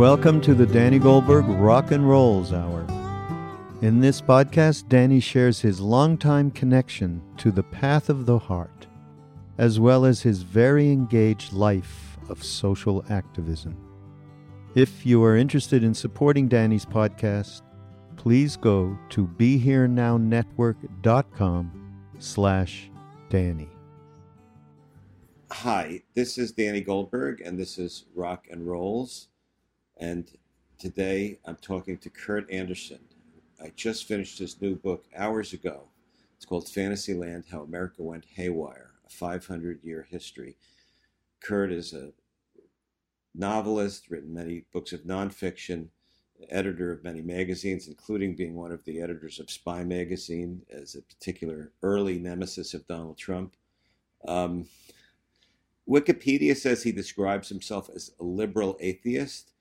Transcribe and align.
Welcome 0.00 0.40
to 0.42 0.54
the 0.54 0.64
Danny 0.64 0.98
Goldberg 0.98 1.44
Rock 1.44 1.90
and 1.90 2.08
Roles 2.08 2.54
Hour. 2.54 2.86
In 3.82 4.00
this 4.00 4.22
podcast, 4.22 4.88
Danny 4.88 5.20
shares 5.20 5.60
his 5.60 5.78
longtime 5.78 6.52
connection 6.52 7.20
to 7.36 7.50
the 7.50 7.64
path 7.64 8.08
of 8.08 8.24
the 8.24 8.38
heart, 8.38 8.86
as 9.58 9.78
well 9.78 10.06
as 10.06 10.22
his 10.22 10.40
very 10.40 10.90
engaged 10.90 11.52
life 11.52 12.16
of 12.30 12.42
social 12.42 13.04
activism. 13.10 13.76
If 14.74 15.04
you 15.04 15.22
are 15.22 15.36
interested 15.36 15.84
in 15.84 15.92
supporting 15.92 16.48
Danny's 16.48 16.86
podcast, 16.86 17.60
please 18.16 18.56
go 18.56 18.96
to 19.10 19.26
BeHereNowNetwork.com 19.26 21.92
slash 22.18 22.90
Danny. 23.28 23.68
Hi, 25.52 26.00
this 26.14 26.38
is 26.38 26.52
Danny 26.52 26.80
Goldberg, 26.80 27.42
and 27.42 27.60
this 27.60 27.76
is 27.76 28.06
Rock 28.14 28.46
and 28.50 28.66
Roles. 28.66 29.26
And 30.00 30.30
today 30.78 31.38
I'm 31.44 31.56
talking 31.56 31.98
to 31.98 32.08
Kurt 32.08 32.50
Andersen. 32.50 33.00
I 33.62 33.70
just 33.76 34.08
finished 34.08 34.38
his 34.38 34.60
new 34.60 34.74
book 34.74 35.04
hours 35.14 35.52
ago. 35.52 35.82
It's 36.36 36.46
called 36.46 36.70
Fantasyland 36.70 37.44
How 37.52 37.60
America 37.60 38.02
Went 38.02 38.24
Haywire, 38.34 38.92
a 39.06 39.10
500 39.10 39.84
year 39.84 40.06
history. 40.10 40.56
Kurt 41.40 41.70
is 41.70 41.92
a 41.92 42.12
novelist, 43.34 44.08
written 44.08 44.32
many 44.32 44.64
books 44.72 44.94
of 44.94 45.02
nonfiction, 45.02 45.88
editor 46.48 46.90
of 46.90 47.04
many 47.04 47.20
magazines, 47.20 47.86
including 47.86 48.34
being 48.34 48.54
one 48.54 48.72
of 48.72 48.82
the 48.86 49.02
editors 49.02 49.38
of 49.38 49.50
Spy 49.50 49.84
Magazine 49.84 50.62
as 50.70 50.94
a 50.94 51.02
particular 51.02 51.72
early 51.82 52.18
nemesis 52.18 52.72
of 52.72 52.86
Donald 52.86 53.18
Trump. 53.18 53.54
Um, 54.26 54.64
Wikipedia 55.86 56.56
says 56.56 56.82
he 56.82 56.92
describes 56.92 57.50
himself 57.50 57.90
as 57.94 58.12
a 58.18 58.24
liberal 58.24 58.78
atheist, 58.80 59.52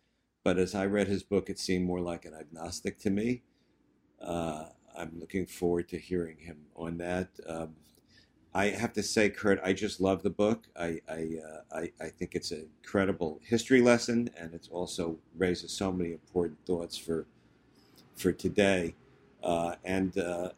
but 0.43 0.57
as 0.57 0.75
I 0.75 0.85
read 0.85 1.07
his 1.07 1.23
book, 1.23 1.49
it 1.49 1.59
seemed 1.59 1.85
more 1.85 2.01
like 2.01 2.25
an 2.25 2.33
agnostic 2.33 2.97
to 2.99 3.09
me. 3.09 3.43
Uh, 4.21 4.65
I'm 4.97 5.19
looking 5.19 5.45
forward 5.45 5.87
to 5.89 5.97
hearing 5.97 6.37
him 6.37 6.57
on 6.75 6.97
that. 6.97 7.29
Um, 7.47 7.75
I 8.53 8.65
have 8.69 8.93
to 8.93 9.03
say, 9.03 9.29
Kurt, 9.29 9.59
I 9.63 9.73
just 9.73 10.01
love 10.01 10.23
the 10.23 10.29
book. 10.29 10.67
I 10.75 10.99
I, 11.07 11.37
uh, 11.45 11.77
I, 11.77 11.91
I 12.01 12.09
think 12.09 12.33
it's 12.33 12.51
an 12.51 12.67
incredible 12.83 13.39
history 13.43 13.81
lesson, 13.81 14.29
and 14.35 14.53
it 14.53 14.67
also 14.71 15.19
raises 15.37 15.71
so 15.71 15.91
many 15.91 16.11
important 16.13 16.57
thoughts 16.65 16.97
for 16.97 17.27
for 18.15 18.31
today. 18.31 18.95
Uh, 19.43 19.75
and 19.85 20.17
uh, 20.17 20.49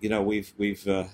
you 0.00 0.08
know, 0.08 0.22
we've 0.22 0.52
we've 0.58 0.86
uh, 0.86 1.06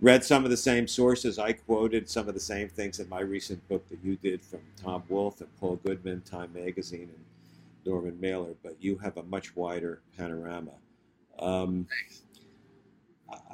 read 0.00 0.24
some 0.24 0.44
of 0.44 0.50
the 0.50 0.56
same 0.56 0.86
sources. 0.86 1.38
I 1.38 1.52
quoted 1.52 2.08
some 2.08 2.28
of 2.28 2.34
the 2.34 2.40
same 2.40 2.68
things 2.68 3.00
in 3.00 3.08
my 3.08 3.20
recent 3.20 3.66
book 3.68 3.88
that 3.88 3.98
you 4.02 4.16
did 4.16 4.42
from 4.42 4.60
Tom 4.82 5.02
Wolfe 5.08 5.40
and 5.40 5.56
Paul 5.58 5.76
Goodman, 5.84 6.22
Time 6.22 6.52
Magazine, 6.52 7.10
and 7.14 7.24
Norman 7.84 8.18
Mailer, 8.20 8.54
but 8.62 8.76
you 8.80 8.98
have 8.98 9.16
a 9.16 9.22
much 9.24 9.56
wider 9.56 10.00
panorama. 10.16 10.72
Um, 11.38 11.86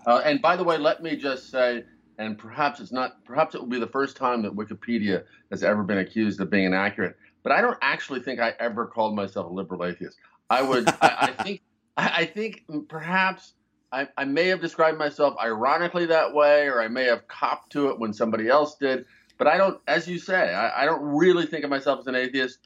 uh, 0.07 0.23
and 0.25 0.43
by 0.43 0.57
the 0.57 0.65
way, 0.65 0.79
let 0.79 1.03
me 1.03 1.17
just 1.17 1.51
say, 1.51 1.85
and 2.19 2.39
perhaps 2.39 2.81
it's 2.81 2.93
not, 2.93 3.25
perhaps 3.25 3.55
it 3.55 3.61
will 3.61 3.69
be 3.69 3.79
the 3.79 3.87
first 3.87 4.17
time 4.17 4.43
that 4.43 4.53
Wikipedia 4.53 5.25
has 5.51 5.63
ever 5.63 5.83
been 5.83 5.98
accused 5.98 6.41
of 6.41 6.51
being 6.51 6.65
inaccurate. 6.65 7.17
But 7.43 7.53
I 7.53 7.61
don't 7.61 7.79
actually 7.83 8.20
think 8.20 8.41
I 8.41 8.55
ever 8.61 8.87
called 8.87 9.15
myself 9.15 9.51
a 9.51 9.53
liberal 9.53 9.85
atheist. 9.85 10.19
I 10.51 10.63
would, 10.63 10.89
I, 10.89 11.17
I, 11.39 11.43
think, 11.43 11.63
I, 11.97 12.25
think 12.25 12.65
perhaps 12.89 13.55
I, 13.93 14.09
I 14.17 14.25
may 14.25 14.48
have 14.48 14.61
described 14.61 14.98
myself 14.98 15.35
ironically 15.41 16.07
that 16.07 16.35
way, 16.35 16.67
or 16.67 16.81
I 16.81 16.89
may 16.89 17.05
have 17.05 17.29
copped 17.29 17.73
to 17.73 17.91
it 17.91 17.98
when 17.98 18.12
somebody 18.12 18.48
else 18.48 18.77
did. 18.77 19.05
But 19.39 19.47
I 19.47 19.59
don't, 19.59 19.81
as 19.87 20.08
you 20.08 20.19
say, 20.19 20.55
I, 20.55 20.83
I 20.83 20.86
don't 20.86 21.03
really 21.03 21.47
think 21.47 21.64
of 21.64 21.70
myself 21.70 22.01
as 22.01 22.07
an 22.07 22.14
atheist. 22.14 22.58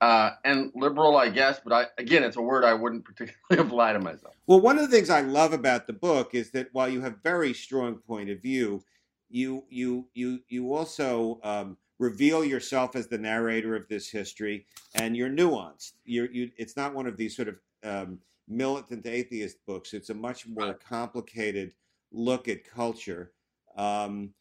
Uh, 0.00 0.30
and 0.46 0.72
liberal, 0.74 1.18
I 1.18 1.28
guess, 1.28 1.60
but 1.62 1.74
I, 1.74 1.84
again, 1.98 2.22
it's 2.22 2.36
a 2.36 2.40
word 2.40 2.64
I 2.64 2.72
wouldn't 2.72 3.04
particularly 3.06 3.68
apply 3.68 3.92
to 3.92 3.98
myself. 3.98 4.34
Well, 4.46 4.60
one 4.60 4.78
of 4.78 4.82
the 4.88 4.96
things 4.96 5.10
I 5.10 5.20
love 5.20 5.52
about 5.52 5.86
the 5.86 5.92
book 5.92 6.34
is 6.34 6.52
that 6.52 6.68
while 6.72 6.88
you 6.88 7.02
have 7.02 7.16
very 7.22 7.52
strong 7.52 7.96
point 7.96 8.30
of 8.30 8.40
view, 8.40 8.82
you 9.28 9.64
you 9.68 10.08
you 10.14 10.40
you 10.48 10.74
also 10.74 11.38
um, 11.44 11.76
reveal 11.98 12.44
yourself 12.44 12.96
as 12.96 13.08
the 13.08 13.18
narrator 13.18 13.76
of 13.76 13.88
this 13.88 14.08
history, 14.08 14.66
and 14.94 15.16
you're 15.16 15.28
nuanced. 15.28 15.92
You're 16.04 16.30
you. 16.30 16.50
It's 16.56 16.76
not 16.76 16.94
one 16.94 17.06
of 17.06 17.18
these 17.18 17.36
sort 17.36 17.48
of 17.48 17.56
um, 17.84 18.18
militant 18.50 19.06
atheist 19.06 19.64
books. 19.66 19.94
It's 19.94 20.10
a 20.10 20.14
much 20.14 20.46
more 20.46 20.74
complicated 20.74 21.74
look 22.12 22.48
at 22.48 22.64
culture. 22.64 23.32
Um, 23.76 24.34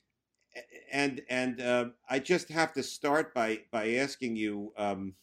and 0.92 1.22
and 1.30 1.62
uh, 1.62 1.86
I 2.10 2.20
just 2.20 2.50
have 2.50 2.74
to 2.74 2.84
start 2.84 3.34
by 3.34 3.62
by 3.72 3.94
asking 3.94 4.36
you 4.36 4.74
um, 4.78 5.14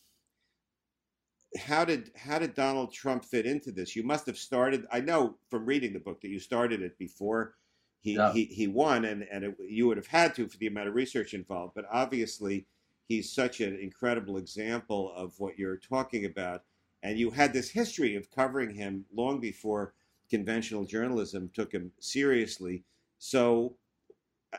how 1.59 1.85
did 1.85 2.13
how 2.17 2.39
did 2.39 2.55
Donald 2.55 2.93
Trump 2.93 3.25
fit 3.25 3.47
into 3.47 3.73
this? 3.73 3.97
You 3.97 4.05
must 4.05 4.27
have 4.27 4.39
started. 4.39 4.87
I 4.93 5.01
know 5.01 5.37
from 5.51 5.67
reading 5.67 5.93
the 5.93 5.99
book 5.99 6.21
that 6.21 6.29
you 6.29 6.39
started 6.39 6.81
it 6.83 6.97
before 6.99 7.55
he 8.01 8.15
yeah. 8.15 8.33
he, 8.33 8.45
he 8.45 8.69
won, 8.69 9.05
and 9.05 9.27
and 9.31 9.45
it, 9.45 9.57
you 9.69 9.89
would 9.89 9.97
have 9.97 10.07
had 10.07 10.35
to 10.37 10.49
for 10.49 10.57
the 10.59 10.69
amount 10.69 10.89
of 10.89 10.95
research 10.95 11.35
involved. 11.35 11.75
But 11.75 11.87
obviously, 11.91 12.67
he's 13.09 13.33
such 13.33 13.61
an 13.61 13.77
incredible 13.81 14.37
example 14.37 15.13
of 15.17 15.35
what 15.39 15.59
you're 15.59 15.79
talking 15.79 16.25
about 16.25 16.63
and 17.07 17.17
you 17.17 17.31
had 17.31 17.53
this 17.53 17.71
history 17.71 18.17
of 18.17 18.33
covering 18.33 18.75
him 18.75 19.05
long 19.15 19.39
before 19.39 19.95
conventional 20.29 20.85
journalism 20.85 21.49
took 21.55 21.71
him 21.71 21.93
seriously. 22.01 22.83
So, 23.21 23.77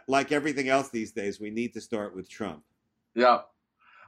like 0.08 0.32
everything 0.32 0.70
else 0.70 0.90
these 0.90 1.12
days, 1.12 1.42
we 1.42 1.50
need 1.50 1.74
to 1.74 1.82
start 1.82 2.16
with 2.16 2.30
Trump. 2.30 2.64
Yeah. 3.16 3.40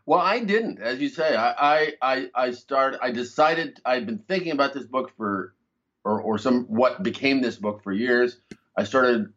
Well, 0.06 0.22
I 0.22 0.40
didn't, 0.40 0.80
as 0.80 1.02
you 1.02 1.10
say. 1.10 1.36
I 1.36 1.92
I 2.02 2.30
I 2.34 2.52
started. 2.52 3.04
I 3.04 3.12
decided 3.12 3.82
I'd 3.86 4.06
been 4.06 4.20
thinking 4.20 4.54
about 4.54 4.74
this 4.74 4.86
book 4.86 5.12
for, 5.18 5.54
or 6.06 6.22
or 6.22 6.38
some 6.38 6.64
what 6.64 7.04
became 7.04 7.42
this 7.42 7.58
book 7.58 7.84
for 7.84 7.92
years. 7.92 8.40
I 8.78 8.86
started 8.86 9.34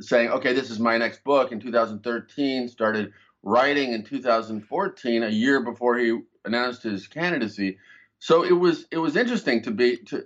saying, 0.00 0.30
okay, 0.30 0.52
this 0.52 0.70
is 0.70 0.78
my 0.78 0.96
next 0.96 1.24
book 1.24 1.50
in 1.50 1.58
2013. 1.58 2.68
Started 2.68 3.12
writing 3.42 3.94
in 3.94 4.04
2014, 4.04 5.22
a 5.24 5.28
year 5.28 5.60
before 5.60 5.98
he 5.98 6.20
announced 6.44 6.84
his 6.84 7.08
candidacy. 7.08 7.78
So 8.24 8.42
it 8.42 8.52
was 8.52 8.86
it 8.90 8.96
was 8.96 9.16
interesting 9.16 9.60
to 9.64 9.70
be 9.70 9.98
to 9.98 10.24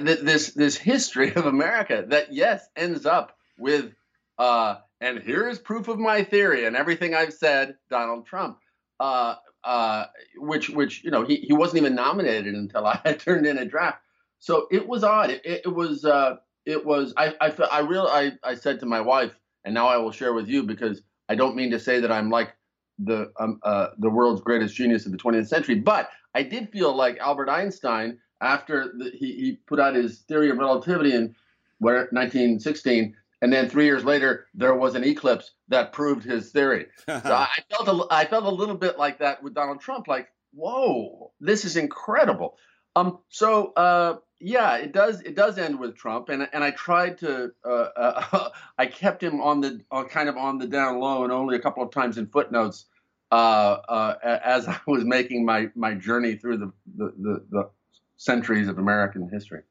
this 0.00 0.52
this 0.52 0.76
history 0.76 1.34
of 1.34 1.46
America 1.46 2.04
that 2.08 2.30
yes 2.30 2.68
ends 2.76 3.06
up 3.06 3.38
with 3.56 3.94
uh, 4.36 4.74
and 5.00 5.18
here 5.20 5.48
is 5.48 5.58
proof 5.58 5.88
of 5.88 5.98
my 5.98 6.22
theory 6.22 6.66
and 6.66 6.76
everything 6.76 7.14
I've 7.14 7.32
said, 7.32 7.76
Donald 7.88 8.26
Trump. 8.26 8.58
Uh, 9.00 9.36
uh, 9.64 10.08
which 10.36 10.68
which 10.68 11.02
you 11.02 11.10
know 11.10 11.24
he, 11.24 11.36
he 11.36 11.54
wasn't 11.54 11.78
even 11.78 11.94
nominated 11.94 12.54
until 12.54 12.86
I 12.94 13.00
had 13.02 13.18
turned 13.18 13.46
in 13.46 13.56
a 13.56 13.64
draft. 13.64 14.02
So 14.38 14.66
it 14.70 14.86
was 14.86 15.02
odd. 15.02 15.30
It, 15.30 15.40
it, 15.42 15.74
was 15.74 16.04
uh, 16.04 16.36
it 16.66 16.84
was 16.84 17.14
I 17.16 17.34
I 17.40 17.50
I 17.72 17.80
real 17.80 18.08
I, 18.10 18.32
I 18.44 18.54
said 18.54 18.78
to 18.80 18.84
my 18.84 19.00
wife, 19.00 19.32
and 19.64 19.72
now 19.72 19.88
I 19.88 19.96
will 19.96 20.12
share 20.12 20.34
with 20.34 20.48
you 20.48 20.64
because 20.64 21.00
I 21.30 21.34
don't 21.34 21.56
mean 21.56 21.70
to 21.70 21.80
say 21.80 21.98
that 21.98 22.12
I'm 22.12 22.28
like 22.28 22.54
the 22.98 23.32
um, 23.40 23.58
uh, 23.62 23.86
the 23.96 24.10
world's 24.10 24.42
greatest 24.42 24.74
genius 24.74 25.06
of 25.06 25.12
the 25.12 25.18
20th 25.18 25.48
century, 25.48 25.76
but 25.76 26.10
I 26.34 26.42
did 26.42 26.70
feel 26.70 26.94
like 26.94 27.18
Albert 27.18 27.48
Einstein 27.48 28.18
after 28.40 28.92
the, 28.96 29.10
he, 29.10 29.32
he 29.32 29.58
put 29.66 29.80
out 29.80 29.94
his 29.94 30.20
theory 30.20 30.50
of 30.50 30.58
relativity 30.58 31.14
in 31.14 31.34
1916, 31.78 33.16
and 33.42 33.52
then 33.52 33.68
three 33.68 33.86
years 33.86 34.04
later 34.04 34.46
there 34.54 34.74
was 34.74 34.94
an 34.94 35.04
eclipse 35.04 35.52
that 35.68 35.92
proved 35.92 36.24
his 36.24 36.50
theory. 36.50 36.86
so 37.06 37.20
I 37.24 37.58
felt 37.70 37.88
a, 37.88 38.14
I 38.14 38.24
felt 38.26 38.44
a 38.44 38.50
little 38.50 38.76
bit 38.76 38.98
like 38.98 39.18
that 39.18 39.42
with 39.42 39.54
Donald 39.54 39.80
Trump, 39.80 40.08
like 40.08 40.28
whoa, 40.52 41.32
this 41.40 41.64
is 41.64 41.76
incredible. 41.76 42.56
Um, 42.96 43.18
so 43.28 43.72
uh, 43.74 44.16
yeah, 44.40 44.76
it 44.76 44.92
does 44.92 45.20
it 45.20 45.36
does 45.36 45.58
end 45.58 45.78
with 45.78 45.96
Trump, 45.96 46.28
and 46.28 46.48
and 46.52 46.64
I 46.64 46.70
tried 46.72 47.18
to 47.18 47.52
uh, 47.64 47.68
uh, 47.96 48.48
I 48.78 48.86
kept 48.86 49.22
him 49.22 49.40
on 49.40 49.60
the 49.60 49.80
on 49.90 50.08
kind 50.08 50.28
of 50.28 50.36
on 50.36 50.58
the 50.58 50.66
down 50.66 50.98
low, 50.98 51.24
and 51.24 51.32
only 51.32 51.56
a 51.56 51.60
couple 51.60 51.82
of 51.82 51.92
times 51.92 52.18
in 52.18 52.26
footnotes 52.26 52.86
uh, 52.86 52.86
uh, 52.86 52.99
as 53.32 54.68
I 54.68 54.80
was 54.86 55.04
making 55.04 55.44
my 55.44 55.68
my 55.74 55.94
journey 55.94 56.36
through 56.36 56.58
the, 56.58 56.72
the, 56.96 57.14
the, 57.18 57.44
the 57.50 57.70
centuries 58.16 58.68
of 58.68 58.78
American 58.78 59.28
history. 59.28 59.62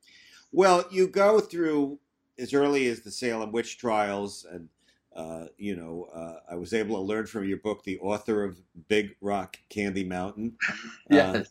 Well, 0.52 0.86
you 0.90 1.08
go 1.08 1.40
through 1.40 2.00
as 2.40 2.54
early 2.54 2.88
as 2.88 3.02
the 3.02 3.12
Salem 3.12 3.52
witch 3.52 3.78
trials, 3.78 4.46
and 4.52 4.68
uh, 5.16 5.46
you 5.58 5.76
know, 5.76 6.08
uh, 6.14 6.52
I 6.52 6.56
was 6.56 6.74
able 6.74 6.96
to 6.96 7.02
learn 7.02 7.28
from 7.28 7.46
your 7.46 7.58
book, 7.58 7.84
the 7.84 8.00
author 8.00 8.44
of 8.44 8.58
Big 8.88 9.16
Rock 9.22 9.58
Candy 9.70 10.04
Mountain. 10.04 10.56
yes. 11.10 11.36
Uh, 11.36 11.44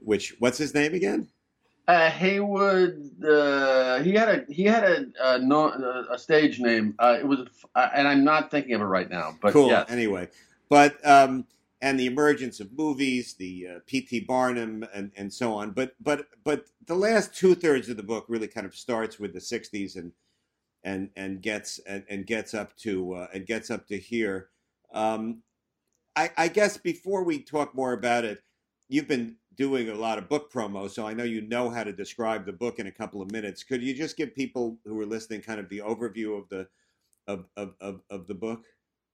which 0.00 0.36
what's 0.38 0.58
his 0.58 0.74
name 0.74 0.94
again? 0.94 1.28
Uh, 1.88 2.10
Haywood. 2.10 3.10
Uh, 3.24 4.00
he 4.02 4.12
had 4.12 4.28
a 4.28 4.52
he 4.52 4.62
had 4.64 4.84
a 4.84 5.06
a, 5.20 5.38
no, 5.38 5.72
a 6.10 6.18
stage 6.18 6.60
name. 6.60 6.94
Uh, 6.98 7.16
it 7.18 7.26
was, 7.26 7.40
and 7.74 8.06
I'm 8.06 8.24
not 8.24 8.50
thinking 8.50 8.74
of 8.74 8.80
it 8.80 8.84
right 8.84 9.10
now. 9.10 9.36
But 9.40 9.52
cool. 9.52 9.68
Yes. 9.68 9.86
Anyway, 9.88 10.28
but 10.68 11.04
um, 11.06 11.46
and 11.80 11.98
the 11.98 12.06
emergence 12.06 12.60
of 12.60 12.76
movies, 12.76 13.34
the 13.34 13.68
uh, 13.68 13.78
P.T. 13.86 14.20
Barnum, 14.20 14.84
and, 14.94 15.12
and 15.16 15.32
so 15.32 15.54
on. 15.54 15.70
But 15.72 15.94
but 16.00 16.26
but 16.44 16.66
the 16.86 16.94
last 16.94 17.34
two 17.34 17.54
thirds 17.54 17.88
of 17.88 17.96
the 17.96 18.02
book 18.02 18.26
really 18.28 18.48
kind 18.48 18.66
of 18.66 18.74
starts 18.74 19.18
with 19.18 19.32
the 19.32 19.40
'60s 19.40 19.96
and 19.96 20.12
and 20.84 21.10
and 21.16 21.42
gets 21.42 21.78
and, 21.80 22.04
and 22.08 22.26
gets 22.26 22.54
up 22.54 22.76
to 22.78 23.14
uh, 23.14 23.26
and 23.32 23.46
gets 23.46 23.70
up 23.70 23.86
to 23.88 23.98
here. 23.98 24.48
Um, 24.92 25.42
I, 26.16 26.30
I 26.36 26.48
guess 26.48 26.76
before 26.76 27.22
we 27.24 27.40
talk 27.42 27.74
more 27.74 27.92
about 27.92 28.24
it, 28.24 28.42
you've 28.88 29.08
been 29.08 29.36
doing 29.56 29.88
a 29.88 29.94
lot 29.94 30.18
of 30.18 30.28
book 30.28 30.52
promo, 30.52 30.90
so 30.90 31.06
I 31.06 31.14
know 31.14 31.24
you 31.24 31.42
know 31.42 31.70
how 31.70 31.84
to 31.84 31.92
describe 31.92 32.46
the 32.46 32.52
book 32.52 32.78
in 32.78 32.86
a 32.86 32.92
couple 32.92 33.22
of 33.22 33.30
minutes. 33.30 33.62
Could 33.64 33.82
you 33.82 33.94
just 33.94 34.16
give 34.16 34.34
people 34.34 34.78
who 34.84 35.00
are 35.00 35.06
listening 35.06 35.42
kind 35.42 35.60
of 35.60 35.68
the 35.68 35.78
overview 35.78 36.38
of 36.38 36.48
the 36.48 36.68
of 37.26 37.46
of 37.56 37.74
of, 37.80 38.00
of 38.10 38.26
the 38.26 38.34
book? 38.34 38.64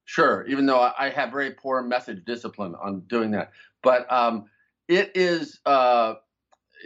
Sure. 0.04 0.46
Even 0.46 0.66
though 0.66 0.80
I 0.80 1.10
have 1.10 1.30
very 1.30 1.52
poor 1.52 1.82
message 1.82 2.24
discipline 2.24 2.74
on 2.74 3.00
doing 3.08 3.32
that, 3.32 3.52
but 3.82 4.10
um, 4.12 4.46
it 4.88 5.12
is. 5.14 5.60
Uh, 5.64 6.14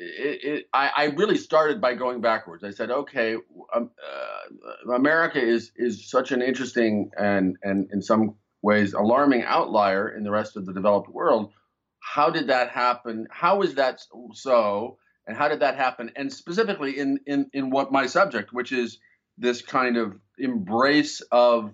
it, 0.00 0.44
it, 0.44 0.66
I, 0.72 0.90
I, 0.96 1.04
really 1.06 1.36
started 1.36 1.80
by 1.80 1.94
going 1.94 2.20
backwards. 2.20 2.62
I 2.62 2.70
said, 2.70 2.88
okay, 2.88 3.34
um, 3.74 3.90
uh, 4.00 4.92
America 4.92 5.40
is 5.40 5.72
is 5.74 6.08
such 6.08 6.30
an 6.30 6.40
interesting 6.40 7.10
and 7.18 7.56
and 7.64 7.90
in 7.92 8.00
some 8.00 8.36
ways 8.62 8.92
alarming 8.92 9.42
outlier 9.42 10.08
in 10.08 10.22
the 10.22 10.30
rest 10.30 10.56
of 10.56 10.66
the 10.66 10.72
developed 10.72 11.08
world. 11.08 11.52
How 12.00 12.30
did 12.30 12.46
that 12.46 12.70
happen? 12.70 13.26
How 13.30 13.62
is 13.62 13.74
that 13.74 14.00
so? 14.34 14.98
And 15.26 15.36
how 15.36 15.48
did 15.48 15.60
that 15.60 15.76
happen? 15.76 16.12
And 16.14 16.32
specifically 16.32 16.98
in 16.98 17.18
in 17.26 17.50
in 17.52 17.70
what 17.70 17.90
my 17.90 18.06
subject, 18.06 18.52
which 18.52 18.70
is 18.70 18.98
this 19.36 19.62
kind 19.62 19.96
of 19.96 20.16
embrace 20.38 21.20
of 21.32 21.72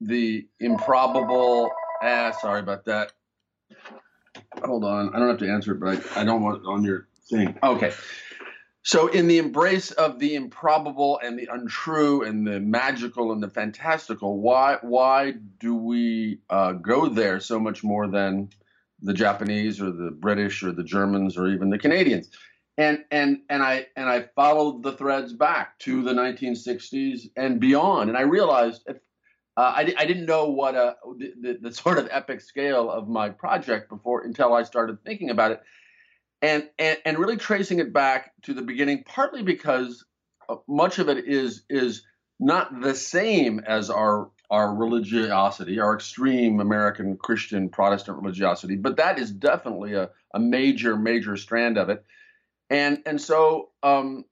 the 0.00 0.46
improbable. 0.60 1.70
Ah, 2.02 2.32
sorry 2.40 2.60
about 2.60 2.84
that. 2.86 3.12
Hold 4.64 4.84
on, 4.84 5.14
I 5.14 5.18
don't 5.18 5.28
have 5.28 5.38
to 5.38 5.50
answer 5.50 5.72
it, 5.72 5.80
but 5.80 6.16
I, 6.16 6.22
I 6.22 6.24
don't 6.24 6.42
want 6.42 6.64
on 6.66 6.84
your 6.84 7.08
thing. 7.30 7.58
Okay. 7.62 7.92
So, 8.82 9.08
in 9.08 9.28
the 9.28 9.38
embrace 9.38 9.90
of 9.90 10.18
the 10.18 10.34
improbable 10.34 11.20
and 11.22 11.38
the 11.38 11.48
untrue 11.52 12.22
and 12.22 12.46
the 12.46 12.58
magical 12.58 13.32
and 13.32 13.42
the 13.42 13.50
fantastical, 13.50 14.40
why 14.40 14.78
why 14.80 15.34
do 15.58 15.74
we 15.74 16.40
uh, 16.48 16.72
go 16.72 17.08
there 17.08 17.40
so 17.40 17.58
much 17.60 17.84
more 17.84 18.06
than 18.06 18.48
the 19.02 19.12
Japanese 19.12 19.80
or 19.80 19.90
the 19.90 20.10
British 20.10 20.62
or 20.62 20.72
the 20.72 20.84
Germans 20.84 21.36
or 21.36 21.48
even 21.48 21.70
the 21.70 21.78
Canadians? 21.78 22.30
And 22.78 23.04
and 23.10 23.40
and 23.50 23.62
I 23.62 23.88
and 23.96 24.08
I 24.08 24.22
followed 24.34 24.82
the 24.82 24.92
threads 24.92 25.32
back 25.32 25.78
to 25.80 26.02
the 26.02 26.12
1960s 26.12 27.30
and 27.36 27.60
beyond, 27.60 28.08
and 28.08 28.16
I 28.16 28.22
realized 28.22 28.88
uh, 29.58 29.72
I, 29.74 29.92
I 29.98 30.06
didn't 30.06 30.26
know 30.26 30.50
what 30.50 30.76
a 30.76 30.94
the, 31.16 31.32
the, 31.40 31.58
the 31.60 31.72
sort 31.74 31.98
of 31.98 32.08
epic 32.12 32.40
scale 32.40 32.88
of 32.88 33.08
my 33.08 33.28
project 33.28 33.88
before 33.88 34.22
until 34.22 34.54
I 34.54 34.62
started 34.62 35.02
thinking 35.04 35.30
about 35.30 35.50
it. 35.50 35.62
And, 36.40 36.70
and 36.78 36.96
and 37.04 37.18
really 37.18 37.36
tracing 37.36 37.80
it 37.80 37.92
back 37.92 38.30
to 38.42 38.54
the 38.54 38.62
beginning, 38.62 39.02
partly 39.04 39.42
because 39.42 40.04
uh, 40.48 40.56
much 40.68 41.00
of 41.00 41.08
it 41.08 41.26
is 41.26 41.64
is 41.68 42.04
not 42.38 42.80
the 42.80 42.94
same 42.94 43.58
as 43.58 43.90
our 43.90 44.30
our 44.48 44.72
religiosity, 44.72 45.80
our 45.80 45.96
extreme 45.96 46.60
American 46.60 47.16
Christian 47.16 47.68
Protestant 47.68 48.18
religiosity, 48.18 48.76
but 48.76 48.98
that 48.98 49.18
is 49.18 49.32
definitely 49.32 49.94
a, 49.94 50.10
a 50.32 50.38
major 50.38 50.96
major 50.96 51.36
strand 51.36 51.76
of 51.76 51.88
it, 51.88 52.04
and 52.70 53.02
and 53.04 53.20
so 53.20 53.70
um, 53.82 54.24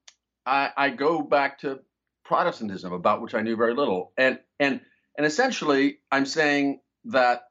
I, 0.46 0.70
I 0.76 0.90
go 0.90 1.22
back 1.22 1.58
to 1.62 1.80
Protestantism, 2.24 2.92
about 2.92 3.20
which 3.20 3.34
I 3.34 3.42
knew 3.42 3.56
very 3.56 3.74
little, 3.74 4.12
and 4.16 4.38
and 4.60 4.80
and 5.16 5.26
essentially 5.26 5.98
I'm 6.10 6.26
saying 6.26 6.80
that 7.06 7.42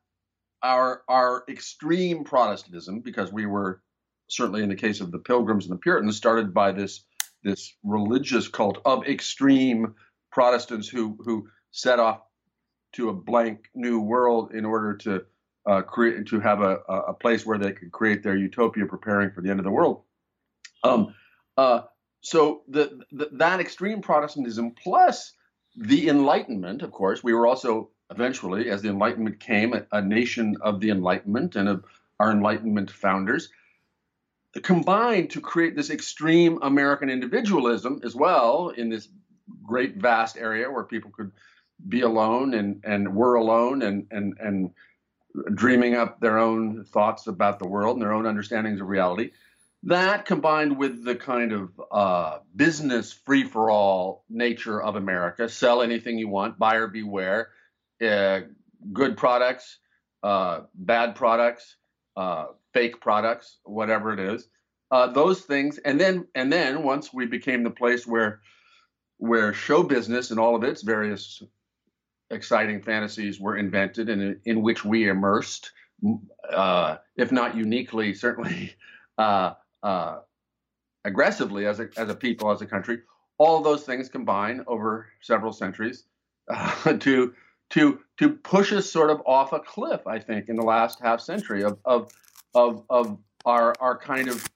our 0.61 1.03
our 1.07 1.43
extreme 1.49 2.23
Protestantism, 2.23 3.01
because 3.01 3.31
we 3.31 3.45
were 3.45 3.81
certainly 4.27 4.63
in 4.63 4.69
the 4.69 4.75
case 4.75 5.01
of 5.01 5.11
the 5.11 5.19
Pilgrims 5.19 5.65
and 5.65 5.73
the 5.73 5.79
Puritans, 5.79 6.17
started 6.17 6.53
by 6.53 6.71
this 6.71 7.03
this 7.43 7.73
religious 7.83 8.47
cult 8.47 8.79
of 8.85 9.05
extreme 9.05 9.95
Protestants 10.31 10.87
who 10.87 11.17
who 11.23 11.47
set 11.71 11.99
off 11.99 12.21
to 12.93 13.09
a 13.09 13.13
blank 13.13 13.69
new 13.75 13.99
world 13.99 14.53
in 14.53 14.65
order 14.65 14.95
to 14.95 15.25
uh, 15.65 15.81
create 15.81 16.27
to 16.27 16.39
have 16.39 16.61
a, 16.61 16.77
a 16.87 17.13
place 17.13 17.45
where 17.45 17.57
they 17.57 17.71
could 17.71 17.91
create 17.91 18.23
their 18.23 18.35
utopia, 18.35 18.85
preparing 18.85 19.31
for 19.31 19.41
the 19.41 19.49
end 19.49 19.59
of 19.59 19.65
the 19.65 19.71
world. 19.71 20.03
Um, 20.83 21.15
uh, 21.57 21.81
so 22.21 22.61
the, 22.67 23.01
the, 23.11 23.29
that 23.33 23.59
extreme 23.59 24.01
Protestantism 24.01 24.71
plus 24.71 25.33
the 25.75 26.09
Enlightenment, 26.09 26.81
of 26.81 26.91
course, 26.91 27.23
we 27.23 27.33
were 27.33 27.47
also 27.47 27.89
eventually, 28.09 28.69
as 28.69 28.81
the 28.81 28.89
Enlightenment 28.89 29.39
came, 29.39 29.73
a, 29.73 29.85
a 29.91 30.01
nation 30.01 30.57
of 30.61 30.79
the 30.79 30.89
Enlightenment 30.89 31.55
and 31.55 31.67
of 31.67 31.83
our 32.19 32.31
Enlightenment 32.31 32.91
founders 32.91 33.49
combined 34.63 35.31
to 35.31 35.41
create 35.41 35.75
this 35.75 35.89
extreme 35.89 36.59
American 36.61 37.09
individualism 37.09 37.99
as 38.03 38.15
well 38.15 38.69
in 38.69 38.89
this 38.89 39.09
great 39.63 39.97
vast 39.97 40.37
area 40.37 40.71
where 40.71 40.83
people 40.83 41.11
could 41.11 41.31
be 41.89 42.01
alone 42.01 42.53
and 42.53 42.81
and 42.85 43.15
were 43.15 43.35
alone 43.35 43.81
and 43.81 44.07
and 44.11 44.35
and 44.39 44.71
dreaming 45.53 45.95
up 45.95 46.21
their 46.21 46.37
own 46.37 46.85
thoughts 46.85 47.27
about 47.27 47.59
the 47.59 47.67
world 47.67 47.97
and 47.97 48.01
their 48.01 48.13
own 48.13 48.25
understandings 48.25 48.79
of 48.79 48.87
reality. 48.87 49.31
That 49.85 50.25
combined 50.25 50.77
with 50.77 51.03
the 51.03 51.15
kind 51.15 51.51
of 51.51 51.81
uh, 51.91 52.39
business 52.55 53.13
free 53.13 53.43
for 53.43 53.69
all 53.69 54.25
nature 54.29 54.81
of 54.81 54.95
America, 54.95 55.47
sell 55.47 55.83
anything 55.83 56.17
you 56.17 56.27
want, 56.27 56.57
buyer 56.57 56.87
beware, 56.87 57.49
uh, 58.03 58.41
good 58.91 59.15
products, 59.15 59.77
uh, 60.23 60.61
bad 60.73 61.13
products, 61.13 61.75
uh, 62.17 62.47
fake 62.73 62.99
products, 62.99 63.59
whatever 63.63 64.11
it 64.11 64.19
is. 64.19 64.47
Uh, 64.89 65.07
those 65.07 65.41
things, 65.41 65.77
and 65.77 66.01
then 66.01 66.27
and 66.33 66.51
then 66.51 66.81
once 66.81 67.13
we 67.13 67.27
became 67.27 67.63
the 67.63 67.69
place 67.69 68.07
where 68.07 68.41
where 69.17 69.53
show 69.53 69.83
business 69.83 70.31
and 70.31 70.39
all 70.39 70.55
of 70.55 70.63
its 70.63 70.81
various 70.81 71.43
exciting 72.31 72.81
fantasies 72.81 73.39
were 73.39 73.55
invented 73.55 74.09
and 74.09 74.39
in, 74.45 74.61
which 74.63 74.83
we 74.83 75.07
immersed, 75.07 75.71
uh, 76.51 76.97
if 77.15 77.31
not 77.31 77.55
uniquely, 77.55 78.15
certainly 78.15 78.73
uh, 79.83 80.19
aggressively 81.03 81.65
as 81.65 81.79
a, 81.79 81.89
as 81.97 82.09
a 82.09 82.15
people, 82.15 82.51
as 82.51 82.61
a 82.61 82.65
country. 82.65 82.99
All 83.37 83.61
those 83.61 83.83
things 83.83 84.09
combine 84.09 84.63
over 84.67 85.07
several 85.21 85.53
centuries 85.53 86.05
uh, 86.49 86.93
to 86.99 87.33
to 87.71 87.99
to 88.17 88.29
push 88.29 88.71
us 88.71 88.89
sort 88.89 89.09
of 89.09 89.21
off 89.25 89.53
a 89.53 89.59
cliff. 89.59 90.05
I 90.07 90.19
think 90.19 90.49
in 90.49 90.55
the 90.55 90.63
last 90.63 90.99
half 91.01 91.19
century 91.21 91.63
of 91.63 91.79
of 91.85 92.11
of 92.53 92.83
of 92.89 93.17
our 93.45 93.73
our 93.79 93.97
kind 93.97 94.29
of 94.29 94.47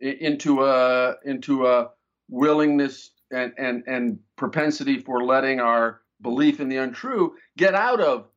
into 0.00 0.64
a 0.64 1.16
into 1.24 1.66
a 1.66 1.90
willingness 2.28 3.10
and 3.30 3.52
and 3.58 3.84
and 3.86 4.18
propensity 4.36 4.98
for 4.98 5.24
letting 5.24 5.60
our 5.60 6.00
belief 6.22 6.60
in 6.60 6.68
the 6.68 6.76
untrue 6.76 7.34
get 7.56 7.74
out 7.74 8.00
of 8.00 8.28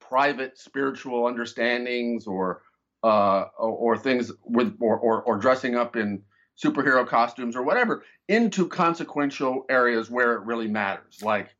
private 0.00 0.56
spiritual 0.56 1.26
understandings 1.26 2.26
or 2.26 2.62
uh, 3.06 3.48
or, 3.56 3.94
or, 3.94 3.96
things 3.96 4.32
with 4.42 4.76
or, 4.80 4.98
or, 4.98 5.22
or 5.22 5.38
dressing 5.38 5.76
up 5.76 5.94
in 5.94 6.20
superhero 6.60 7.06
costumes 7.06 7.54
or 7.54 7.62
whatever 7.62 8.02
into 8.26 8.66
consequential 8.66 9.64
areas 9.70 10.10
where 10.10 10.34
it 10.34 10.40
really 10.40 10.66
matters, 10.66 11.22
like 11.22 11.54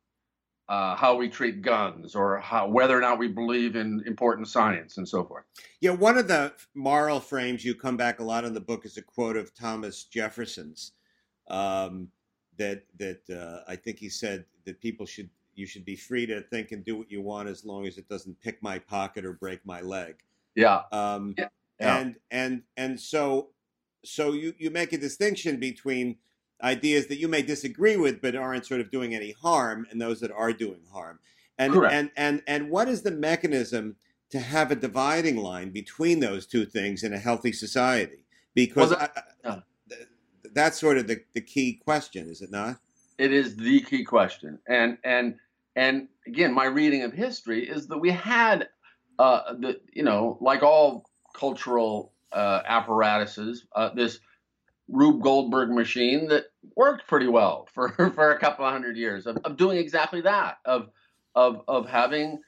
uh, 0.67 0.93
how 0.97 1.15
we 1.15 1.29
treat 1.29 1.61
guns 1.61 2.15
or 2.15 2.37
how, 2.39 2.67
whether 2.67 2.97
or 2.97 2.99
not 2.99 3.17
we 3.17 3.29
believe 3.29 3.77
in 3.77 4.03
important 4.05 4.49
science 4.49 4.97
and 4.97 5.07
so 5.07 5.23
forth. 5.23 5.45
Yeah, 5.79 5.91
one 5.91 6.17
of 6.17 6.27
the 6.27 6.51
moral 6.75 7.21
frames 7.21 7.63
you 7.63 7.75
come 7.75 7.95
back 7.95 8.19
a 8.19 8.23
lot 8.25 8.43
in 8.43 8.53
the 8.53 8.59
book 8.59 8.85
is 8.85 8.97
a 8.97 9.01
quote 9.01 9.37
of 9.37 9.55
Thomas 9.55 10.03
Jefferson's 10.03 10.91
um, 11.49 12.09
that 12.57 12.83
that 12.99 13.21
uh, 13.29 13.71
I 13.71 13.77
think 13.77 13.99
he 13.99 14.09
said 14.09 14.43
that 14.65 14.81
people 14.81 15.05
should 15.05 15.29
you 15.55 15.65
should 15.65 15.85
be 15.85 15.95
free 15.95 16.25
to 16.25 16.41
think 16.41 16.73
and 16.73 16.83
do 16.83 16.97
what 16.97 17.09
you 17.09 17.21
want 17.21 17.47
as 17.47 17.63
long 17.63 17.87
as 17.87 17.97
it 17.97 18.09
doesn't 18.09 18.41
pick 18.41 18.61
my 18.61 18.77
pocket 18.77 19.23
or 19.23 19.33
break 19.33 19.65
my 19.65 19.79
leg. 19.79 20.17
Yeah. 20.57 20.81
Um, 20.91 21.35
yeah. 21.37 21.47
And 21.79 22.15
and 22.31 22.63
and 22.75 22.99
so 22.99 23.49
so 24.03 24.33
you 24.33 24.53
you 24.57 24.71
make 24.71 24.91
a 24.91 24.97
distinction 24.97 25.59
between 25.59 26.17
ideas 26.63 27.05
that 27.07 27.19
you 27.19 27.27
may 27.27 27.43
disagree 27.43 27.95
with 27.95 28.19
but 28.19 28.35
aren't 28.35 28.65
sort 28.65 28.81
of 28.81 28.89
doing 28.89 29.13
any 29.13 29.31
harm 29.31 29.85
and 29.91 30.01
those 30.01 30.19
that 30.21 30.31
are 30.31 30.51
doing 30.51 30.81
harm. 30.91 31.19
And 31.59 31.73
Correct. 31.73 31.93
and 31.93 32.11
and 32.17 32.41
and 32.47 32.69
what 32.71 32.87
is 32.87 33.03
the 33.03 33.11
mechanism 33.11 33.95
to 34.31 34.39
have 34.39 34.71
a 34.71 34.75
dividing 34.75 35.37
line 35.37 35.69
between 35.69 36.19
those 36.19 36.47
two 36.47 36.65
things 36.65 37.03
in 37.03 37.13
a 37.13 37.19
healthy 37.19 37.51
society? 37.51 38.25
Because 38.55 38.89
well, 38.89 38.99
that, 38.99 39.27
I, 39.45 39.49
I, 39.49 39.61
that's 40.53 40.79
sort 40.79 40.97
of 40.97 41.05
the, 41.07 41.21
the 41.35 41.41
key 41.41 41.73
question, 41.73 42.27
is 42.27 42.41
it 42.41 42.49
not? 42.49 42.77
It 43.19 43.31
is 43.31 43.55
the 43.55 43.81
key 43.81 44.03
question. 44.03 44.57
And 44.67 44.97
and 45.03 45.35
and 45.75 46.07
again, 46.25 46.53
my 46.53 46.65
reading 46.65 47.03
of 47.03 47.13
history 47.13 47.69
is 47.69 47.85
that 47.87 47.99
we 47.99 48.09
had 48.09 48.67
uh, 49.19 49.53
the 49.53 49.79
you 49.91 50.03
know, 50.03 50.37
like 50.41 50.63
all 50.63 51.09
cultural 51.33 52.13
uh, 52.31 52.61
apparatuses, 52.65 53.65
uh, 53.75 53.89
this 53.93 54.19
Rube 54.87 55.21
Goldberg 55.21 55.69
machine 55.69 56.27
that 56.29 56.45
worked 56.75 57.07
pretty 57.07 57.27
well 57.27 57.67
for, 57.73 57.89
for 58.15 58.31
a 58.31 58.39
couple 58.39 58.65
of 58.65 58.71
hundred 58.71 58.97
years 58.97 59.25
of, 59.25 59.37
of 59.43 59.57
doing 59.57 59.77
exactly 59.77 60.21
that 60.21 60.57
of 60.65 60.89
of 61.35 61.61
of 61.67 61.87
having 61.87 62.39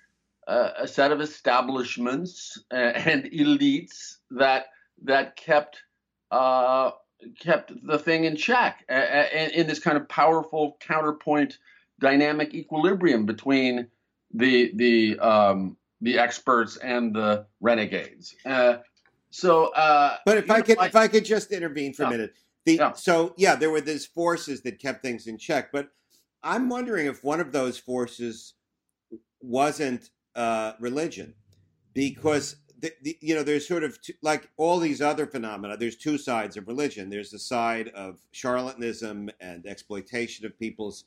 a, 0.48 0.72
a 0.80 0.88
set 0.88 1.12
of 1.12 1.22
establishments 1.22 2.58
and 2.72 3.26
elites 3.26 4.18
that 4.32 4.68
that 5.04 5.36
kept 5.36 5.82
uh, 6.32 6.92
kept 7.40 7.72
the 7.86 8.00
thing 8.00 8.24
in 8.24 8.36
check 8.36 8.86
and 8.88 9.52
in 9.52 9.68
this 9.68 9.80
kind 9.80 9.98
of 9.98 10.08
powerful 10.08 10.78
counterpoint 10.80 11.58
dynamic 12.00 12.54
equilibrium 12.54 13.26
between 13.26 13.88
the 14.34 14.72
the 14.76 15.20
um, 15.20 15.76
the 16.02 16.18
experts 16.18 16.78
and 16.78 17.16
the 17.16 17.46
renegades. 17.60 18.36
Uh, 18.46 18.78
so, 19.30 19.68
uh, 19.74 20.18
but 20.26 20.38
if 20.38 20.50
I 20.50 20.58
know, 20.58 20.64
could, 20.64 20.78
if 20.82 20.96
I 20.96 21.08
could 21.08 21.26
just 21.26 21.52
intervene 21.52 21.94
for 21.94 22.04
Yeah. 22.04 22.08
a 22.08 22.12
minute, 22.12 22.34
the 22.66 22.74
Yeah. 22.76 22.94
so 22.94 23.34
yeah, 23.38 23.56
there 23.56 23.70
were 23.70 23.82
these 23.82 24.06
forces 24.06 24.62
that 24.62 24.80
kept 24.80 25.02
things 25.02 25.28
in 25.28 25.38
check, 25.38 25.72
but 25.72 25.90
I'm 26.42 26.70
wondering 26.70 27.06
if 27.06 27.24
one 27.24 27.40
of 27.40 27.52
those 27.52 27.78
forces 27.78 28.54
wasn't 29.42 30.10
uh, 30.36 30.74
religion, 30.80 31.34
because 31.94 32.56
the, 32.80 32.94
the, 33.02 33.18
you 33.20 33.36
know 33.36 33.44
there's 33.44 33.68
sort 33.68 33.84
of 33.84 34.02
two, 34.02 34.14
like 34.22 34.50
all 34.56 34.80
these 34.80 35.02
other 35.02 35.28
phenomena. 35.28 35.76
There's 35.76 35.98
two 35.98 36.18
sides 36.18 36.56
of 36.56 36.68
religion. 36.68 37.10
There's 37.10 37.32
the 37.32 37.40
side 37.40 37.90
of 37.90 38.20
charlatanism 38.34 39.30
and 39.42 39.66
exploitation 39.66 40.46
of 40.46 40.58
people's 40.58 41.04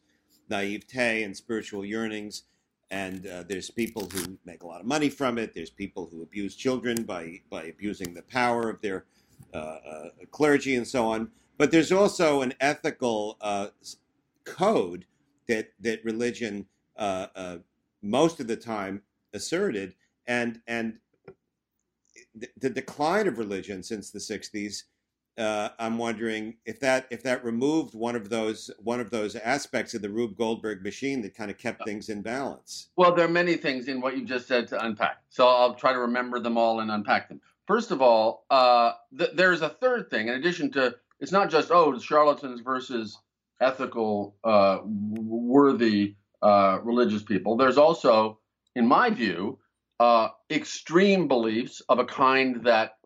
naivete 0.51 1.23
and 1.23 1.35
spiritual 1.35 1.85
yearnings, 1.85 2.43
and 2.93 3.27
uh, 3.27 3.43
there's 3.49 3.71
people 3.71 4.09
who 4.13 4.39
make 4.45 4.63
a 4.63 4.67
lot 4.67 4.81
of 4.81 4.87
money 4.87 5.09
from 5.09 5.39
it. 5.39 5.55
There's 5.55 5.71
people 5.71 6.09
who 6.13 6.23
abuse 6.23 6.55
children 6.55 7.03
by 7.05 7.41
by 7.51 7.65
abusing 7.65 8.15
the 8.15 8.23
power 8.23 8.69
of 8.69 8.81
their 8.83 9.07
uh, 9.55 9.57
uh, 9.57 10.09
clergy 10.31 10.77
and 10.77 10.87
so 10.87 11.07
on. 11.07 11.31
But 11.57 11.71
there's 11.71 11.91
also 11.91 12.43
an 12.43 12.53
ethical 12.61 13.39
uh, 13.41 13.69
code 14.45 15.07
that 15.49 15.73
that 15.81 16.05
religion 16.05 16.67
uh, 16.97 17.29
uh, 17.35 17.57
most 18.03 18.41
of 18.41 18.47
the 18.47 18.57
time 18.57 19.03
asserted, 19.33 19.95
and 20.27 20.61
and 20.67 20.99
the, 22.35 22.49
the 22.59 22.71
decline 22.71 23.27
of 23.27 23.39
religion 23.39 23.83
since 23.83 24.11
the 24.11 24.19
'60s. 24.19 24.83
Uh, 25.39 25.71
I'm 25.79 25.97
wondering 25.97 26.57
if 26.67 26.79
that 26.81 27.07
if 27.11 27.23
that 27.23 27.43
removed 27.45 27.95
one 27.95 28.17
of 28.17 28.29
those 28.29 28.71
one 28.79 29.01
of 29.01 29.11
those 29.11 29.35
aspects 29.37 29.95
of 29.95 30.03
the 30.03 30.11
Rube 30.11 30.37
Goldberg 30.37 30.83
machine 30.83 31.23
that 31.23 31.35
kind 31.35 31.51
of 31.51 31.57
kept 31.57 31.85
things 31.85 32.11
in 32.11 32.21
balance. 32.21 32.89
Well, 32.97 33.15
there 33.15 33.25
are 33.25 33.31
many 33.31 33.57
things 33.57 33.89
in 33.89 34.01
what 34.01 34.17
you 34.17 34.27
just 34.27 34.47
said 34.47 34.69
to 34.69 34.85
unpack. 34.85 35.23
So 35.31 35.49
I'll 35.49 35.75
try 35.75 35.93
to 35.93 36.01
remember 36.01 36.39
them 36.39 36.59
all 36.59 36.81
and 36.81 36.91
unpack 36.91 37.29
them. 37.29 37.41
First 37.67 37.93
of 37.93 38.03
all, 38.03 38.45
uh, 38.51 38.93
th- 39.17 39.31
there's 39.35 39.63
a 39.63 39.71
third 39.71 40.11
thing 40.11 40.29
in 40.29 40.35
addition 40.35 40.71
to 40.73 40.97
it's 41.19 41.33
not 41.33 41.51
just 41.51 41.71
oh 41.71 41.99
charlatans 41.99 42.61
versus 42.61 43.19
ethical, 43.63 44.37
uh, 44.45 44.79
worthy 44.85 46.17
uh, 46.43 46.81
religious 46.83 47.23
people. 47.23 47.57
There's 47.57 47.79
also, 47.79 48.39
in 48.75 48.87
my 48.87 49.11
view, 49.11 49.59
uh, 50.01 50.31
extreme 50.51 51.29
beliefs 51.29 51.81
of 51.89 52.01
a 52.01 52.05
kind 52.05 52.65
that 52.65 52.99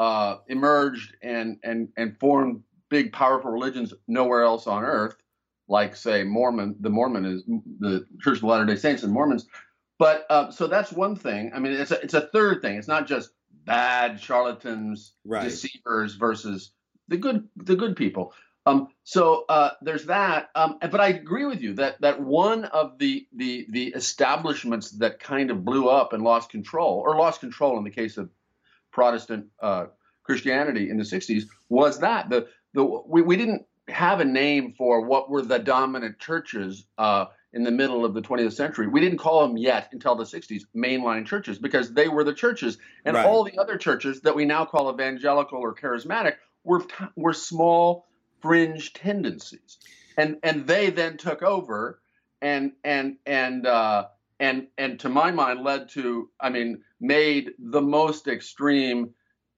uh, 0.00 0.38
emerged 0.48 1.14
and 1.22 1.58
and 1.62 1.88
and 1.96 2.18
formed 2.18 2.62
big, 2.88 3.12
powerful 3.12 3.50
religions 3.50 3.92
nowhere 4.08 4.42
else 4.42 4.66
on 4.66 4.82
earth, 4.82 5.14
like 5.68 5.94
say 5.94 6.24
Mormon, 6.24 6.74
the 6.80 6.88
Mormon 6.90 7.26
is 7.26 7.44
the 7.78 8.06
Church 8.20 8.38
of 8.38 8.44
Latter 8.44 8.64
Day 8.64 8.76
Saints 8.76 9.02
and 9.02 9.12
Mormons. 9.12 9.46
But 9.98 10.24
uh, 10.30 10.50
so 10.50 10.66
that's 10.66 10.90
one 10.90 11.14
thing. 11.14 11.52
I 11.54 11.58
mean, 11.58 11.72
it's 11.72 11.90
a, 11.90 12.00
it's 12.02 12.14
a 12.14 12.22
third 12.32 12.62
thing. 12.62 12.76
It's 12.78 12.88
not 12.88 13.06
just 13.06 13.30
bad 13.66 14.18
charlatans, 14.18 15.12
Right. 15.26 15.44
deceivers 15.44 16.14
versus 16.14 16.72
the 17.08 17.18
good 17.18 17.46
the 17.56 17.76
good 17.76 17.94
people. 17.94 18.32
Um, 18.64 18.88
so 19.04 19.44
uh, 19.50 19.72
there's 19.82 20.06
that. 20.06 20.48
Um, 20.54 20.78
but 20.80 21.00
I 21.00 21.08
agree 21.08 21.44
with 21.44 21.60
you 21.60 21.74
that 21.74 22.00
that 22.00 22.22
one 22.22 22.64
of 22.64 22.98
the 22.98 23.26
the 23.36 23.66
the 23.68 23.88
establishments 23.88 24.92
that 24.92 25.20
kind 25.20 25.50
of 25.50 25.62
blew 25.62 25.88
up 25.88 26.14
and 26.14 26.22
lost 26.24 26.48
control, 26.50 27.02
or 27.04 27.16
lost 27.16 27.40
control 27.40 27.76
in 27.76 27.84
the 27.84 27.90
case 27.90 28.16
of 28.16 28.30
Protestant 28.92 29.46
uh, 29.62 29.86
Christianity 30.24 30.90
in 30.90 30.98
the 30.98 31.04
60s, 31.04 31.44
was 31.68 32.00
that 32.00 32.30
the 32.30 32.48
the 32.74 32.84
we, 32.84 33.22
we 33.22 33.36
didn't 33.36 33.64
have 33.88 34.20
a 34.20 34.24
name 34.24 34.74
for 34.78 35.02
what 35.06 35.30
were 35.30 35.42
the 35.42 35.58
dominant 35.58 36.18
churches 36.18 36.86
uh, 36.98 37.26
in 37.52 37.64
the 37.64 37.70
middle 37.72 38.04
of 38.04 38.14
the 38.14 38.22
20th 38.22 38.54
century. 38.54 38.86
We 38.88 39.00
didn't 39.00 39.18
call 39.18 39.46
them 39.46 39.56
yet 39.58 39.90
until 39.92 40.14
the 40.16 40.24
60s 40.24 40.62
mainline 40.76 41.26
churches 41.26 41.58
because 41.58 41.92
they 41.92 42.08
were 42.08 42.24
the 42.24 42.34
churches, 42.34 42.78
and 43.04 43.16
Right. 43.16 43.24
all 43.24 43.44
the 43.44 43.58
other 43.58 43.78
churches 43.78 44.22
that 44.22 44.36
we 44.36 44.44
now 44.46 44.64
call 44.66 44.92
evangelical 44.92 45.58
or 45.58 45.74
charismatic 45.74 46.34
were 46.64 46.84
were 47.16 47.34
small 47.34 48.08
fringe 48.42 48.92
tendencies, 48.94 49.78
and 50.16 50.38
and 50.42 50.66
they 50.66 50.90
then 50.90 51.16
took 51.18 51.42
over, 51.42 52.00
and 52.42 52.72
and 52.84 53.16
and 53.26 53.66
uh, 53.66 54.06
and 54.40 54.68
and 54.78 55.00
to 55.00 55.08
my 55.08 55.30
mind 55.32 55.64
led 55.64 55.90
to 55.90 56.30
I 56.40 56.50
mean 56.50 56.82
made 57.00 57.52
the 57.58 57.80
most 57.80 58.28
extreme 58.28 59.10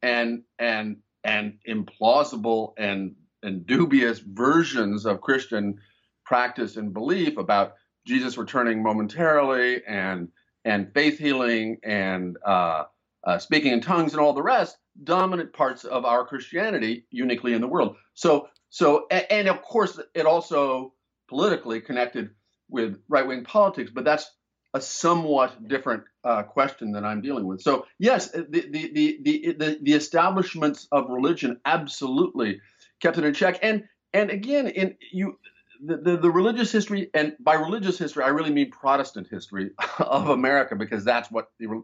and 0.02 0.42
and 0.58 0.98
and 1.24 1.58
implausible 1.68 2.72
and 2.78 3.14
and 3.42 3.66
dubious 3.66 4.20
versions 4.20 5.04
of 5.04 5.20
Christian 5.20 5.78
practice 6.24 6.76
and 6.76 6.92
belief 6.92 7.36
about 7.36 7.74
Jesus 8.06 8.36
returning 8.36 8.82
momentarily 8.82 9.82
and 9.86 10.28
and 10.64 10.92
faith 10.94 11.18
healing 11.18 11.78
and 11.82 12.36
uh, 12.46 12.84
uh, 13.24 13.38
speaking 13.38 13.72
in 13.72 13.80
tongues 13.80 14.12
and 14.12 14.20
all 14.20 14.32
the 14.32 14.42
rest 14.42 14.76
dominant 15.04 15.52
parts 15.52 15.84
of 15.84 16.04
our 16.04 16.26
Christianity 16.26 17.06
uniquely 17.10 17.54
in 17.54 17.60
the 17.60 17.68
world. 17.68 17.96
So 18.14 18.48
so 18.70 19.06
and 19.10 19.48
of 19.48 19.62
course 19.62 19.98
it 20.14 20.26
also 20.26 20.94
politically 21.28 21.80
connected 21.80 22.30
with 22.68 22.98
right 23.08 23.26
wing 23.26 23.44
politics, 23.44 23.90
but 23.92 24.04
that's 24.04 24.30
a 24.74 24.80
somewhat 24.80 25.68
different 25.68 26.04
uh, 26.24 26.42
question 26.42 26.92
that 26.92 27.04
I'm 27.04 27.20
dealing 27.20 27.46
with. 27.46 27.60
So 27.60 27.86
yes, 27.98 28.30
the 28.30 28.42
the 28.44 28.90
the 29.22 29.54
the 29.58 29.78
the, 29.82 29.92
establishments 29.92 30.88
of 30.90 31.10
religion 31.10 31.60
absolutely 31.64 32.60
kept 33.00 33.18
it 33.18 33.24
in 33.24 33.34
check. 33.34 33.58
And 33.62 33.84
and 34.12 34.30
again, 34.30 34.68
in 34.68 34.96
you 35.10 35.38
the, 35.84 35.96
the, 35.96 36.16
the 36.16 36.30
religious 36.30 36.70
history, 36.70 37.10
and 37.12 37.34
by 37.40 37.54
religious 37.54 37.98
history, 37.98 38.24
I 38.24 38.28
really 38.28 38.52
mean 38.52 38.70
Protestant 38.70 39.26
history 39.28 39.72
of 39.98 40.28
America, 40.28 40.76
because 40.76 41.04
that's 41.04 41.30
what 41.30 41.50
the 41.58 41.82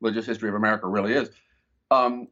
religious 0.00 0.26
history 0.26 0.48
of 0.48 0.54
America 0.54 0.86
really 0.86 1.12
is. 1.12 1.30
Um, 1.90 2.28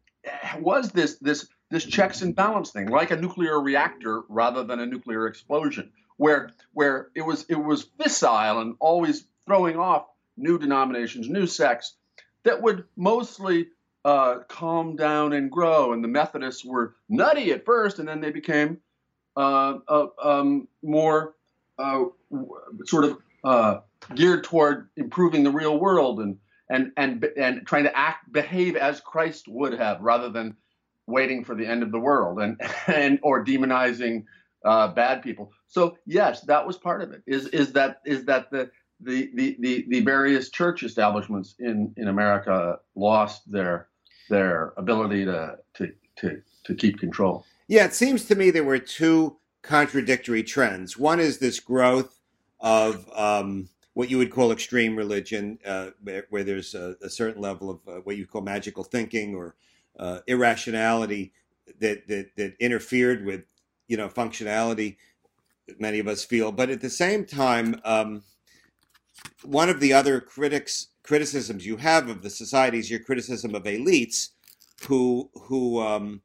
was 0.59 0.91
this 0.91 1.17
this 1.19 1.49
this 1.71 1.85
checks 1.85 2.23
and 2.23 2.35
balance 2.35 2.71
thing, 2.71 2.89
like 2.89 3.11
a 3.11 3.17
nuclear 3.17 3.61
reactor 3.61 4.23
rather 4.29 4.65
than 4.65 4.81
a 4.81 4.87
nuclear 4.87 5.27
explosion, 5.27 5.93
where 6.17 6.51
where 6.73 7.09
it 7.15 7.23
was 7.23 7.45
it 7.49 7.57
was 7.57 7.85
fissile 7.85 8.61
and 8.61 8.77
always 8.81 9.25
throwing 9.47 9.77
off 9.77 10.07
new 10.37 10.59
denominations, 10.59 11.29
new 11.29 11.47
sects 11.47 11.97
that 12.45 12.61
would 12.63 12.85
mostly 12.97 13.69
uh, 14.05 14.39
calm 14.49 14.97
down 14.97 15.33
and 15.33 15.51
grow. 15.51 15.93
And 15.93 16.03
the 16.03 16.09
Methodists 16.09 16.65
were 16.65 16.97
nutty 17.09 17.53
at 17.53 17.65
first, 17.65 17.99
and 17.99 18.09
then 18.09 18.21
they 18.21 18.31
became 18.31 18.79
uh, 19.37 19.79
uh, 19.89 20.07
um, 20.23 20.69
more 20.83 21.35
uh, 21.79 22.05
sort 22.85 23.05
of 23.05 23.19
uh, 23.45 23.81
geared 24.15 24.45
toward 24.45 24.89
improving 24.97 25.45
the 25.45 25.51
real 25.51 25.79
world 25.79 26.21
and 26.21 26.39
and 26.69 26.93
and 26.97 27.25
and 27.37 27.67
trying 27.67 27.85
to 27.85 27.97
act 27.97 28.33
behave 28.33 28.77
as 28.77 29.01
Christ 29.01 29.47
would 29.49 29.75
have, 29.75 30.01
rather 30.01 30.29
than 30.29 30.57
waiting 31.07 31.45
for 31.45 31.55
the 31.55 31.67
end 31.67 31.83
of 31.83 31.93
the 31.93 31.99
world 31.99 32.41
and 32.41 32.61
and 32.87 33.19
or 33.23 33.45
demonizing 33.45 34.25
uh, 34.65 34.89
bad 34.89 35.23
people. 35.23 35.53
So 35.69 35.99
yes, 36.07 36.43
that 36.43 36.67
was 36.67 36.77
part 36.77 37.03
of 37.03 37.13
it. 37.13 37.23
Is 37.27 37.47
is 37.49 37.73
that 37.73 38.01
is 38.05 38.25
that 38.27 38.51
the 38.51 38.71
the, 39.05 39.57
the, 39.59 39.85
the, 39.89 40.01
various 40.01 40.51
church 40.51 40.83
establishments 40.83 41.55
in, 41.59 41.93
in 41.97 42.09
America 42.09 42.79
lost 42.95 43.51
their 43.51 43.89
their 44.29 44.73
ability 44.77 45.25
to 45.25 45.59
to, 45.75 45.93
to, 46.17 46.43
to 46.65 46.75
keep 46.75 46.99
control. 46.99 47.45
Yeah, 47.69 47.85
it 47.85 47.95
seems 47.95 48.25
to 48.27 48.35
me 48.35 48.51
there 48.51 48.65
were 48.65 48.79
two 48.79 49.37
contradictory 49.63 50.43
trends. 50.43 50.97
One 50.97 51.21
is 51.21 51.39
this 51.39 51.61
growth 51.61 52.21
of 52.61 53.09
um, 53.15 53.69
what 53.95 54.11
you 54.11 54.19
would 54.19 54.31
call 54.31 54.53
extreme 54.53 54.97
religion, 54.97 55.59
uh, 55.65 55.91
where, 56.03 56.27
where 56.31 56.45
there's 56.45 56.75
a, 56.75 56.97
a 57.03 57.11
certain 57.11 57.41
level 57.41 57.71
of 57.71 57.81
uh, 57.89 58.01
what 58.01 58.17
you 58.17 58.27
call 58.27 58.41
magical 58.41 58.85
thinking 58.85 59.35
or 59.35 59.55
uh, 59.99 60.21
irrationality 60.27 61.33
that, 61.81 62.07
that 62.09 62.35
that 62.37 62.55
interfered 62.59 63.25
with 63.25 63.43
you 63.89 63.97
know 63.97 64.09
functionality. 64.09 64.97
Many 65.79 66.01
of 66.01 66.09
us 66.09 66.25
feel, 66.25 66.51
but 66.51 66.71
at 66.71 66.81
the 66.81 66.91
same 66.91 67.25
time, 67.25 67.81
um, 67.85 68.23
one 69.45 69.69
of 69.69 69.81
the 69.81 69.93
other 69.93 70.21
critics 70.21 70.89
criticisms 71.03 71.67
you 71.67 71.77
have 71.77 72.09
of 72.09 72.23
the 72.23 72.31
society 72.31 72.79
is 72.79 72.91
your 72.91 73.01
criticism 73.01 73.55
of 73.55 73.65
elites 73.65 74.31
who 74.87 75.31
who 75.35 75.81
um, 75.81 76.23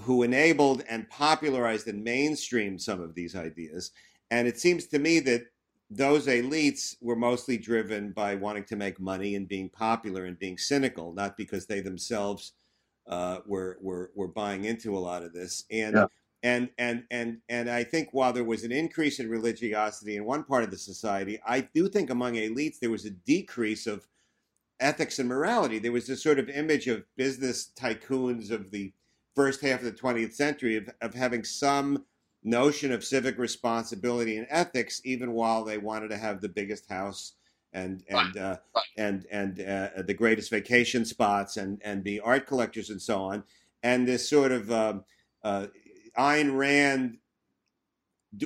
who 0.00 0.22
enabled 0.22 0.84
and 0.88 1.08
popularized 1.10 1.88
and 1.88 2.06
mainstreamed 2.06 2.80
some 2.80 3.00
of 3.00 3.14
these 3.14 3.34
ideas. 3.34 3.90
And 4.30 4.46
it 4.46 4.58
seems 4.58 4.86
to 4.88 4.98
me 4.98 5.20
that 5.20 5.42
those 5.90 6.26
elites 6.26 6.96
were 7.00 7.16
mostly 7.16 7.56
driven 7.56 8.12
by 8.12 8.34
wanting 8.34 8.64
to 8.64 8.76
make 8.76 9.00
money 9.00 9.36
and 9.36 9.48
being 9.48 9.70
popular 9.70 10.26
and 10.26 10.38
being 10.38 10.58
cynical, 10.58 11.14
not 11.14 11.36
because 11.36 11.66
they 11.66 11.80
themselves 11.80 12.52
uh, 13.06 13.38
were 13.46 13.78
were 13.80 14.10
were 14.14 14.28
buying 14.28 14.66
into 14.66 14.96
a 14.96 15.00
lot 15.00 15.22
of 15.22 15.32
this. 15.32 15.64
And 15.70 15.96
Yeah. 15.96 16.06
And 16.42 16.70
and 16.78 17.04
and 17.10 17.38
and 17.48 17.68
I 17.68 17.84
think 17.84 18.10
while 18.12 18.32
there 18.32 18.44
was 18.44 18.64
an 18.64 18.72
increase 18.72 19.18
in 19.18 19.28
religiosity 19.28 20.16
in 20.16 20.24
one 20.24 20.44
part 20.44 20.64
of 20.64 20.70
the 20.70 20.78
society, 20.78 21.40
I 21.46 21.60
do 21.60 21.88
think 21.88 22.10
among 22.10 22.34
elites 22.34 22.78
there 22.78 22.90
was 22.90 23.04
a 23.04 23.10
decrease 23.10 23.86
of 23.86 24.06
ethics 24.80 25.18
and 25.18 25.28
morality. 25.28 25.78
There 25.78 25.92
was 25.92 26.06
this 26.06 26.22
sort 26.22 26.38
of 26.38 26.48
image 26.48 26.86
of 26.86 27.04
business 27.16 27.70
tycoons 27.76 28.50
of 28.50 28.70
the 28.70 28.92
first 29.34 29.60
half 29.60 29.80
of 29.80 29.84
the 29.84 29.92
20th 29.92 30.34
century 30.34 30.76
of, 30.76 30.88
of 31.00 31.14
having 31.14 31.44
some 31.44 32.04
notion 32.44 32.92
of 32.92 33.04
civic 33.04 33.38
responsibility 33.38 34.36
and 34.36 34.46
ethics, 34.50 35.00
even 35.04 35.32
while 35.32 35.64
they 35.64 35.78
wanted 35.78 36.08
to 36.08 36.16
have 36.16 36.40
the 36.40 36.48
biggest 36.48 36.88
house 36.88 37.32
and 37.72 38.02
and 38.08 38.36
uh, 38.36 38.56
and 38.96 39.26
and 39.30 39.60
uh, 39.60 40.02
the 40.02 40.14
greatest 40.14 40.50
vacation 40.50 41.04
spots 41.04 41.56
and 41.56 41.80
and 41.84 42.02
be 42.04 42.20
art 42.20 42.46
collectors 42.46 42.90
and 42.90 43.02
so 43.02 43.20
on. 43.22 43.44
And 43.82 44.08
this 44.08 44.28
sort 44.28 44.52
of 44.52 44.70
um, 44.70 45.04
uh, 45.42 45.66
Ayn 46.18 46.56
Rand, 46.56 47.18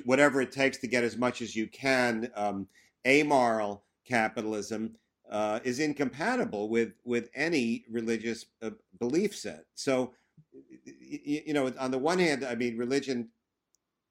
whatever 0.05 0.41
it 0.41 0.53
takes 0.53 0.79
to 0.79 0.87
get 0.87 1.05
as 1.05 1.17
much 1.17 1.43
as 1.43 1.57
you 1.57 1.67
can, 1.67 2.31
um, 2.35 2.69
amoral 3.07 3.85
capitalism 4.07 4.95
uh, 5.31 5.61
is 5.65 5.81
incompatible 5.81 6.69
with 6.69 6.93
with 7.05 7.31
any 7.35 7.85
religious 7.91 8.47
uh, 8.63 8.71
belief 8.99 9.35
set. 9.35 9.65
So, 9.75 10.13
you, 10.53 11.43
you, 11.47 11.55
know, 11.55 11.73
on 11.79 11.91
the 11.91 11.99
one 11.99 12.19
hand, 12.19 12.45
I 12.45 12.55
mean, 12.55 12.77
religion 12.77 13.29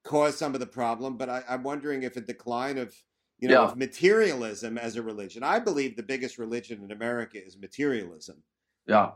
caused 0.04 0.38
some 0.38 0.54
of 0.54 0.60
the 0.60 0.66
problem, 0.66 1.18
but 1.18 1.30
I, 1.30 1.44
am 1.48 1.64
wondering 1.64 2.04
if 2.04 2.18
a 2.18 2.22
decline 2.22 2.80
of 2.80 2.96
you 3.38 3.48
know 3.48 3.62
yeah. 3.62 3.68
of 3.68 3.78
materialism 3.78 4.78
as 4.78 4.96
a 4.96 5.04
religion. 5.04 5.44
I 5.44 5.60
believe 5.60 5.96
the 5.96 6.04
biggest 6.04 6.38
religion 6.38 6.84
in 6.84 6.92
America 6.92 7.44
is 7.44 7.58
materialism. 7.58 8.42
Yeah, 8.88 9.12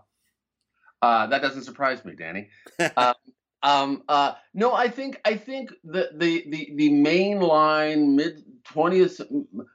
uh, 1.01 1.27
that 1.27 1.41
doesn't 1.41 1.63
surprise 1.63 2.05
me, 2.05 2.13
Danny. 2.15 2.49
Uh, 2.79 3.13
um, 3.65 4.03
uh, 4.07 4.33
no, 4.53 4.75
I 4.75 4.89
think 4.89 5.19
I 5.25 5.35
think 5.35 5.71
the 5.83 6.11
the 6.15 6.45
the, 6.47 6.73
the 6.75 6.89
mainline 6.91 8.13
mid 8.13 8.43
twentieth 8.63 9.19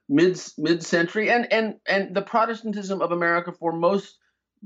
mid 0.09 0.41
mid 0.57 0.85
century 0.85 1.29
and 1.29 1.53
and 1.53 1.75
and 1.89 2.15
the 2.15 2.23
Protestantism 2.23 3.03
of 3.03 3.11
America 3.11 3.51
for 3.51 3.73
most 3.73 4.17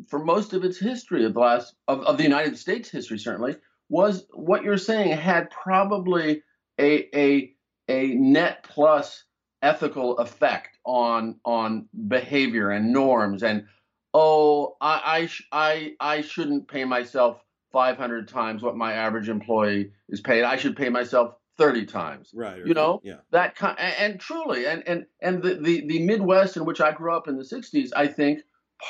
for 0.09 0.19
most 0.19 0.52
of 0.52 0.62
its 0.62 0.78
history 0.78 1.25
of 1.25 1.33
the 1.33 1.40
last 1.40 1.75
of, 1.88 2.02
of 2.02 2.19
the 2.19 2.23
United 2.23 2.59
States 2.59 2.90
history 2.90 3.19
certainly 3.19 3.57
was 3.88 4.26
what 4.35 4.62
you're 4.62 4.76
saying 4.76 5.16
had 5.16 5.50
probably 5.50 6.43
a 6.78 7.09
a 7.16 7.54
a 7.88 8.09
net 8.09 8.62
plus 8.62 9.25
ethical 9.62 10.19
effect 10.19 10.76
on 10.85 11.40
on 11.47 11.88
behavior 12.09 12.71
and 12.71 12.93
norms 12.93 13.43
and 13.43 13.64
oh 14.12 14.76
I 14.83 15.31
I 15.50 15.95
I, 15.99 16.16
I 16.19 16.21
shouldn't 16.21 16.69
pay 16.69 16.85
myself 16.85 17.44
500 17.75 18.28
times 18.28 18.62
what 18.62 18.76
my 18.76 18.93
average 18.93 19.28
employee 19.28 19.90
is 20.09 20.21
paid. 20.21 20.45
I 20.45 20.57
should 20.57 20.76
pay 20.76 20.88
myself 20.88 21.35
30 21.59 21.87
times. 21.87 22.31
Right. 22.33 22.64
You 22.64 22.73
know, 22.73 23.00
yeah. 23.04 23.16
that 23.33 23.57
kind 23.57 23.76
and, 23.78 23.95
and 23.99 24.21
truly 24.21 24.66
and 24.66 24.83
and 24.87 25.07
and 25.21 25.43
the, 25.43 25.57
the 25.57 25.87
the 25.87 25.99
Midwest 25.99 26.57
in 26.57 26.64
which 26.64 26.81
I 26.81 26.93
grew 26.93 27.14
up 27.14 27.28
in 27.28 27.37
the 27.37 27.43
60s, 27.43 27.90
I 27.95 28.07
think 28.07 28.40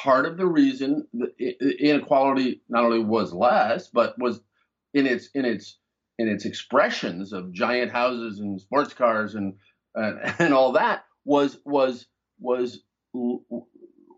part 0.05 0.27
of 0.27 0.37
the 0.37 0.47
reason 0.47 1.07
the 1.13 1.77
inequality 1.81 2.63
not 2.69 2.85
only 2.85 2.99
was 2.99 3.33
less 3.33 3.89
but 3.89 4.15
was 4.19 4.41
in 4.93 5.07
its 5.07 5.29
in 5.35 5.45
its 5.45 5.79
in 6.19 6.29
its 6.29 6.45
expressions 6.45 7.33
of 7.33 7.53
giant 7.53 7.91
houses 7.91 8.39
and 8.39 8.61
sports 8.61 8.95
cars 8.95 9.35
and 9.35 9.55
and, 9.95 10.35
and 10.39 10.55
all 10.55 10.73
that 10.73 11.05
was 11.25 11.59
was 11.65 12.07
was 12.39 12.81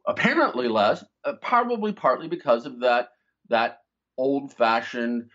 apparently 0.06 0.68
less, 0.68 1.04
uh, 1.25 1.35
probably 1.42 1.92
partly 1.92 2.28
because 2.28 2.66
of 2.66 2.80
that 2.80 3.11
that 3.49 3.78
old 4.16 4.52
fashioned 4.52 5.30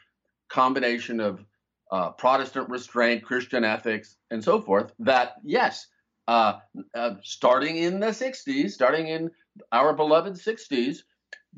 combination 0.49 1.19
of 1.19 1.43
uh, 1.91 2.11
Protestant 2.11 2.69
restraint, 2.69 3.23
Christian 3.23 3.63
ethics, 3.63 4.15
and 4.29 4.43
so 4.43 4.61
forth. 4.61 4.93
That, 4.99 5.35
yes, 5.43 5.87
uh, 6.27 6.59
uh, 6.95 7.15
starting 7.23 7.77
in 7.77 7.99
the 7.99 8.07
60s, 8.07 8.71
starting 8.71 9.07
in 9.07 9.31
our 9.71 9.93
beloved 9.93 10.33
60s, 10.33 10.99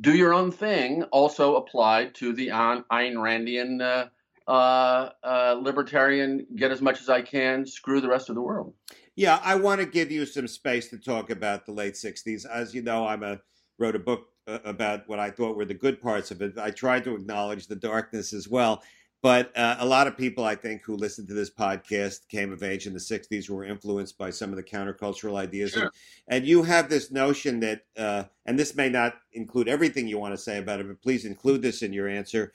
do 0.02 0.16
your 0.16 0.34
own 0.34 0.52
thing 0.52 1.04
also 1.06 1.56
applied 1.58 2.16
to 2.16 2.34
the 2.34 2.48
Ayn 2.48 2.84
Randian 2.90 3.82
uh, 3.82 4.08
uh, 4.50 5.10
uh, 5.24 5.60
libertarian 5.62 6.46
get 6.56 6.72
as 6.72 6.82
much 6.82 7.02
as 7.02 7.10
I 7.10 7.22
can, 7.22 7.66
screw 7.66 8.02
the 8.02 8.10
rest 8.10 8.30
of 8.30 8.36
the 8.36 8.42
world. 8.42 8.74
Yeah, 9.16 9.40
I 9.44 9.56
want 9.56 9.80
to 9.80 9.86
give 9.86 10.12
you 10.12 10.26
some 10.26 10.48
space 10.48 10.90
to 10.90 10.98
talk 10.98 11.30
about 11.30 11.66
the 11.66 11.72
late 11.72 11.94
60s. 11.94 12.46
As 12.50 12.74
you 12.74 12.82
know, 12.82 13.06
I'm 13.06 13.24
a 13.24 13.40
wrote 13.80 13.96
a 13.96 14.00
book 14.00 14.28
about 14.48 15.08
what 15.08 15.20
I 15.20 15.30
thought 15.30 15.56
were 15.56 15.66
the 15.66 15.74
good 15.74 16.02
parts 16.02 16.32
of 16.32 16.42
it. 16.42 16.58
I 16.58 16.72
tried 16.72 17.04
to 17.06 17.16
acknowledge 17.16 17.68
the 17.68 17.76
darkness 17.76 18.34
as 18.34 18.48
well. 18.48 18.84
But 19.22 19.58
uh, 19.58 19.78
a 19.80 19.86
lot 19.86 20.08
of 20.08 20.18
people, 20.18 20.44
I 20.44 20.54
think, 20.54 20.82
who 20.82 20.98
listened 20.98 21.30
to 21.30 21.34
this 21.34 21.50
podcast 21.50 22.28
came 22.28 22.52
of 22.52 22.62
age 22.62 22.88
in 22.88 22.94
the 22.94 23.00
60s 23.00 23.50
were 23.50 23.64
influenced 23.64 24.18
by 24.18 24.30
some 24.30 24.50
of 24.50 24.58
the 24.58 24.64
countercultural 24.64 25.38
ideas. 25.38 25.72
Sure. 25.72 25.84
And, 25.84 25.92
and, 26.28 26.46
you 26.46 26.62
have 26.64 26.90
this 26.90 27.10
notion 27.10 27.62
that, 27.62 27.86
uh, 27.96 28.26
and 28.46 28.60
this 28.60 28.76
may 28.76 28.90
not 28.90 29.16
include 29.32 29.70
everything 29.70 30.10
you 30.10 30.18
want 30.18 30.34
to 30.34 30.38
say 30.38 30.58
about 30.58 30.82
it, 30.82 30.90
but 30.90 31.02
please 31.02 31.24
include 31.24 31.62
this 31.62 31.84
in 31.84 31.94
your 31.94 32.10
answer 32.10 32.52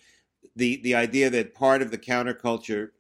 the, 0.57 0.81
the 0.83 0.95
idea 0.95 1.31
that 1.31 1.55
part 1.55 1.83
of 1.83 1.91
the 1.91 1.99
counterculture 1.99 2.91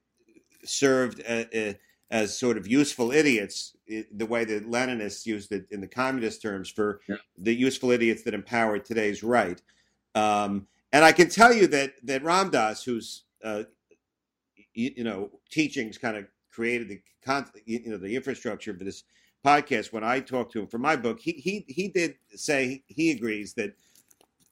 served 0.64 1.20
uh, 1.28 1.44
uh, 1.54 1.72
as 2.10 2.38
sort 2.38 2.56
of 2.56 2.66
useful 2.66 3.10
idiots, 3.10 3.74
the 3.88 4.26
way 4.26 4.44
the 4.44 4.60
Leninists 4.60 5.26
used 5.26 5.52
it 5.52 5.66
in 5.70 5.80
the 5.80 5.88
communist 5.88 6.42
terms 6.42 6.68
for 6.68 7.00
yeah. 7.08 7.16
the 7.38 7.54
useful 7.54 7.90
idiots 7.90 8.22
that 8.22 8.34
empowered 8.34 8.84
today's 8.84 9.22
right. 9.22 9.60
Um, 10.14 10.66
and 10.92 11.04
I 11.04 11.12
can 11.12 11.28
tell 11.28 11.52
you 11.52 11.66
that 11.68 11.94
that 12.04 12.22
Ram 12.22 12.50
Dass, 12.50 12.82
whose 12.82 13.24
uh, 13.44 13.64
you, 14.74 14.92
you, 14.96 15.04
know 15.04 15.30
teachings 15.50 15.98
kind 15.98 16.16
of 16.16 16.26
created 16.50 16.88
the 16.88 17.00
con- 17.24 17.50
you 17.66 17.90
know 17.90 17.98
the 17.98 18.14
infrastructure 18.14 18.76
for 18.76 18.84
this 18.84 19.04
podcast. 19.44 19.92
When 19.92 20.04
I 20.04 20.20
talked 20.20 20.52
to 20.52 20.60
him 20.60 20.66
for 20.66 20.78
my 20.78 20.96
book, 20.96 21.20
he 21.20 21.32
he 21.32 21.64
he 21.68 21.88
did 21.88 22.14
say 22.34 22.82
he 22.86 23.10
agrees 23.10 23.54
that 23.54 23.74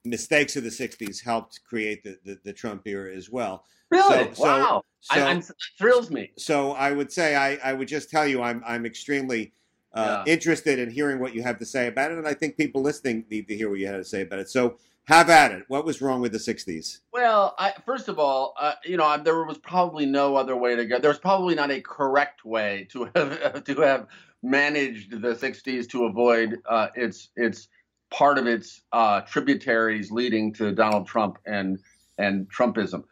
mistakes 0.09 0.55
of 0.55 0.63
the 0.63 0.69
'60s 0.69 1.23
helped 1.23 1.63
create 1.63 2.03
the 2.03 2.17
the, 2.23 2.39
the 2.43 2.53
Trump 2.53 2.87
era 2.87 3.13
as 3.13 3.29
well. 3.29 3.65
Really? 3.89 4.33
So, 4.33 4.43
wow. 4.43 4.83
So, 4.99 5.15
I, 5.15 5.31
am 5.31 5.41
thrills 5.77 6.11
me. 6.11 6.31
So 6.37 6.71
I 6.73 6.91
would 6.91 7.11
say 7.11 7.35
I, 7.35 7.55
I 7.63 7.73
would 7.73 7.87
just 7.87 8.09
tell 8.09 8.27
you 8.27 8.41
I'm 8.41 8.61
I'm 8.65 8.85
extremely 8.85 9.53
uh, 9.93 10.23
yeah. 10.25 10.33
interested 10.33 10.79
in 10.79 10.91
hearing 10.91 11.19
what 11.19 11.33
you 11.33 11.41
have 11.43 11.59
to 11.59 11.65
say 11.65 11.87
about 11.87 12.11
it, 12.11 12.17
and 12.17 12.27
I 12.27 12.33
think 12.33 12.57
people 12.57 12.81
listening 12.81 13.25
need 13.29 13.47
to 13.47 13.55
hear 13.55 13.69
what 13.69 13.79
you 13.79 13.87
have 13.87 13.97
to 13.97 14.03
say 14.03 14.21
about 14.21 14.39
it. 14.39 14.49
So 14.49 14.77
have 15.05 15.29
at 15.29 15.53
it. 15.53 15.63
What 15.69 15.85
was 15.85 16.01
wrong 16.01 16.19
with 16.19 16.33
the 16.33 16.37
'60s? 16.37 16.99
Well, 17.13 17.55
I, 17.57 17.73
first 17.85 18.09
of 18.09 18.19
all, 18.19 18.53
uh, 18.59 18.73
you 18.83 18.97
know, 18.97 19.17
there 19.17 19.43
was 19.45 19.57
probably 19.57 20.05
no 20.05 20.35
other 20.35 20.55
way 20.57 20.75
to 20.75 20.85
go. 20.85 20.99
There 20.99 21.09
was 21.09 21.19
probably 21.19 21.55
not 21.55 21.71
a 21.71 21.79
correct 21.79 22.43
way 22.43 22.87
to 22.91 23.09
have 23.15 23.63
to 23.63 23.75
have 23.81 24.07
managed 24.43 25.21
the 25.21 25.33
'60s 25.33 25.89
to 25.91 26.05
avoid 26.05 26.59
uh, 26.69 26.87
its 26.95 27.29
its 27.37 27.69
part 28.09 28.37
of 28.37 28.47
its 28.47 28.81
uh, 28.91 29.21
tributaries 29.21 30.11
leading 30.11 30.53
to 30.53 30.71
Donald 30.71 31.07
Trump 31.07 31.37
and 31.45 31.79
and 32.17 32.49
Trumpism. 32.51 33.03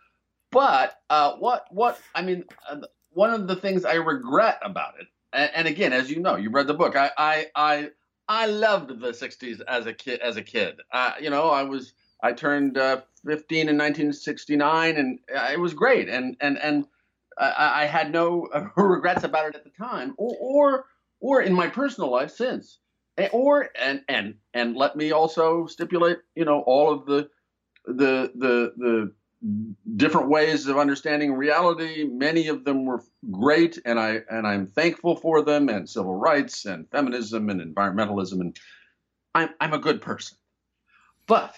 But 0.51 0.99
uh, 1.09 1.33
what 1.33 1.65
what 1.69 1.99
I 2.13 2.21
mean, 2.21 2.45
uh, 2.69 2.77
one 3.11 3.31
of 3.31 3.47
the 3.47 3.55
things 3.55 3.85
I 3.85 3.95
regret 3.95 4.59
about 4.63 4.93
it, 4.99 5.07
and, 5.33 5.51
and, 5.53 5.67
again, 5.67 5.93
as 5.93 6.09
you 6.09 6.19
know, 6.19 6.35
you 6.35 6.49
read 6.49 6.67
the 6.67 6.73
book. 6.73 6.95
I 6.95 7.11
I 7.17 7.47
I, 7.55 7.89
I 8.27 8.45
loved 8.47 8.99
the 9.01 9.11
'60s 9.11 9.61
as 9.67 9.85
a 9.85 9.93
kid. 9.93 10.21
As 10.21 10.37
a 10.37 10.43
kid, 10.43 10.79
you 11.19 11.29
know, 11.29 11.49
I 11.49 11.63
was 11.63 11.93
I 12.23 12.33
turned 12.33 12.77
uh, 12.77 13.01
15 13.25 13.69
in 13.69 13.77
1969, 13.77 14.97
and 14.97 15.19
uh, 15.35 15.49
it 15.51 15.59
was 15.59 15.73
great. 15.73 16.09
And 16.09 16.37
and 16.39 16.57
and 16.57 16.85
I, 17.37 17.83
I 17.83 17.85
had 17.85 18.11
no 18.11 18.47
regrets 18.77 19.23
about 19.23 19.49
it 19.49 19.55
at 19.55 19.63
the 19.63 19.71
time, 19.71 20.15
or 20.17 20.35
or 20.39 20.85
or 21.19 21.41
in 21.41 21.53
my 21.53 21.67
personal 21.67 22.11
life 22.11 22.31
since. 22.31 22.79
Eh, 23.17 23.29
or 23.31 23.69
and 23.79 24.01
and 24.09 24.35
and 24.53 24.75
let 24.75 24.95
me 24.95 25.11
also 25.11 25.67
stipulate, 25.67 26.17
you 26.35 26.45
know, 26.45 26.61
all 26.61 26.91
of 26.91 27.05
the 27.05 27.29
the 27.85 28.31
the 28.35 28.73
the 28.77 29.11
different 29.95 30.29
ways 30.29 30.67
of 30.67 30.77
understanding 30.77 31.33
reality. 31.33 32.03
Many 32.03 32.47
of 32.47 32.65
them 32.65 32.85
were 32.85 33.03
great, 33.31 33.79
and 33.85 33.99
I 33.99 34.21
and 34.29 34.45
I'm 34.45 34.67
thankful 34.67 35.15
for 35.15 35.41
them. 35.41 35.69
And 35.69 35.89
civil 35.89 36.15
rights, 36.15 36.65
and 36.65 36.89
feminism, 36.89 37.49
and 37.49 37.61
environmentalism, 37.61 38.41
and 38.41 38.59
I'm 39.33 39.49
I'm 39.61 39.73
a 39.73 39.79
good 39.79 40.01
person. 40.01 40.37
But 41.27 41.55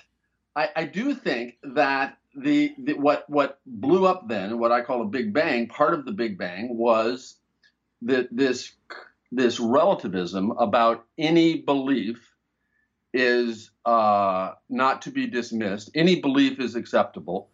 I, 0.55 0.69
I 0.75 0.83
do 0.85 1.13
think 1.13 1.57
that 1.63 2.17
the, 2.35 2.73
the 2.77 2.93
what 2.93 3.29
what 3.29 3.59
blew 3.65 4.05
up 4.05 4.27
then, 4.27 4.59
what 4.59 4.71
I 4.71 4.81
call 4.81 5.01
a 5.01 5.05
Big 5.05 5.33
Bang, 5.33 5.67
part 5.67 5.93
of 5.93 6.05
the 6.05 6.11
Big 6.11 6.37
Bang 6.37 6.77
was 6.77 7.35
that 8.03 8.27
this 8.31 8.73
this 9.31 9.59
relativism 9.59 10.51
about 10.51 11.05
any 11.17 11.61
belief 11.61 12.33
is 13.13 13.71
uh, 13.85 14.51
not 14.69 15.01
to 15.03 15.11
be 15.11 15.27
dismissed. 15.27 15.89
Any 15.95 16.21
belief 16.21 16.59
is 16.59 16.75
acceptable 16.75 17.49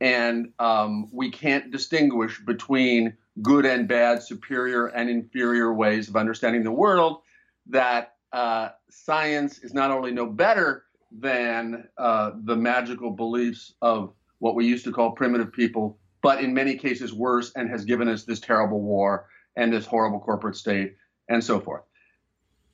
and 0.00 0.52
um, 0.58 1.08
we 1.12 1.30
can't 1.30 1.70
distinguish 1.70 2.40
between 2.40 3.16
good 3.42 3.66
and 3.66 3.86
bad, 3.86 4.22
superior 4.22 4.86
and 4.86 5.10
inferior 5.10 5.74
ways 5.74 6.08
of 6.08 6.16
understanding 6.16 6.62
the 6.62 6.72
world. 6.72 7.20
That 7.66 8.14
uh, 8.32 8.70
science 8.90 9.58
is 9.58 9.74
not 9.74 9.90
only 9.90 10.12
no 10.12 10.26
better 10.26 10.84
than 11.12 11.88
uh, 11.98 12.32
the 12.44 12.56
magical 12.56 13.10
beliefs 13.10 13.74
of 13.82 14.12
what 14.38 14.54
we 14.54 14.66
used 14.66 14.84
to 14.84 14.92
call 14.92 15.12
primitive 15.12 15.52
people, 15.52 15.98
but 16.22 16.42
in 16.42 16.54
many 16.54 16.76
cases 16.76 17.12
worse 17.12 17.52
and 17.56 17.68
has 17.68 17.84
given 17.84 18.08
us 18.08 18.24
this 18.24 18.40
terrible 18.40 18.80
war 18.80 19.26
and 19.56 19.72
this 19.72 19.84
horrible 19.84 20.20
corporate 20.20 20.56
state 20.56 20.96
and 21.30 21.42
so 21.42 21.60
forth. 21.60 21.82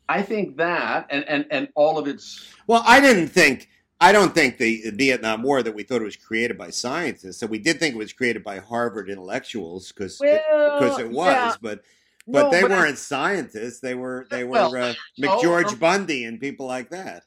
I 0.09 0.23
think 0.23 0.57
that 0.57 1.07
and, 1.11 1.25
and, 1.29 1.47
and 1.51 1.69
all 1.75 1.99
of 1.99 2.09
its. 2.09 2.49
Well, 2.67 2.83
I 2.85 3.01
didn't 3.01 3.29
think 3.29 3.69
I 4.01 4.13
don't 4.13 4.35
think 4.35 4.59
the 4.59 4.91
Vietnam 4.91 5.43
War 5.43 5.63
that 5.63 5.75
we 5.75 5.83
thought 5.83 6.03
it 6.03 6.05
was 6.05 6.17
created 6.17 6.59
by 6.59 6.71
scientists. 6.71 7.39
So 7.39 7.47
we 7.47 7.59
did 7.59 7.79
think 7.79 7.95
it 7.95 7.99
was 7.99 8.13
created 8.13 8.45
by 8.45 8.59
Harvard 8.59 9.09
intellectuals 9.09 9.93
because 9.93 10.19
because 10.19 10.81
well, 10.81 10.99
it 10.99 11.11
was. 11.11 11.27
Yeah. 11.27 11.55
But 11.61 11.83
but 12.27 12.45
No, 12.45 12.51
they 12.51 12.63
but 12.63 12.71
weren't 12.73 12.99
scientists. 12.99 13.81
They 13.81 13.95
were 13.95 14.27
they 14.31 14.45
were 14.45 14.51
Well, 14.53 14.75
uh, 14.75 14.95
McGeorge 15.21 15.73
no. 15.73 15.77
Bundy 15.77 16.25
and 16.25 16.41
people 16.41 16.67
like 16.67 16.91
that. 16.91 17.23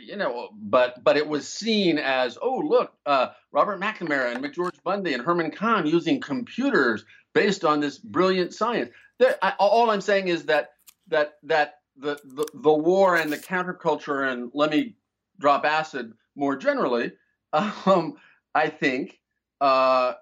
you 0.00 0.16
know, 0.16 0.50
but 0.54 1.02
but 1.02 1.16
it 1.16 1.26
was 1.26 1.48
seen 1.48 1.98
as, 1.98 2.38
oh 2.40 2.58
look, 2.58 2.92
uh, 3.06 3.28
Robert 3.52 3.80
McNamara 3.80 4.34
and 4.34 4.44
McGeorge 4.44 4.82
Bundy 4.84 5.14
and 5.14 5.22
Herman 5.22 5.50
Kahn 5.50 5.86
using 5.86 6.20
computers 6.20 7.04
based 7.32 7.64
on 7.64 7.80
this 7.80 7.98
brilliant 7.98 8.54
science. 8.54 8.90
I, 9.20 9.54
all 9.58 9.90
I'm 9.90 10.00
saying 10.00 10.28
is 10.28 10.44
that 10.46 10.70
that 11.08 11.34
that 11.44 11.74
the, 11.96 12.18
the 12.24 12.46
the 12.54 12.72
war 12.72 13.16
and 13.16 13.32
the 13.32 13.38
counterculture 13.38 14.30
and 14.30 14.50
let 14.54 14.70
me 14.70 14.96
drop 15.38 15.64
acid 15.64 16.12
more 16.36 16.56
generally, 16.56 17.12
um, 17.52 18.16
I 18.54 18.68
think 18.68 19.18
uh, 19.60 20.14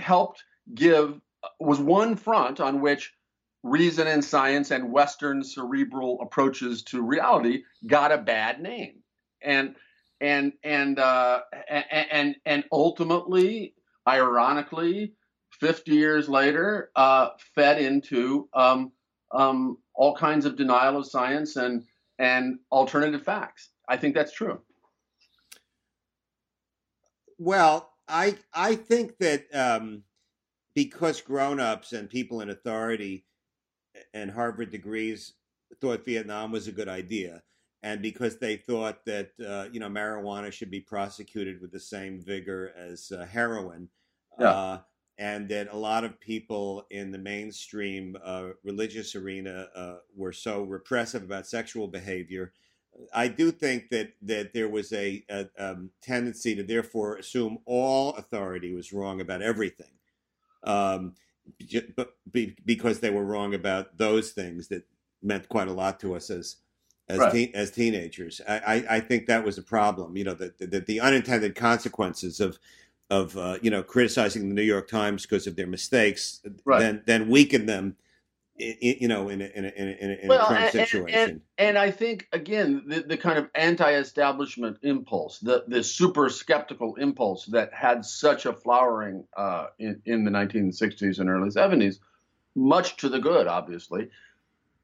helped 0.00 0.44
give 0.74 1.20
was 1.58 1.80
one 1.80 2.16
front 2.16 2.60
on 2.60 2.80
which 2.80 3.12
reason 3.62 4.06
and 4.06 4.24
science 4.24 4.70
and 4.70 4.92
Western 4.92 5.42
cerebral 5.42 6.18
approaches 6.20 6.82
to 6.82 7.02
reality 7.02 7.62
got 7.86 8.12
a 8.12 8.18
bad 8.18 8.60
name, 8.60 9.02
and 9.42 9.74
and 10.20 10.52
and 10.62 10.98
uh, 10.98 11.40
and, 11.68 11.84
and 12.10 12.36
and 12.46 12.64
ultimately, 12.72 13.74
ironically, 14.06 15.14
fifty 15.62 15.94
years 15.94 16.28
later, 16.28 16.90
uh, 16.96 17.28
fed 17.54 17.80
into 17.80 18.48
um, 18.52 18.92
um, 19.30 19.78
all 19.94 20.14
kinds 20.16 20.44
of 20.44 20.56
denial 20.56 20.96
of 20.98 21.06
science 21.06 21.56
and 21.56 21.84
and 22.18 22.58
alternative 22.72 23.22
facts. 23.22 23.70
I 23.88 23.96
think 23.96 24.14
that's 24.14 24.32
true. 24.32 24.60
Well, 27.38 27.92
I 28.08 28.36
I 28.52 28.74
think 28.76 29.18
that 29.18 29.44
um, 29.54 30.02
because 30.74 31.20
grown-ups 31.20 31.92
and 31.92 32.08
people 32.10 32.40
in 32.40 32.50
authority 32.50 33.24
and 34.14 34.30
Harvard 34.30 34.70
degrees 34.70 35.34
thought 35.80 36.04
Vietnam 36.04 36.52
was 36.52 36.68
a 36.68 36.72
good 36.72 36.88
idea, 36.88 37.42
and 37.82 38.02
because 38.02 38.38
they 38.38 38.56
thought 38.56 39.04
that 39.06 39.30
uh, 39.46 39.68
you 39.72 39.80
know 39.80 39.88
marijuana 39.88 40.52
should 40.52 40.70
be 40.70 40.80
prosecuted 40.80 41.60
with 41.60 41.72
the 41.72 41.80
same 41.80 42.20
vigor 42.20 42.72
as 42.76 43.10
uh, 43.12 43.24
heroin, 43.26 43.88
Yeah. 44.38 44.50
uh, 44.50 44.78
and 45.18 45.48
that 45.48 45.68
a 45.72 45.76
lot 45.76 46.04
of 46.04 46.18
people 46.20 46.86
in 46.90 47.10
the 47.10 47.18
mainstream 47.18 48.16
uh, 48.24 48.50
religious 48.64 49.14
arena 49.14 49.68
uh, 49.74 49.96
were 50.14 50.32
so 50.32 50.62
repressive 50.62 51.22
about 51.22 51.46
sexual 51.46 51.86
behavior. 51.88 52.52
I 53.14 53.28
do 53.28 53.50
think 53.50 53.88
that 53.90 54.12
that 54.22 54.52
there 54.52 54.68
was 54.68 54.92
a, 54.92 55.24
a 55.28 55.48
um, 55.58 55.90
tendency 56.02 56.54
to 56.54 56.62
therefore 56.62 57.16
assume 57.16 57.58
all 57.64 58.14
authority 58.14 58.74
was 58.74 58.92
wrong 58.92 59.20
about 59.20 59.42
everything, 59.42 59.92
um, 60.64 61.14
but 61.96 62.14
be, 62.30 62.56
because 62.64 63.00
they 63.00 63.10
were 63.10 63.24
wrong 63.24 63.54
about 63.54 63.96
those 63.96 64.32
things 64.32 64.68
that 64.68 64.84
meant 65.22 65.48
quite 65.48 65.68
a 65.68 65.72
lot 65.72 66.00
to 66.00 66.14
us 66.14 66.30
as 66.30 66.56
as 67.08 67.18
Right. 67.18 67.32
teen, 67.32 67.50
as 67.54 67.70
teenagers. 67.70 68.40
I, 68.48 68.58
I, 68.58 68.96
I 68.96 69.00
think 69.00 69.26
that 69.26 69.44
was 69.44 69.58
a 69.58 69.62
problem. 69.62 70.16
You 70.16 70.24
know, 70.24 70.34
that 70.34 70.58
the, 70.58 70.80
the 70.80 71.00
unintended 71.00 71.54
consequences 71.54 72.40
of 72.40 72.58
of 73.12 73.36
uh, 73.36 73.58
you 73.62 73.70
know 73.70 73.82
criticizing 73.82 74.48
the 74.48 74.54
New 74.54 74.62
York 74.62 74.88
Times 74.88 75.22
because 75.26 75.46
of 75.46 75.54
their 75.56 75.66
mistakes, 75.66 76.40
Right. 76.64 76.80
then 76.80 77.02
then 77.06 77.28
weaken 77.28 77.66
them. 77.66 77.96
You 78.58 79.08
know, 79.08 79.28
in 79.30 79.40
a, 79.40 79.46
in 79.46 79.64
a, 79.64 79.68
in 79.68 79.88
a, 79.88 79.92
in 80.02 80.10
a 80.24 80.28
Well, 80.28 80.46
Trump 80.46 80.60
and- 80.60 80.74
and- 80.76 80.88
situation. 80.88 81.40
And 81.58 81.78
I 81.78 81.90
think 81.90 82.28
again 82.32 82.82
the, 82.86 83.00
the 83.00 83.16
kind 83.16 83.38
of 83.38 83.48
anti-establishment 83.54 84.76
impulse, 84.82 85.38
the 85.40 85.64
the 85.66 85.82
super 85.82 86.28
skeptical 86.28 86.94
impulse 86.96 87.46
that 87.46 87.72
had 87.72 88.04
such 88.04 88.46
a 88.46 88.52
flowering 88.52 89.24
uh, 89.36 89.66
in 89.78 90.00
in 90.04 90.24
the 90.24 90.30
1960s 90.30 91.18
and 91.18 91.28
early 91.30 91.48
70s, 91.50 91.98
much 92.54 92.96
to 92.98 93.08
the 93.08 93.18
good, 93.18 93.46
obviously. 93.46 94.08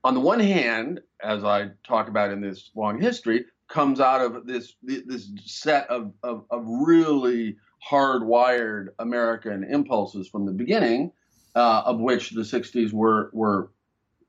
On 0.03 0.15
the 0.15 0.21
one 0.21 0.41
hand, 0.41 1.01
as 1.23 1.45
I 1.45 1.71
talk 1.85 2.09
about 2.09 2.33
in 2.33 2.41
this 2.41 2.71
long 2.75 3.01
history, 3.01 3.45
comes 3.69 4.01
out 4.01 4.21
of 4.23 4.47
this 4.47 4.75
this 4.83 5.31
set 5.45 5.89
of 5.89 6.13
of, 6.23 6.47
of 6.51 6.65
really 6.67 7.57
hardwired 7.87 8.89
American 8.99 9.65
impulses 9.65 10.29
from 10.29 10.47
the 10.47 10.53
beginning, 10.53 11.13
uh, 11.55 11.83
of 11.85 12.01
which 12.01 12.31
the 12.31 12.43
60s 12.43 12.93
were 12.93 13.31
were 13.33 13.71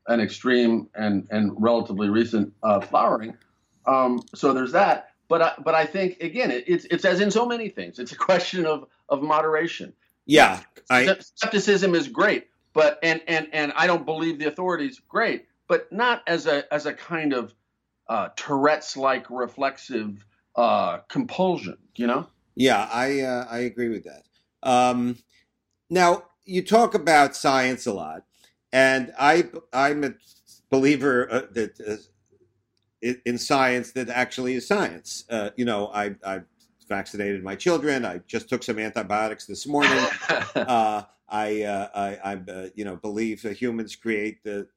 an 0.07 0.19
extreme 0.19 0.89
and 0.95 1.27
and 1.29 1.51
relatively 1.57 2.09
recent 2.09 2.53
uh, 2.63 2.79
flowering. 2.79 3.35
Um, 3.85 4.21
so 4.35 4.53
there's 4.53 4.71
that. 4.73 5.11
But 5.27 5.41
I, 5.41 5.53
but 5.63 5.75
I 5.75 5.85
think 5.85 6.19
again, 6.21 6.51
it, 6.51 6.63
it's 6.67 6.85
it's 6.85 7.05
as 7.05 7.21
in 7.21 7.31
so 7.31 7.45
many 7.45 7.69
things. 7.69 7.99
It's 7.99 8.11
a 8.11 8.17
question 8.17 8.65
of 8.65 8.87
of 9.07 9.21
moderation. 9.21 9.93
Yeah, 10.25 10.59
I 10.89 11.15
Skepticism 11.19 11.95
is 11.95 12.07
great, 12.07 12.47
but 12.73 12.99
and 13.03 13.21
and 13.27 13.47
and 13.53 13.71
I 13.75 13.87
don't 13.87 14.05
believe 14.05 14.39
the 14.39 14.45
authorities. 14.45 14.99
Great, 15.07 15.45
but 15.67 15.91
not 15.91 16.23
as 16.27 16.47
a 16.47 16.71
as 16.73 16.87
a 16.87 16.93
kind 16.93 17.33
of 17.33 17.53
uh, 18.07 18.29
Tourette's-like 18.35 19.29
reflexive 19.29 20.25
uh, 20.55 20.99
compulsion. 21.09 21.77
You 21.95 22.07
know. 22.07 22.27
Yeah, 22.59 22.89
I 22.91 23.21
uh, 23.21 23.47
I 23.49 23.59
agree 23.59 23.89
with 23.89 24.05
that. 24.05 24.23
Um, 24.63 25.17
now 25.89 26.25
you 26.45 26.63
talk 26.63 26.95
about 26.95 27.35
science 27.35 27.87
a 27.87 27.93
lot, 27.93 28.23
and 28.73 29.13
I 29.19 29.49
I'm 29.73 30.03
a 30.03 30.13
believer 30.71 31.31
uh, 31.31 31.41
that 31.53 31.79
uh, 31.81 31.97
in 33.25 33.37
science 33.37 33.91
that 33.93 34.09
actually 34.09 34.55
is 34.55 34.67
science. 34.67 35.25
Uh, 35.29 35.51
you 35.55 35.65
know, 35.65 35.87
I 35.93 36.15
I 36.25 36.41
vaccinated 36.87 37.43
my 37.43 37.55
children. 37.55 38.05
I 38.05 38.19
just 38.27 38.49
took 38.49 38.63
some 38.63 38.79
antibiotics 38.79 39.45
this 39.45 39.67
morning. 39.67 40.05
uh, 40.55 41.03
I, 41.31 41.61
uh, 41.61 41.89
I, 41.93 42.17
I 42.23 42.51
uh, 42.51 42.69
you 42.75 42.85
know, 42.85 42.95
believe 42.95 43.43
that 43.43 43.55
humans 43.55 43.95
create 43.95 44.43
the, 44.43 44.67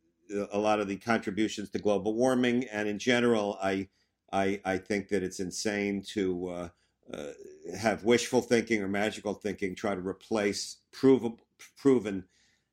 a 0.53 0.59
lot 0.59 0.81
of 0.81 0.89
the 0.89 0.97
contributions 0.97 1.71
to 1.71 1.79
global 1.79 2.15
warming, 2.15 2.65
and 2.71 2.89
in 2.89 2.99
general, 2.99 3.59
I, 3.63 3.89
I, 4.33 4.61
I 4.65 4.79
think 4.79 5.09
that 5.09 5.23
it's 5.23 5.41
insane 5.41 6.03
to 6.13 6.71
uh, 7.13 7.33
have 7.77 8.05
wishful 8.05 8.43
thinking 8.43 8.83
or 8.83 8.89
magical 8.89 9.35
thinking 9.35 9.75
try 9.75 9.95
to 9.95 10.07
replace 10.07 10.79
provable, 10.93 11.41
proven 11.77 12.25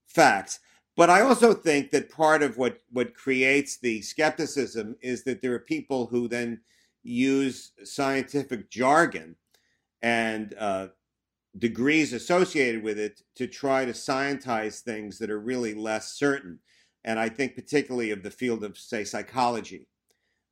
facts. 0.08 0.60
But 0.96 1.10
I 1.10 1.22
also 1.22 1.54
think 1.54 1.92
that 1.92 2.10
part 2.10 2.44
of 2.44 2.58
what 2.58 2.80
what 2.92 3.14
creates 3.14 3.78
the 3.78 4.02
skepticism 4.02 4.96
is 5.02 5.24
that 5.24 5.42
there 5.42 5.54
are 5.54 5.60
people 5.60 6.08
who 6.08 6.28
then 6.28 6.60
use 7.04 7.72
scientific 7.84 8.70
jargon 8.70 9.36
and 10.02 10.54
uh, 10.60 10.88
degrees 11.58 12.14
associated 12.14 12.84
with 12.84 13.00
it 13.00 13.22
to 13.36 13.48
try 13.48 13.86
to 13.86 13.94
scientize 13.94 14.82
things 14.82 15.18
that 15.20 15.30
are 15.30 15.40
really 15.40 15.74
less 15.74 16.14
certain. 16.14 16.60
And 17.06 17.20
I 17.20 17.30
think 17.30 17.56
particularly 17.56 18.12
of 18.12 18.24
the 18.24 18.32
field 18.32 18.64
of 18.64 18.78
say 18.78 19.04
psychology, 19.04 19.88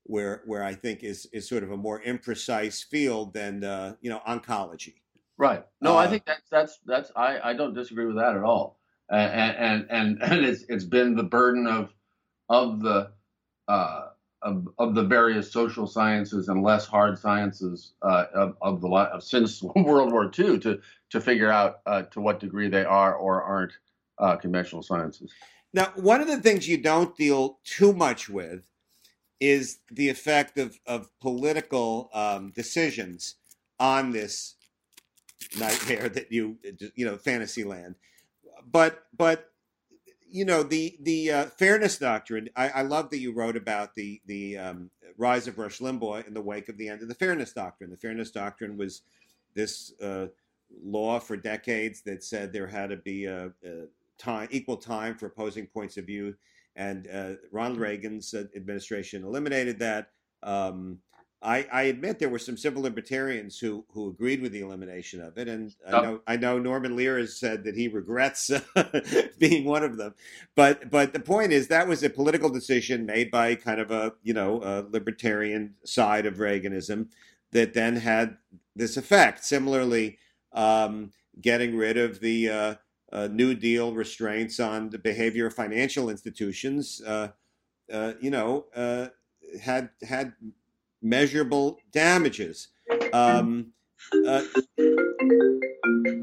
where 0.07 0.43
where 0.45 0.63
I 0.63 0.73
think 0.73 1.03
is 1.03 1.27
is 1.33 1.47
sort 1.47 1.63
of 1.63 1.71
a 1.71 1.77
more 1.77 2.01
imprecise 2.01 2.83
field 2.83 3.33
than 3.33 3.63
uh, 3.63 3.95
you 4.01 4.09
know 4.09 4.21
oncology. 4.27 4.95
Right. 5.37 5.65
No, 5.81 5.97
I 5.97 6.05
Uh, 6.05 6.09
think 6.09 6.25
that's 6.25 6.49
that's 6.49 6.79
that's 6.85 7.11
I, 7.15 7.39
I 7.51 7.53
don't 7.53 7.73
disagree 7.73 8.05
with 8.05 8.17
that 8.17 8.35
at 8.35 8.43
all. 8.43 8.79
And 9.09 9.55
and 9.57 9.87
and 9.91 10.23
and 10.31 10.45
it's 10.45 10.63
it's 10.69 10.85
been 10.85 11.15
the 11.15 11.23
burden 11.23 11.67
of 11.67 11.93
of 12.49 12.81
the 12.81 13.11
uh, 13.67 14.09
of 14.43 14.67
of 14.79 14.95
the 14.95 15.03
various 15.03 15.51
social 15.51 15.87
sciences 15.87 16.49
and 16.49 16.63
less 16.63 16.85
hard 16.87 17.17
sciences 17.19 17.93
uh, 18.03 18.25
of 18.33 18.57
of 18.61 18.81
the 18.81 18.89
of 18.89 19.23
since 19.33 19.61
World 19.63 20.11
War 20.11 20.25
II 20.37 20.59
to 20.59 20.81
to 21.11 21.21
figure 21.21 21.51
out 21.51 21.81
uh, 21.85 22.03
to 22.03 22.21
what 22.21 22.39
degree 22.39 22.69
they 22.69 22.85
are 22.85 23.15
or 23.15 23.43
aren't 23.43 23.73
uh, 24.19 24.37
conventional 24.37 24.83
sciences. 24.83 25.37
Now, 25.73 25.91
one 25.95 26.21
of 26.21 26.27
the 26.27 26.37
things 26.41 26.67
you 26.67 26.77
don't 26.81 27.15
deal 27.15 27.59
too 27.63 27.93
much 27.93 28.29
with 28.29 28.63
is 29.39 29.79
the 29.91 30.09
effect 30.09 30.57
of, 30.57 30.79
of 30.85 31.09
political 31.19 32.09
um, 32.13 32.51
decisions 32.55 33.35
on 33.79 34.11
this 34.11 34.55
nightmare 35.59 36.09
that 36.09 36.31
you 36.31 36.57
you 36.95 37.05
know 37.05 37.17
fantasy 37.17 37.63
land. 37.63 37.95
But 38.69 39.03
but 39.15 39.51
you 40.29 40.45
know 40.45 40.63
the 40.63 40.97
the 41.01 41.31
uh, 41.31 41.45
fairness 41.45 41.97
doctrine. 41.97 42.49
I, 42.55 42.69
I 42.69 42.81
love 42.81 43.09
that 43.11 43.19
you 43.19 43.33
wrote 43.33 43.55
about 43.55 43.95
the 43.95 44.21
the 44.25 44.57
um, 44.57 44.89
rise 45.17 45.47
of 45.47 45.57
Rush 45.57 45.79
Limbaugh 45.79 46.27
in 46.27 46.33
the 46.33 46.41
wake 46.41 46.69
of 46.69 46.77
the 46.77 46.89
end 46.89 47.01
of 47.01 47.07
the 47.07 47.15
fairness 47.15 47.53
doctrine. 47.53 47.89
The 47.89 47.97
fairness 47.97 48.31
doctrine 48.31 48.77
was 48.77 49.01
this 49.53 49.93
uh, 50.01 50.27
law 50.83 51.19
for 51.19 51.37
decades 51.37 52.01
that 52.01 52.23
said 52.23 52.51
there 52.51 52.67
had 52.67 52.89
to 52.89 52.97
be 52.97 53.25
a, 53.25 53.47
a 53.65 53.85
time 54.17 54.47
equal 54.51 54.77
time 54.77 55.15
for 55.15 55.27
opposing 55.27 55.67
points 55.67 55.97
of 55.97 56.05
view, 56.05 56.35
and 56.77 57.07
uh, 57.11 57.33
Ronald 57.51 57.79
Reagan's 57.79 58.33
uh, 58.33 58.45
administration 58.55 59.23
eliminated 59.23 59.79
that. 59.79 60.11
Um, 60.43 60.99
I, 61.41 61.67
I 61.71 61.81
admit 61.83 62.17
there 62.17 62.29
were 62.29 62.39
some 62.39 62.57
civil 62.57 62.81
libertarians 62.81 63.59
who, 63.59 63.85
who 63.91 64.09
agreed 64.09 64.41
with 64.41 64.51
the 64.51 64.61
elimination 64.61 65.21
of 65.21 65.37
it, 65.37 65.47
and 65.47 65.75
I 65.87 66.01
know 66.01 66.21
I 66.25 66.35
know 66.35 66.57
Norman 66.57 66.95
Lear 66.95 67.19
has 67.19 67.35
said 67.35 67.63
that 67.63 67.75
he 67.75 67.87
regrets 67.87 68.49
being 69.39 69.63
one 69.65 69.83
of 69.83 69.97
them. 69.97 70.15
But 70.55 70.89
but 70.89 71.13
the 71.13 71.19
point 71.19 71.51
is 71.51 71.67
that 71.67 71.87
was 71.87 72.01
a 72.01 72.09
political 72.09 72.49
decision 72.49 73.05
made 73.05 73.29
by 73.29 73.53
kind 73.53 73.79
of 73.79 73.91
a 73.91 74.13
you 74.23 74.33
know 74.33 74.61
a 74.63 74.85
libertarian 74.89 75.75
side 75.83 76.25
of 76.25 76.37
Reaganism 76.37 77.09
that 77.51 77.75
then 77.75 77.97
had 77.97 78.37
this 78.75 78.97
effect. 78.97 79.45
Similarly, 79.45 80.17
um, 80.53 81.11
getting 81.39 81.77
rid 81.77 81.97
of 81.97 82.19
the 82.19 82.49
uh, 82.49 82.75
uh, 83.11 83.27
New 83.31 83.55
Deal 83.55 83.93
restraints 83.93 84.59
on 84.59 84.89
the 84.89 84.97
behavior 84.97 85.47
of 85.47 85.53
financial 85.53 86.09
institutions, 86.09 87.01
uh, 87.05 87.29
uh, 87.91 88.13
you 88.21 88.29
know, 88.29 88.65
uh, 88.75 89.07
had 89.61 89.89
had 90.01 90.33
measurable 91.01 91.79
damages. 91.91 92.69
Um, 93.13 93.73
uh, 94.25 94.43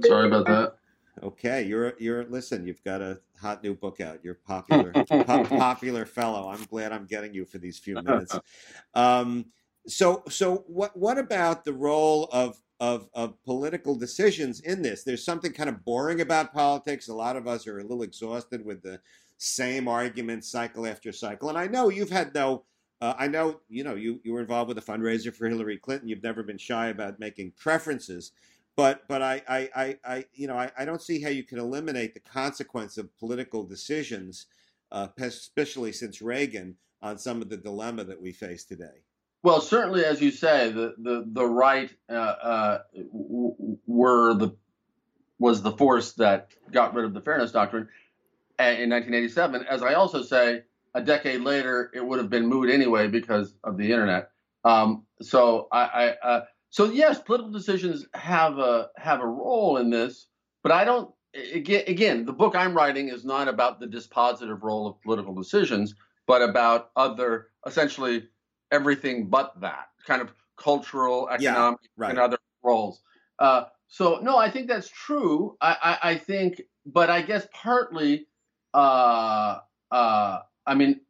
Sorry 0.07 0.27
about 0.27 0.47
that. 0.47 0.75
Okay, 1.23 1.63
you're 1.63 1.95
you're 1.99 2.25
listen. 2.25 2.67
You've 2.67 2.85
got 2.85 3.01
a 3.01 3.21
hot 3.41 3.63
new 3.63 3.75
book 3.75 4.01
out. 4.01 4.21
You're 4.23 4.35
popular, 4.35 4.93
po- 5.09 5.45
popular 5.45 6.05
fellow. 6.05 6.51
I'm 6.51 6.65
glad 6.65 6.93
I'm 6.93 7.07
getting 7.07 7.33
you 7.33 7.45
for 7.45 7.59
these 7.59 7.79
few 7.79 7.95
minutes. 7.95 8.39
Um, 8.95 9.47
so 9.87 10.23
so 10.29 10.65
what 10.69 10.97
what 10.97 11.19
about 11.19 11.65
the 11.65 11.73
role 11.73 12.29
of 12.33 12.61
of 12.81 13.09
of 13.15 13.43
political 13.45 13.95
decisions 13.95 14.61
in 14.61 14.83
this? 14.83 15.05
There's 15.05 15.25
something 15.25 15.53
kind 15.53 15.69
of 15.69 15.85
boring 15.85 16.21
about 16.21 16.53
politics. 16.53 17.09
A 17.09 17.15
lot 17.15 17.37
of 17.37 17.47
us 17.47 17.67
are 17.67 17.79
a 17.79 17.83
little 17.83 18.03
exhausted 18.03 18.65
with 18.65 18.83
the 18.83 19.01
same 19.39 19.89
arguments 19.89 20.49
cycle 20.49 20.87
after 20.87 21.13
cycle. 21.13 21.49
And 21.49 21.59
I 21.59 21.67
know 21.67 21.89
you've 21.89 22.11
had 22.11 22.35
no. 22.35 22.65
Uh, 23.01 23.15
I 23.19 23.29
know 23.29 23.61
you 23.69 23.85
know 23.85 23.95
you 23.95 24.21
you 24.25 24.33
were 24.33 24.41
involved 24.41 24.69
with 24.69 24.79
a 24.79 24.83
fundraiser 24.83 25.35
for 25.35 25.49
Hillary 25.49 25.79
Clinton. 25.79 26.09
You've 26.09 26.23
never 26.23 26.43
been 26.43 26.59
shy 26.59 26.89
about 26.89 27.19
making 27.19 27.53
preferences 27.59 28.33
but 28.77 29.07
but 29.09 29.23
I, 29.23 29.43
I, 29.49 29.71
I, 29.75 29.99
I 30.05 30.25
you 30.35 30.47
know 30.47 30.57
I, 30.57 30.71
I, 30.77 30.85
don't 30.85 31.03
see 31.03 31.21
how 31.21 31.29
you 31.29 31.45
can 31.45 31.59
eliminate 31.59 32.15
the 32.15 32.21
consequence 32.21 32.99
of 32.99 33.17
political 33.19 33.63
decisions, 33.65 34.47
uh, 34.91 35.09
especially 35.19 35.93
since 35.93 36.21
Reagan, 36.21 36.77
on 37.03 37.19
some 37.19 37.41
of 37.41 37.49
the 37.49 37.57
dilemma 37.57 38.05
that 38.05 38.21
we 38.21 38.33
face 38.33 38.65
today. 38.65 39.05
Well, 39.45 39.61
certainly, 39.61 40.07
as 40.07 40.23
you 40.23 40.31
say, 40.31 40.73
the 40.73 40.95
the 40.97 41.23
the 41.31 41.45
right 41.45 41.91
uh, 42.09 42.15
uh, 42.15 42.79
were 43.03 44.33
the 44.33 44.57
was 45.39 45.61
the 45.61 45.73
force 45.73 46.13
that 46.13 46.53
got 46.73 46.95
rid 46.95 47.05
of 47.05 47.13
the 47.13 47.21
fairness 47.21 47.53
doctrine 47.53 47.87
in 48.59 48.89
1987. 48.89 49.67
As 49.69 49.83
I 49.83 49.95
also 49.95 50.23
say, 50.23 50.63
a 50.95 51.03
decade 51.03 51.43
later, 51.43 51.91
it 51.93 52.03
would 52.03 52.21
have 52.21 52.31
been 52.31 52.47
moot 52.47 52.71
anyway 52.71 53.07
because 53.07 53.55
of 53.63 53.77
the 53.77 53.93
internet. 53.93 54.31
Um, 54.65 55.05
so 55.21 55.69
I, 55.71 55.83
I 56.23 56.27
uh, 56.27 56.45
so 56.71 56.87
yes, 56.87 57.21
political 57.21 57.53
decisions 57.53 58.07
have 58.15 58.59
a 58.59 58.89
have 58.97 59.21
a 59.21 59.27
role 59.27 59.77
in 59.77 59.91
this, 59.91 60.27
but 60.63 60.73
I 60.73 60.87
don't. 60.87 61.15
Again, 61.53 61.85
again, 61.87 62.25
the 62.25 62.33
book 62.33 62.57
I'm 62.57 62.75
writing 62.75 63.09
is 63.11 63.27
not 63.27 63.49
about 63.49 63.79
the 63.79 63.89
dispositive 63.89 64.63
role 64.63 64.87
of 64.87 65.03
political 65.03 65.35
decisions, 65.35 65.95
but 66.27 66.41
about 66.41 66.93
other, 66.97 67.49
essentially 67.67 68.29
everything 68.71 69.29
but 69.29 69.61
that 69.61 69.89
kind 70.07 70.23
of 70.23 70.33
cultural, 70.57 71.29
economic, 71.29 71.81
yeah, 71.83 71.89
right. 71.97 72.11
and 72.11 72.19
other 72.19 72.39
roles. 72.63 73.01
Uh, 73.39 73.65
so 73.89 74.19
no, 74.23 74.37
I 74.37 74.51
think 74.51 74.69
that's 74.69 74.89
true. 74.89 75.57
I, 75.61 75.77
I, 75.83 76.11
I 76.11 76.17
think, 76.17 76.63
but 76.87 77.11
I 77.11 77.23
guess 77.23 77.47
partly, 77.53 78.27
uh, 78.73 79.59
uh, 79.91 80.39
I 80.67 80.75
mean, 80.75 81.01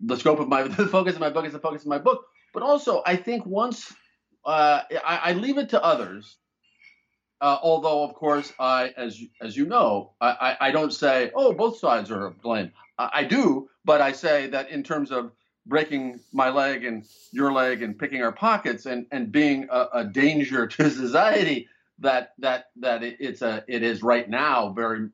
the 0.00 0.16
scope 0.16 0.40
of 0.40 0.48
my 0.48 0.62
the 0.68 0.86
focus 0.86 1.14
of 1.14 1.20
my 1.20 1.30
book 1.30 1.46
is 1.46 1.52
the 1.52 1.58
focus 1.58 1.82
of 1.82 1.88
my 1.88 1.98
book, 1.98 2.26
but 2.52 2.62
also 2.62 3.02
I 3.06 3.16
think 3.16 3.46
once 3.46 3.92
uh, 4.44 4.82
I, 5.04 5.16
I, 5.16 5.32
leave 5.34 5.58
it 5.58 5.68
to 5.70 5.82
others. 5.82 6.36
Uh, 7.40 7.58
although, 7.62 8.04
of 8.04 8.14
course, 8.14 8.52
I, 8.58 8.92
as 8.96 9.20
as 9.40 9.56
you 9.56 9.66
know, 9.66 10.12
I, 10.20 10.28
I, 10.60 10.68
I, 10.68 10.70
don't 10.70 10.92
say, 10.92 11.30
"Oh, 11.34 11.52
both 11.52 11.78
sides 11.78 12.10
are 12.10 12.28
to 12.28 12.30
blame." 12.30 12.72
I, 12.98 13.10
I, 13.14 13.24
do, 13.24 13.68
but 13.84 14.00
I 14.00 14.12
say 14.12 14.48
that 14.48 14.70
in 14.70 14.82
terms 14.82 15.10
of 15.10 15.32
breaking 15.66 16.20
my 16.32 16.50
leg 16.50 16.84
and 16.84 17.04
your 17.30 17.52
leg 17.52 17.82
and 17.82 17.98
picking 17.98 18.22
our 18.22 18.32
pockets 18.32 18.86
and 18.86 19.06
and 19.12 19.30
being 19.32 19.68
a, 19.70 19.86
a 19.94 20.04
danger 20.04 20.66
to 20.68 20.90
society, 20.90 21.68
that 21.98 22.32
that 22.38 22.66
that 22.76 23.02
it, 23.02 23.16
it's 23.20 23.42
a 23.42 23.64
it 23.68 23.82
is 23.82 24.02
right 24.02 24.28
now 24.28 24.70
very 24.70 25.08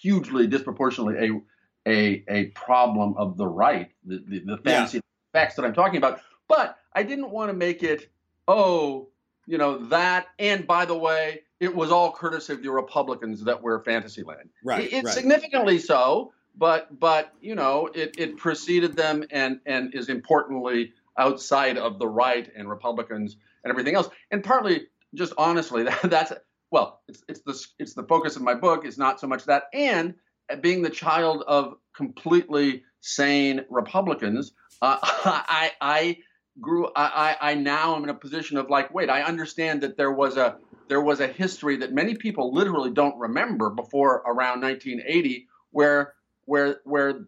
hugely 0.00 0.46
disproportionately 0.46 1.42
a 1.86 1.90
a 1.90 2.24
a 2.28 2.44
problem 2.46 3.14
of 3.16 3.36
the 3.36 3.46
right, 3.46 3.90
the 4.04 4.22
the, 4.26 4.40
the 4.40 4.58
fantasy 4.58 4.98
yeah. 4.98 5.40
facts 5.40 5.56
that 5.56 5.64
I'm 5.64 5.74
talking 5.74 5.98
about. 5.98 6.20
But 6.48 6.78
I 6.92 7.02
didn't 7.02 7.30
want 7.30 7.50
to 7.50 7.54
make 7.54 7.82
it 7.82 8.08
oh, 8.48 9.08
you 9.46 9.58
know, 9.58 9.78
that. 9.86 10.26
And 10.38 10.66
by 10.66 10.84
the 10.84 10.96
way, 10.96 11.42
it 11.60 11.74
was 11.74 11.90
all 11.90 12.12
courtesy 12.12 12.52
of 12.52 12.62
the 12.62 12.70
Republicans 12.70 13.44
that 13.44 13.62
were 13.62 13.82
Fantasyland. 13.82 14.50
Right. 14.64 14.92
It, 14.92 15.04
right. 15.04 15.14
significantly 15.14 15.78
so, 15.78 16.32
but 16.56 16.98
but 16.98 17.32
you 17.40 17.54
know, 17.54 17.88
it, 17.94 18.14
it 18.18 18.36
preceded 18.36 18.96
them 18.96 19.24
and 19.30 19.60
and 19.66 19.94
is 19.94 20.08
importantly 20.08 20.92
outside 21.18 21.78
of 21.78 21.98
the 21.98 22.08
right 22.08 22.50
and 22.56 22.68
Republicans 22.68 23.36
and 23.64 23.70
everything 23.70 23.94
else. 23.94 24.08
And 24.30 24.42
partly, 24.44 24.86
just 25.14 25.32
honestly, 25.38 25.82
that, 25.84 26.00
that's 26.04 26.32
well, 26.70 27.00
it's 27.08 27.22
it's 27.28 27.40
the 27.42 27.66
it's 27.78 27.94
the 27.94 28.04
focus 28.04 28.36
of 28.36 28.42
my 28.42 28.54
book 28.54 28.84
is 28.84 28.98
not 28.98 29.20
so 29.20 29.26
much 29.26 29.44
that, 29.44 29.64
and 29.72 30.14
being 30.60 30.82
the 30.82 30.90
child 30.90 31.44
of 31.46 31.74
completely 31.94 32.82
sane 33.00 33.64
Republicans, 33.70 34.52
uh, 34.82 34.98
I 35.02 35.72
I 35.80 36.18
grew 36.60 36.88
I, 36.96 37.36
I, 37.40 37.54
now 37.54 37.96
am 37.96 38.04
in 38.04 38.08
a 38.08 38.14
position 38.14 38.56
of 38.56 38.70
like 38.70 38.92
wait 38.94 39.10
i 39.10 39.22
understand 39.22 39.82
that 39.82 39.98
there 39.98 40.12
was 40.12 40.38
a 40.38 40.56
there 40.88 41.02
was 41.02 41.20
a 41.20 41.26
history 41.26 41.76
that 41.76 41.92
many 41.92 42.14
people 42.14 42.50
literally 42.50 42.90
don't 42.90 43.18
remember 43.18 43.68
before 43.68 44.22
around 44.26 44.62
1980 44.62 45.48
where 45.72 46.14
where 46.46 46.80
where 46.84 47.26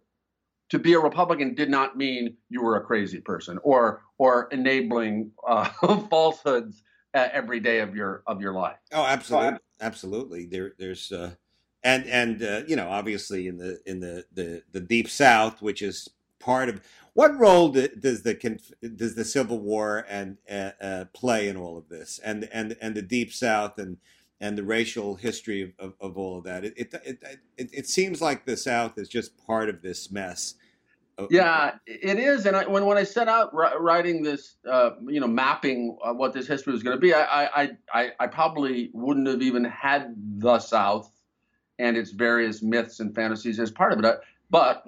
to 0.70 0.78
be 0.78 0.94
a 0.94 0.98
republican 0.98 1.54
did 1.54 1.70
not 1.70 1.96
mean 1.96 2.37
you 2.48 2.62
were 2.62 2.76
a 2.76 2.85
crazy 2.85 3.20
person 3.20 3.59
or 3.62 4.02
or 4.18 4.48
enabling 4.50 5.31
uh, 5.46 5.68
falsehoods 6.11 6.83
every 7.14 7.61
day 7.61 7.81
of 7.81 7.94
your 7.94 8.22
of 8.26 8.40
your 8.40 8.52
life. 8.52 8.78
Oh 8.92 9.04
absolutely 9.04 9.59
absolutely. 9.81 10.46
There 10.46 10.72
there's 10.78 11.12
uh 11.12 11.35
and 11.83 12.07
and 12.07 12.42
uh, 12.42 12.62
you 12.66 12.76
know 12.76 12.88
obviously 12.88 13.46
in 13.46 13.59
the 13.59 13.81
in 13.87 14.00
the 14.00 14.24
the 14.33 14.62
the 14.72 14.81
deep 14.81 15.09
south 15.09 15.62
which 15.62 15.83
is 15.83 16.09
part 16.38 16.68
of 16.68 16.81
what 17.14 17.37
role 17.37 17.70
does 17.70 18.22
the 18.22 18.61
does 18.96 19.14
the 19.14 19.24
Civil 19.24 19.61
War 19.61 20.07
and 20.09 20.38
uh, 20.50 20.70
uh, 20.81 21.04
play 21.12 21.48
in 21.48 21.57
all 21.57 21.76
of 21.76 21.88
this, 21.88 22.20
and 22.24 22.48
and 22.52 22.76
and 22.81 22.94
the 22.94 23.02
Deep 23.02 23.33
South 23.33 23.78
and 23.78 23.96
and 24.40 24.57
the 24.57 24.62
racial 24.62 25.16
history 25.16 25.62
of, 25.62 25.72
of, 25.79 25.94
of 26.01 26.18
all 26.18 26.38
of 26.38 26.44
that? 26.44 26.64
It, 26.64 26.74
it 26.77 26.94
it, 27.57 27.70
it 27.72 27.87
seems 27.88 28.20
like 28.20 28.44
the 28.44 28.57
South 28.57 28.98
is 28.98 29.09
just 29.09 29.37
part 29.46 29.68
of 29.68 29.83
this 29.83 30.11
mess. 30.11 30.55
Yeah, 31.31 31.74
it 31.85 32.18
is. 32.18 32.46
And 32.46 32.57
I, 32.57 32.66
when 32.66 32.87
when 32.87 32.96
I 32.96 33.03
set 33.03 33.29
out 33.29 33.53
writing 33.53 34.22
this, 34.22 34.55
uh, 34.70 34.90
you 35.09 35.18
know, 35.18 35.27
mapping 35.27 35.98
uh, 36.05 36.12
what 36.12 36.33
this 36.33 36.46
history 36.46 36.72
was 36.72 36.85
going 36.85 36.96
to 36.96 37.01
be, 37.01 37.12
I, 37.12 37.46
I 37.46 37.70
I 37.92 38.11
I 38.20 38.27
probably 38.29 38.90
wouldn't 38.92 39.27
have 39.27 39.42
even 39.42 39.64
had 39.64 40.14
the 40.16 40.61
South 40.61 41.11
and 41.79 41.96
its 41.96 42.12
various 42.12 42.62
myths 42.62 43.01
and 43.01 43.14
fantasies 43.14 43.59
as 43.59 43.70
part 43.70 43.92
of 43.92 44.05
it. 44.05 44.20
But 44.51 44.85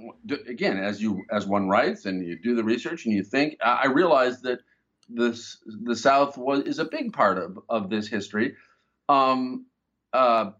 again, 0.48 0.78
as 0.78 1.02
you 1.02 1.24
as 1.32 1.46
one 1.46 1.68
writes 1.68 2.06
and 2.06 2.24
you 2.24 2.38
do 2.40 2.54
the 2.54 2.64
research 2.64 3.06
and 3.06 3.14
you 3.14 3.24
think, 3.24 3.56
I 3.60 3.86
realize 3.86 4.40
that 4.42 4.60
this 5.08 5.58
the 5.66 5.96
South 5.96 6.38
was 6.38 6.62
is 6.62 6.78
a 6.78 6.84
big 6.84 7.12
part 7.12 7.38
of 7.38 7.58
of 7.68 7.90
this 7.90 8.06
history. 8.06 8.54
Um, 9.10 9.66
uh, 10.12 10.52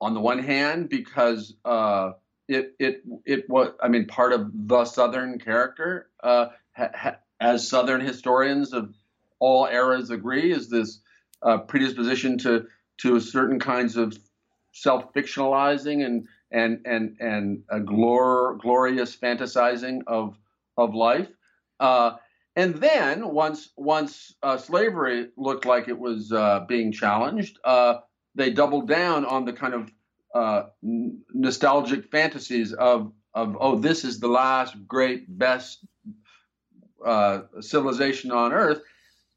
on 0.00 0.14
the 0.14 0.20
one 0.20 0.40
hand, 0.40 0.88
because 0.88 1.54
uh, 1.64 2.12
it 2.48 2.74
it 2.80 3.02
it 3.24 3.48
was 3.48 3.72
I 3.80 3.88
mean 3.88 4.06
part 4.06 4.32
of 4.32 4.50
the 4.52 4.84
Southern 4.84 5.38
character, 5.38 6.08
uh, 6.22 6.46
ha, 6.76 6.88
ha, 6.94 7.16
as 7.40 7.68
Southern 7.68 8.00
historians 8.00 8.72
of 8.72 8.92
all 9.38 9.66
eras 9.66 10.10
agree, 10.10 10.52
is 10.52 10.68
this 10.68 11.00
uh, 11.42 11.58
predisposition 11.58 12.38
to 12.38 12.66
to 13.02 13.20
certain 13.20 13.60
kinds 13.60 13.96
of 13.96 14.18
self 14.72 15.12
fictionalizing 15.14 16.04
and 16.04 16.26
and 16.50 16.80
and 16.84 17.16
and 17.20 17.62
a 17.70 17.78
glor- 17.78 18.58
glorious 18.60 19.16
fantasizing 19.16 20.00
of 20.08 20.36
of 20.76 20.94
life. 20.94 21.28
Uh, 22.56 22.60
and 22.60 22.74
then 22.76 23.28
once 23.28 23.70
once 23.76 24.34
uh, 24.42 24.56
slavery 24.56 25.28
looked 25.36 25.64
like 25.66 25.88
it 25.88 25.98
was 25.98 26.32
uh, 26.32 26.64
being 26.68 26.92
challenged, 26.92 27.58
uh, 27.64 27.98
they 28.34 28.50
doubled 28.50 28.88
down 28.88 29.24
on 29.24 29.44
the 29.44 29.52
kind 29.52 29.74
of 29.74 29.90
uh, 30.34 30.64
n- 30.82 31.22
nostalgic 31.32 32.10
fantasies 32.10 32.72
of 32.72 33.12
of 33.34 33.56
oh 33.60 33.78
this 33.78 34.04
is 34.04 34.20
the 34.20 34.28
last 34.28 34.74
great 34.86 35.38
best 35.38 35.84
uh, 37.04 37.42
civilization 37.60 38.30
on 38.30 38.52
earth. 38.52 38.82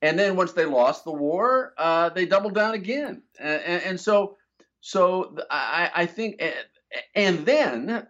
And 0.01 0.19
then 0.19 0.35
once 0.35 0.53
they 0.53 0.65
lost 0.65 1.03
the 1.03 1.11
war, 1.13 1.73
they 2.13 2.25
doubled 2.25 2.53
down 2.53 2.75
again. 2.75 3.23
And, 3.39 3.81
and 3.83 3.99
so 3.99 4.37
so 4.81 5.35
I, 5.49 5.89
I 5.95 6.05
think 6.05 6.41
and 7.15 7.45
then 7.45 8.07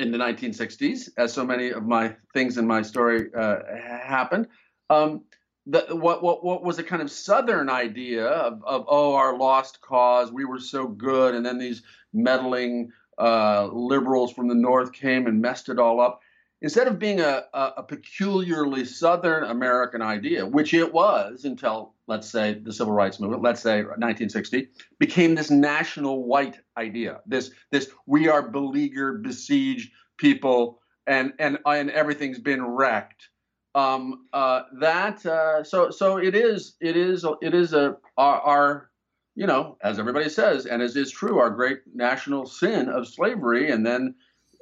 in 0.00 0.10
the 0.10 0.18
1960s, 0.18 1.10
as 1.18 1.32
so 1.32 1.44
many 1.44 1.70
of 1.70 1.86
my 1.86 2.16
things 2.32 2.58
in 2.58 2.66
my 2.66 2.82
story 2.82 3.28
uh, 3.36 3.58
happened, 4.02 4.48
um, 4.88 5.22
the, 5.66 5.86
what, 5.90 6.22
what, 6.22 6.42
what 6.42 6.64
was 6.64 6.78
a 6.78 6.82
kind 6.82 7.02
of 7.02 7.10
Southern 7.10 7.68
idea 7.68 8.26
of, 8.26 8.64
of, 8.64 8.86
oh, 8.88 9.14
our 9.14 9.36
lost 9.36 9.80
cause, 9.82 10.32
we 10.32 10.44
were 10.44 10.58
so 10.58 10.86
good, 10.88 11.34
and 11.34 11.44
then 11.44 11.58
these 11.58 11.82
meddling 12.12 12.90
uh, 13.18 13.68
liberals 13.70 14.32
from 14.32 14.48
the 14.48 14.54
North 14.54 14.92
came 14.92 15.26
and 15.26 15.40
messed 15.40 15.68
it 15.68 15.78
all 15.78 16.00
up. 16.00 16.20
Instead 16.62 16.88
of 16.88 16.98
being 16.98 17.20
a, 17.20 17.44
a, 17.52 17.72
a 17.78 17.82
peculiarly 17.82 18.84
Southern 18.84 19.44
American 19.44 20.02
idea, 20.02 20.44
which 20.44 20.74
it 20.74 20.92
was 20.92 21.44
until 21.44 21.94
let's 22.10 22.28
say 22.28 22.54
the 22.54 22.72
civil 22.72 22.92
rights 22.92 23.20
movement, 23.20 23.42
let's 23.42 23.62
say 23.62 23.82
1960, 23.82 24.68
became 24.98 25.36
this 25.36 25.50
national 25.50 26.24
white 26.24 26.58
idea. 26.76 27.20
This 27.24 27.52
this 27.70 27.88
we 28.06 28.28
are 28.28 28.42
beleaguered, 28.42 29.22
besieged 29.22 29.92
people, 30.18 30.80
and 31.06 31.32
and 31.38 31.58
and 31.64 31.90
everything's 31.90 32.40
been 32.40 32.66
wrecked. 32.66 33.28
Um, 33.76 34.26
uh, 34.32 34.62
that 34.80 35.24
uh, 35.24 35.62
so 35.62 35.90
so 35.90 36.18
it 36.18 36.34
is 36.34 36.74
it 36.80 36.96
is 36.96 37.24
it 37.40 37.54
is 37.54 37.72
a 37.72 37.96
our, 38.18 38.40
our 38.40 38.90
you 39.36 39.46
know 39.46 39.78
as 39.80 40.00
everybody 40.00 40.28
says 40.28 40.66
and 40.66 40.82
as 40.82 40.96
is 40.96 41.12
true 41.12 41.38
our 41.38 41.50
great 41.50 41.78
national 41.94 42.46
sin 42.46 42.88
of 42.88 43.06
slavery 43.06 43.70
and 43.70 43.86
then 43.86 44.16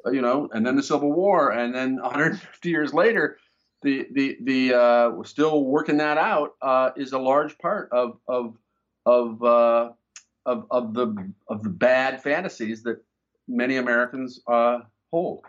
uh, 0.07 0.11
you 0.11 0.21
know 0.21 0.51
and 0.53 0.67
then 0.67 0.77
the 0.77 0.83
Civil 0.83 1.11
War 1.11 1.51
and 1.51 1.75
then 1.75 1.97
150 1.97 2.69
years 2.69 2.93
later 2.93 3.39
the 3.83 4.07
the 4.13 4.39
the 4.43 4.75
uh, 4.75 5.23
still 5.23 5.65
working 5.65 5.97
that 5.99 6.19
out 6.19 6.55
uh, 6.63 6.91
is 6.97 7.13
a 7.13 7.19
large 7.19 7.57
part 7.59 7.89
of 7.93 8.19
of 8.27 8.57
of, 9.07 9.43
uh, 9.43 9.91
of 10.47 10.67
of 10.71 10.95
the 10.95 11.33
of 11.49 11.63
the 11.63 11.71
bad 11.71 12.23
fantasies 12.23 12.83
that 12.83 13.03
many 13.47 13.77
Americans 13.77 14.41
uh, 14.47 14.81
hold. 15.11 15.45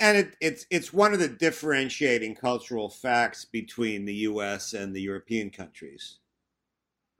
And 0.00 0.16
it, 0.16 0.36
it's 0.40 0.66
it's 0.70 0.92
one 0.92 1.12
of 1.12 1.18
the 1.18 1.28
differentiating 1.28 2.36
cultural 2.36 2.88
facts 2.88 3.44
between 3.44 4.04
the 4.04 4.14
U.S. 4.14 4.72
and 4.72 4.94
the 4.94 5.02
European 5.02 5.50
countries. 5.50 6.18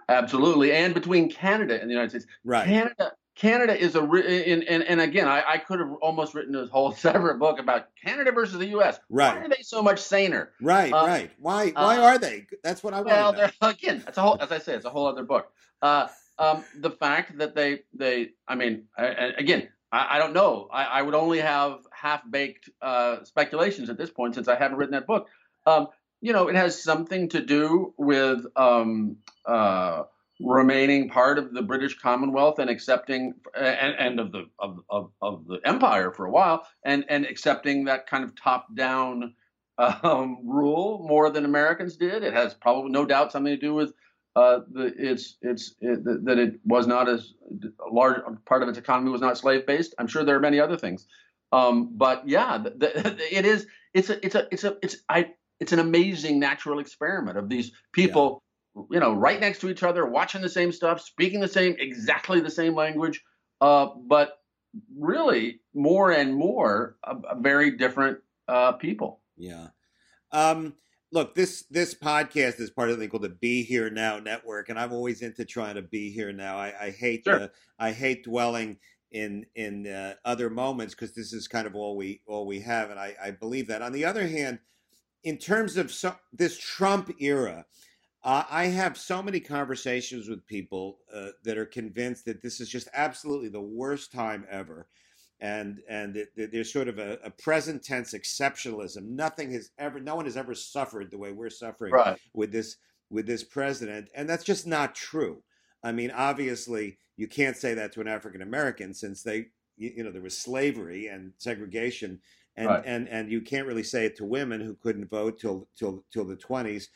Absolutely, 0.08 0.72
and 0.72 0.94
between 0.94 1.28
Canada 1.28 1.80
and 1.80 1.90
the 1.90 1.94
United 1.94 2.10
States. 2.10 2.26
Right. 2.44 2.66
Canada 2.66 3.12
Canada 3.38 3.78
is 3.78 3.94
a 3.94 4.02
and 4.02 4.64
and, 4.64 4.82
and 4.82 5.00
again, 5.00 5.28
I, 5.28 5.44
I 5.46 5.58
could 5.58 5.78
have 5.78 5.92
almost 6.02 6.34
written 6.34 6.56
a 6.56 6.66
whole 6.66 6.92
separate 7.06 7.38
book 7.38 7.60
about 7.60 7.86
Canada 8.04 8.32
versus 8.32 8.58
the 8.58 8.66
U.S. 8.68 8.98
Right? 9.08 9.36
Why 9.36 9.44
are 9.44 9.48
they 9.48 9.62
so 9.62 9.80
much 9.80 10.00
saner? 10.00 10.50
Right, 10.60 10.92
uh, 10.92 11.06
right. 11.06 11.30
Why 11.38 11.70
why 11.70 11.98
uh, 11.98 12.02
are 12.02 12.18
they? 12.18 12.46
That's 12.64 12.82
what 12.82 12.94
I 12.94 13.00
want. 13.00 13.38
Well, 13.38 13.50
again, 13.70 14.02
that's 14.04 14.18
a 14.18 14.22
whole. 14.22 14.36
As 14.40 14.50
I 14.50 14.58
say, 14.58 14.74
it's 14.74 14.84
a 14.84 14.90
whole 14.90 15.06
other 15.06 15.22
book. 15.22 15.52
Uh, 15.80 16.08
um, 16.38 16.64
the 16.80 16.90
fact 16.90 17.38
that 17.38 17.54
they 17.54 17.82
they, 17.94 18.30
I 18.48 18.56
mean, 18.56 18.86
I, 18.98 19.06
again, 19.38 19.68
I, 19.92 20.16
I, 20.16 20.18
don't 20.18 20.32
know. 20.32 20.68
I, 20.72 20.84
I 20.84 21.02
would 21.02 21.14
only 21.14 21.38
have 21.38 21.78
half 21.92 22.28
baked 22.28 22.68
uh, 22.82 23.22
speculations 23.22 23.88
at 23.88 23.96
this 23.96 24.10
point 24.10 24.34
since 24.34 24.48
I 24.48 24.56
haven't 24.56 24.78
written 24.78 24.94
that 24.94 25.06
book. 25.06 25.28
Um, 25.64 25.88
you 26.20 26.32
know, 26.32 26.48
it 26.48 26.56
has 26.56 26.82
something 26.82 27.28
to 27.28 27.40
do 27.40 27.94
with. 27.96 28.44
Um, 28.56 29.18
uh, 29.46 30.04
remaining 30.40 31.08
part 31.08 31.38
of 31.38 31.52
the 31.52 31.62
British 31.62 31.98
Commonwealth 31.98 32.58
and 32.58 32.70
accepting 32.70 33.34
and, 33.56 33.94
and 33.98 34.20
of 34.20 34.32
the 34.32 34.44
of, 34.58 34.80
of, 34.88 35.10
of 35.20 35.46
the 35.46 35.60
empire 35.64 36.12
for 36.12 36.26
a 36.26 36.30
while 36.30 36.66
and 36.84 37.04
and 37.08 37.24
accepting 37.24 37.84
that 37.84 38.06
kind 38.06 38.24
of 38.24 38.34
top 38.36 38.66
down 38.74 39.34
um, 39.78 40.38
rule 40.44 41.04
more 41.08 41.30
than 41.30 41.44
Americans 41.44 41.96
did. 41.96 42.22
It 42.22 42.34
has 42.34 42.54
probably 42.54 42.90
no 42.90 43.04
doubt 43.04 43.32
something 43.32 43.52
to 43.52 43.60
do 43.60 43.74
with 43.74 43.92
uh, 44.36 44.60
the 44.70 44.92
it's 44.96 45.36
it's 45.42 45.74
it, 45.80 46.04
that 46.24 46.38
it 46.38 46.60
was 46.64 46.86
not 46.86 47.08
as 47.08 47.34
a 47.84 47.92
large 47.92 48.20
part 48.44 48.62
of 48.62 48.68
its 48.68 48.78
economy 48.78 49.10
was 49.10 49.20
not 49.20 49.38
slave 49.38 49.66
based. 49.66 49.94
I'm 49.98 50.06
sure 50.06 50.24
there 50.24 50.36
are 50.36 50.40
many 50.40 50.60
other 50.60 50.76
things, 50.76 51.06
um, 51.52 51.90
but 51.96 52.28
yeah, 52.28 52.58
the, 52.58 52.70
the, 52.70 53.36
it 53.36 53.44
is. 53.44 53.66
It's 53.94 54.10
a 54.10 54.24
it's 54.24 54.34
a 54.34 54.46
it's 54.52 54.64
a 54.64 54.76
it's 54.82 54.96
I 55.08 55.32
it's 55.58 55.72
an 55.72 55.80
amazing 55.80 56.38
natural 56.38 56.78
experiment 56.78 57.38
of 57.38 57.48
these 57.48 57.72
people 57.92 58.42
you 58.90 59.00
know, 59.00 59.12
right 59.12 59.40
next 59.40 59.60
to 59.60 59.68
each 59.68 59.82
other, 59.82 60.06
watching 60.06 60.40
the 60.40 60.48
same 60.48 60.72
stuff, 60.72 61.00
speaking 61.00 61.40
the 61.40 61.48
same, 61.48 61.76
exactly 61.78 62.40
the 62.40 62.50
same 62.50 62.74
language, 62.74 63.22
uh, 63.60 63.88
but 64.06 64.38
really 64.96 65.60
more 65.74 66.12
and 66.12 66.34
more 66.34 66.96
uh, 67.04 67.14
very 67.38 67.76
different 67.76 68.18
uh, 68.48 68.72
people. 68.72 69.20
Yeah. 69.36 69.68
Um, 70.32 70.74
look, 71.12 71.34
this 71.34 71.64
this 71.70 71.94
podcast 71.94 72.60
is 72.60 72.70
part 72.70 72.90
of 72.90 72.96
the 72.96 73.02
thing 73.02 73.10
called 73.10 73.22
the 73.22 73.30
Be 73.30 73.62
Here 73.62 73.90
Now 73.90 74.18
Network, 74.18 74.68
and 74.68 74.78
I'm 74.78 74.92
always 74.92 75.22
into 75.22 75.44
trying 75.44 75.76
to 75.76 75.82
be 75.82 76.10
here 76.10 76.32
now. 76.32 76.56
I, 76.56 76.74
I 76.80 76.90
hate 76.90 77.24
sure. 77.24 77.38
the, 77.38 77.50
I 77.78 77.92
hate 77.92 78.24
dwelling 78.24 78.78
in 79.10 79.46
in 79.54 79.86
uh, 79.86 80.14
other 80.24 80.50
moments 80.50 80.94
because 80.94 81.14
this 81.14 81.32
is 81.32 81.48
kind 81.48 81.66
of 81.66 81.74
all 81.74 81.96
we 81.96 82.20
all 82.26 82.46
we 82.46 82.60
have, 82.60 82.90
and 82.90 82.98
I, 82.98 83.14
I 83.22 83.30
believe 83.30 83.68
that. 83.68 83.82
On 83.82 83.92
the 83.92 84.04
other 84.04 84.26
hand, 84.26 84.58
in 85.24 85.38
terms 85.38 85.76
of 85.76 85.90
so, 85.90 86.14
this 86.32 86.58
Trump 86.58 87.10
era 87.20 87.64
uh, 88.24 88.44
I 88.50 88.66
have 88.66 88.98
so 88.98 89.22
many 89.22 89.38
conversations 89.38 90.28
with 90.28 90.44
people 90.46 90.98
uh, 91.14 91.28
that 91.44 91.56
are 91.56 91.66
convinced 91.66 92.24
that 92.24 92.42
this 92.42 92.60
is 92.60 92.68
just 92.68 92.88
absolutely 92.92 93.48
the 93.48 93.60
worst 93.60 94.12
time 94.12 94.44
ever, 94.50 94.88
and 95.40 95.80
and 95.88 96.16
it, 96.16 96.28
it, 96.36 96.52
there's 96.52 96.72
sort 96.72 96.88
of 96.88 96.98
a, 96.98 97.18
a, 97.22 97.30
present 97.30 97.84
tense 97.84 98.14
exceptionalism. 98.14 99.08
Nothing 99.08 99.52
has 99.52 99.70
ever, 99.78 100.00
no 100.00 100.16
one 100.16 100.24
has 100.24 100.36
ever 100.36 100.54
suffered 100.54 101.10
the 101.10 101.18
way 101.18 101.30
we're 101.30 101.48
suffering 101.48 101.92
right. 101.92 102.18
with 102.34 102.50
this 102.50 102.76
with 103.08 103.26
this 103.26 103.44
president, 103.44 104.08
and 104.14 104.28
that's 104.28 104.44
just 104.44 104.66
not 104.66 104.96
true. 104.96 105.42
I 105.84 105.92
mean, 105.92 106.10
obviously, 106.10 106.98
you 107.16 107.28
can't 107.28 107.56
say 107.56 107.74
that 107.74 107.92
to 107.92 108.00
an 108.00 108.08
African 108.08 108.42
American 108.42 108.94
since 108.94 109.22
they, 109.22 109.46
you, 109.76 109.92
you, 109.96 110.02
know, 110.02 110.10
there 110.10 110.22
was 110.22 110.36
slavery 110.36 111.06
and 111.06 111.32
segregation, 111.38 112.18
and 112.56 112.66
right. 112.66 112.82
and 112.84 113.08
and 113.08 113.30
you 113.30 113.42
can't 113.42 113.68
really 113.68 113.84
say 113.84 114.06
it 114.06 114.16
to 114.16 114.24
women 114.24 114.60
who 114.60 114.74
couldn't 114.74 115.08
vote 115.08 115.38
till 115.38 115.68
till 115.76 116.04
till 116.12 116.24
the 116.24 116.34
twenties 116.34 116.88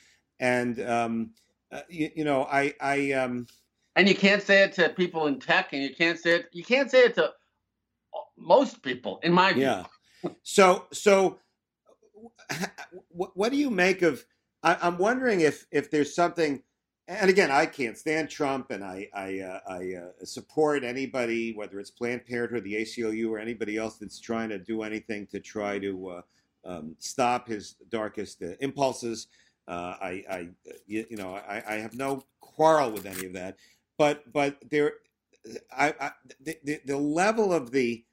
and 0.42 0.80
um, 0.88 1.30
uh, 1.70 1.80
you, 1.88 2.10
you, 2.16 2.24
know, 2.24 2.44
I, 2.44 2.74
I, 2.80 3.12
um, 3.12 3.46
and 3.96 4.08
you 4.08 4.14
can't 4.14 4.42
say 4.42 4.62
it 4.62 4.72
to 4.74 4.88
people 4.90 5.26
in 5.28 5.38
tech, 5.38 5.72
and 5.72 5.82
you 5.82 5.94
can't 5.94 6.18
say 6.18 6.36
it, 6.36 6.46
you 6.52 6.64
can't 6.64 6.90
say 6.90 7.04
it 7.04 7.14
to 7.14 7.32
most 8.36 8.82
people, 8.82 9.20
in 9.22 9.32
my 9.32 9.52
view. 9.52 9.62
Yeah. 9.62 9.84
So, 10.42 10.86
so, 10.92 11.38
what, 13.08 13.36
what 13.36 13.52
do 13.52 13.58
you 13.58 13.70
make 13.70 14.02
of? 14.02 14.24
I, 14.62 14.76
I'm 14.80 14.98
wondering 14.98 15.40
if 15.40 15.66
if 15.72 15.90
there's 15.90 16.14
something 16.14 16.62
and 17.08 17.28
again, 17.28 17.50
I 17.50 17.66
can't 17.66 17.98
stand 17.98 18.30
Trump, 18.30 18.70
and 18.70 18.84
I 18.84 19.08
I, 19.12 19.40
uh, 19.40 19.60
I 19.68 19.94
uh, 19.94 20.24
support 20.24 20.84
anybody, 20.84 21.52
whether 21.52 21.80
it's 21.80 21.90
Planned 21.90 22.24
Parenthood, 22.26 22.60
or 22.60 22.62
the 22.62 22.74
ACLU, 22.74 23.30
or 23.30 23.38
anybody 23.38 23.76
else 23.76 23.96
that's 23.96 24.20
trying 24.20 24.48
to 24.50 24.58
do 24.58 24.82
anything 24.82 25.26
to 25.28 25.40
try 25.40 25.78
to 25.80 26.08
uh, 26.08 26.22
um, 26.64 26.94
stop 26.98 27.48
his 27.48 27.74
darkest 27.90 28.42
uh, 28.42 28.54
impulses. 28.60 29.26
Uh, 29.72 29.96
I, 30.02 30.24
I, 30.30 30.48
you, 30.86 31.06
you 31.08 31.16
know, 31.16 31.34
I, 31.34 31.62
I, 31.66 31.74
have 31.76 31.94
no 31.94 32.24
quarrel 32.42 32.90
with 32.90 33.06
any 33.06 33.24
of 33.24 33.32
that, 33.32 33.56
but 33.96 34.30
but 34.30 34.58
there, 34.70 34.92
I, 35.74 35.94
I 35.98 36.10
the, 36.42 36.58
the, 36.62 36.80
the 36.84 36.96
level 36.98 37.54
of 37.54 37.70
the 37.70 38.04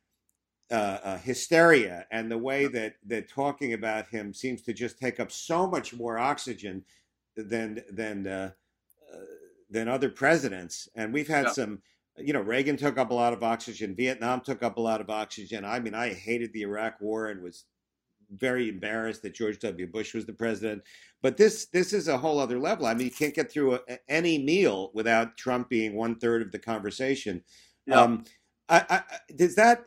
uh, 0.71 0.99
uh, 1.03 1.17
hysteria 1.17 2.05
and 2.11 2.31
the 2.31 2.37
way 2.37 2.67
that 2.67 2.93
that 3.07 3.27
talking 3.27 3.73
about 3.73 4.07
him 4.07 4.33
seems 4.33 4.61
to 4.61 4.73
just 4.73 4.97
take 4.99 5.19
up 5.19 5.33
so 5.33 5.67
much 5.67 5.93
more 5.93 6.17
oxygen 6.17 6.85
than 7.35 7.83
than 7.91 8.25
uh, 8.25 8.51
uh, 9.13 9.17
than 9.69 9.89
other 9.89 10.09
presidents, 10.09 10.87
and 10.95 11.13
we've 11.13 11.27
had 11.27 11.47
yeah. 11.47 11.51
some. 11.51 11.81
You 12.15 12.33
know, 12.33 12.41
Reagan 12.41 12.77
took 12.77 12.97
up 12.97 13.11
a 13.11 13.13
lot 13.13 13.33
of 13.33 13.43
oxygen. 13.43 13.95
Vietnam 13.95 14.41
took 14.41 14.63
up 14.63 14.77
a 14.77 14.81
lot 14.81 15.01
of 15.01 15.09
oxygen. 15.09 15.65
I 15.65 15.79
mean, 15.79 15.93
I 15.93 16.13
hated 16.13 16.53
the 16.53 16.63
Iraq 16.63 17.01
War 17.01 17.27
and 17.27 17.41
was 17.41 17.65
very 18.37 18.69
embarrassed 18.69 19.21
that 19.23 19.33
George 19.33 19.59
W. 19.59 19.87
Bush 19.87 20.13
was 20.13 20.25
the 20.25 20.33
president. 20.33 20.83
But 21.21 21.37
this 21.37 21.65
this 21.67 21.93
is 21.93 22.07
a 22.07 22.17
whole 22.17 22.39
other 22.39 22.59
level. 22.59 22.85
I 22.85 22.93
mean, 22.93 23.05
you 23.05 23.11
can't 23.11 23.33
get 23.33 23.51
through 23.51 23.75
a, 23.75 23.79
any 24.07 24.37
meal 24.37 24.91
without 24.93 25.37
Trump 25.37 25.69
being 25.69 25.95
one 25.95 26.15
third 26.15 26.41
of 26.41 26.51
the 26.51 26.59
conversation. 26.59 27.43
Yeah. 27.85 28.01
Um, 28.01 28.23
I, 28.69 28.85
I, 28.89 29.03
does 29.35 29.55
that? 29.55 29.85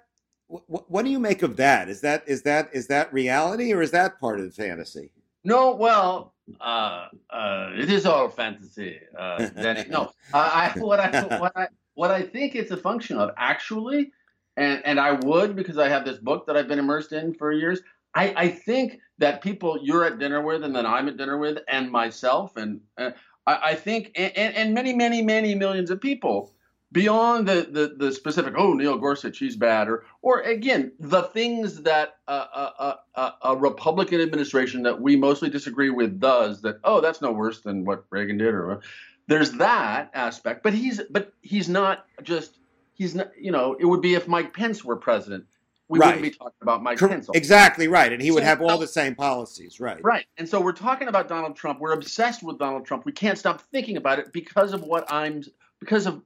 What, 0.49 0.91
what 0.91 1.05
do 1.05 1.11
you 1.11 1.19
make 1.19 1.43
of 1.43 1.57
that? 1.57 1.89
Is 1.89 2.01
that 2.03 2.25
is 2.27 2.43
that 2.43 2.71
is 2.73 2.87
that 2.89 3.13
reality 3.13 3.73
or 3.73 3.81
is 3.83 3.93
that 3.93 4.21
part 4.21 4.41
of 4.41 4.47
the 4.47 4.53
fantasy? 4.53 5.11
No, 5.45 5.75
well, 5.75 6.35
uh, 6.61 7.07
uh, 7.31 7.71
it 7.75 7.91
is 7.91 8.07
all 8.07 8.29
fantasy. 8.29 9.01
Uh, 9.19 9.49
no, 9.89 10.13
I, 10.35 10.73
what 10.77 11.01
I 11.01 11.23
what 11.39 11.53
I 11.57 11.69
what 11.95 12.11
I 12.11 12.23
think 12.23 12.55
it's 12.55 12.71
a 12.71 12.77
function 12.77 13.19
of 13.19 13.31
actually, 13.37 14.13
and 14.57 14.83
and 14.85 15.01
I 15.01 15.13
would 15.13 15.57
because 15.57 15.79
I 15.79 15.89
have 15.89 16.05
this 16.05 16.19
book 16.19 16.47
that 16.47 16.57
I've 16.57 16.69
been 16.69 16.79
immersed 16.79 17.13
in 17.13 17.35
for 17.35 17.53
years. 17.53 17.81
I, 18.14 18.35
I 18.37 18.48
think 18.48 19.01
that 19.18 19.42
people 19.42 19.79
you're 19.83 20.05
at 20.05 20.18
dinner 20.18 20.42
with 20.42 20.64
and 20.64 20.75
that 20.75 20.87
I'm 20.87 21.09
at 21.09 21.16
dinner 21.16 21.38
with 21.38 21.59
and 21.68 21.90
myself 21.90 22.57
and 22.57 22.81
uh, 22.98 23.11
I, 23.46 23.70
I, 23.70 23.75
think 23.75 24.12
and, 24.16 24.55
and, 24.55 24.75
many 24.75 24.92
many 24.92 25.22
many 25.22 25.55
millions 25.55 25.90
of 25.90 26.01
people 26.01 26.52
beyond 26.90 27.48
the, 27.48 27.67
the, 27.71 27.94
the 27.96 28.13
specific 28.13 28.54
oh 28.56 28.75
Neil 28.75 28.98
Gorsuch 28.98 29.38
he's 29.38 29.56
bad 29.56 29.88
or 29.88 30.04
or 30.21 30.40
again 30.40 30.92
the 30.98 31.23
things 31.23 31.83
that 31.83 32.17
a, 32.29 32.33
a, 32.33 32.98
a, 33.15 33.33
a, 33.42 33.56
Republican 33.56 34.21
administration 34.21 34.83
that 34.83 35.00
we 35.00 35.17
mostly 35.17 35.48
disagree 35.48 35.90
with 35.90 36.21
does 36.21 36.60
that 36.63 36.79
oh 36.85 37.00
that's 37.00 37.23
no 37.23 37.33
worse 37.33 37.60
than 37.60 37.85
what 37.85 38.04
Reagan 38.10 38.38
did 38.38 38.54
or 38.54 38.81
there's 39.27 39.52
that 39.52 40.10
aspect 40.15 40.63
but 40.63 40.75
he's 40.75 41.00
but 41.10 41.33
he's 41.40 41.69
not 41.69 42.06
just 42.23 42.58
he's 42.92 43.15
not 43.15 43.31
you 43.40 43.50
know 43.50 43.75
it 43.81 43.87
would 43.87 44.02
be 44.02 44.15
if 44.15 44.29
Mike 44.29 44.52
Pence 44.52 44.85
were 44.85 44.96
president 44.96 45.44
we 45.93 45.99
right. 45.99 46.07
wouldn't 46.07 46.23
be 46.23 46.31
talking 46.31 46.57
about 46.63 46.83
Mike 46.83 46.99
Pence. 46.99 47.29
Exactly 47.35 47.87
right, 47.87 48.11
and 48.11 48.23
he 48.23 48.31
would 48.31 48.43
have 48.43 48.63
all 48.63 48.79
the 48.79 48.87
same 48.87 49.15
policies, 49.15 49.79
right? 49.79 50.03
Right, 50.03 50.25
and 50.38 50.49
so 50.49 50.59
we're 50.59 50.73
talking 50.73 51.07
about 51.07 51.29
Donald 51.29 51.55
Trump. 51.55 51.81
We're 51.81 51.93
obsessed 51.93 52.43
with 52.43 52.59
Donald 52.59 52.87
Trump. 52.87 53.05
We 53.05 53.13
can't 53.13 53.37
stop 53.37 53.61
thinking 53.71 53.99
about 53.99 54.19
it 54.19 54.33
because 54.33 54.73
of 54.73 54.83
what 54.83 55.13
I'm, 55.13 55.45
because 55.81 56.07
of 56.07 56.23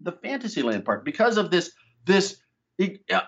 the 0.00 0.10
Fantasyland 0.10 0.84
part, 0.84 1.04
because 1.04 1.36
of 1.36 1.52
this 1.52 1.70
this 2.04 2.38
uh, 2.82 2.86
uh, 3.12 3.20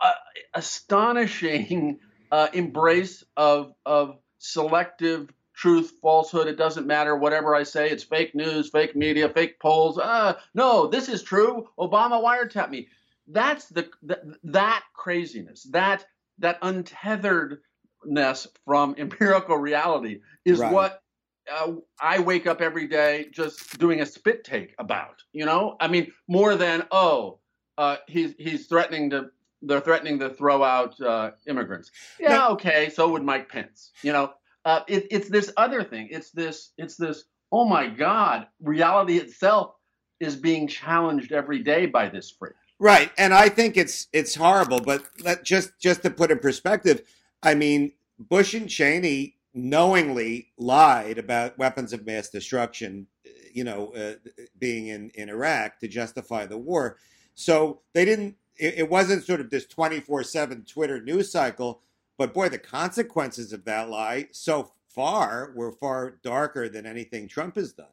uh, 0.00 0.12
astonishing 0.52 2.00
uh, 2.32 2.48
embrace 2.52 3.22
of 3.36 3.74
of 3.86 4.18
selective 4.38 5.32
truth, 5.54 5.92
falsehood. 6.02 6.48
It 6.48 6.58
doesn't 6.58 6.88
matter. 6.88 7.16
Whatever 7.16 7.54
I 7.54 7.62
say, 7.62 7.88
it's 7.88 8.02
fake 8.02 8.34
news, 8.34 8.68
fake 8.70 8.96
media, 8.96 9.28
fake 9.28 9.60
polls. 9.60 9.96
Uh, 9.96 10.34
no, 10.54 10.88
this 10.88 11.08
is 11.08 11.22
true. 11.22 11.68
Obama 11.78 12.20
wiretapped 12.20 12.70
me. 12.70 12.88
That's 13.28 13.66
the, 13.66 13.88
the 14.02 14.36
that 14.44 14.84
craziness. 14.94 15.64
That 15.70 16.04
that 16.38 16.60
untetheredness 16.62 18.46
from 18.64 18.94
empirical 18.98 19.56
reality 19.56 20.20
is 20.44 20.60
right. 20.60 20.72
what 20.72 21.02
uh, 21.50 21.72
I 22.00 22.20
wake 22.20 22.46
up 22.46 22.60
every 22.60 22.86
day 22.86 23.26
just 23.32 23.78
doing 23.78 24.00
a 24.00 24.06
spit 24.06 24.44
take 24.44 24.74
about. 24.78 25.22
You 25.32 25.46
know, 25.46 25.76
I 25.80 25.88
mean, 25.88 26.12
more 26.28 26.56
than 26.56 26.86
oh, 26.90 27.38
uh, 27.76 27.96
he's 28.06 28.34
he's 28.38 28.66
threatening 28.66 29.10
to 29.10 29.30
they're 29.62 29.80
threatening 29.80 30.18
to 30.20 30.30
throw 30.30 30.62
out 30.62 31.00
uh, 31.00 31.32
immigrants. 31.46 31.90
Yeah, 32.20 32.36
no. 32.36 32.48
okay. 32.50 32.90
So 32.90 33.08
would 33.10 33.24
Mike 33.24 33.48
Pence. 33.48 33.90
You 34.02 34.12
know, 34.12 34.32
uh, 34.64 34.80
it, 34.86 35.06
it's 35.10 35.28
this 35.28 35.52
other 35.56 35.82
thing. 35.82 36.08
It's 36.10 36.30
this. 36.30 36.72
It's 36.78 36.96
this. 36.96 37.24
Oh 37.50 37.64
my 37.64 37.88
God! 37.88 38.46
Reality 38.60 39.18
itself 39.18 39.74
is 40.20 40.36
being 40.36 40.66
challenged 40.68 41.32
every 41.32 41.60
day 41.60 41.86
by 41.86 42.08
this 42.08 42.30
freak. 42.30 42.54
Right, 42.80 43.10
and 43.18 43.34
I 43.34 43.48
think 43.48 43.76
it's 43.76 44.06
it's 44.12 44.36
horrible. 44.36 44.80
But 44.80 45.04
let 45.20 45.44
just 45.44 45.78
just 45.80 46.02
to 46.02 46.10
put 46.10 46.30
in 46.30 46.38
perspective, 46.38 47.02
I 47.42 47.54
mean, 47.54 47.92
Bush 48.18 48.54
and 48.54 48.68
Cheney 48.68 49.36
knowingly 49.52 50.52
lied 50.56 51.18
about 51.18 51.58
weapons 51.58 51.92
of 51.92 52.06
mass 52.06 52.28
destruction, 52.28 53.08
you 53.52 53.64
know, 53.64 53.92
uh, 53.94 54.14
being 54.58 54.88
in 54.88 55.10
in 55.14 55.28
Iraq 55.28 55.80
to 55.80 55.88
justify 55.88 56.46
the 56.46 56.58
war. 56.58 56.98
So 57.34 57.80
they 57.94 58.04
didn't. 58.04 58.36
It, 58.56 58.74
it 58.78 58.90
wasn't 58.90 59.24
sort 59.24 59.40
of 59.40 59.50
this 59.50 59.66
twenty 59.66 59.98
four 59.98 60.22
seven 60.22 60.64
Twitter 60.64 61.00
news 61.00 61.32
cycle. 61.32 61.80
But 62.16 62.32
boy, 62.32 62.48
the 62.48 62.58
consequences 62.58 63.52
of 63.52 63.64
that 63.64 63.88
lie 63.88 64.28
so 64.32 64.72
far 64.88 65.52
were 65.54 65.72
far 65.72 66.18
darker 66.22 66.68
than 66.68 66.86
anything 66.86 67.26
Trump 67.26 67.56
has 67.56 67.72
done. 67.72 67.86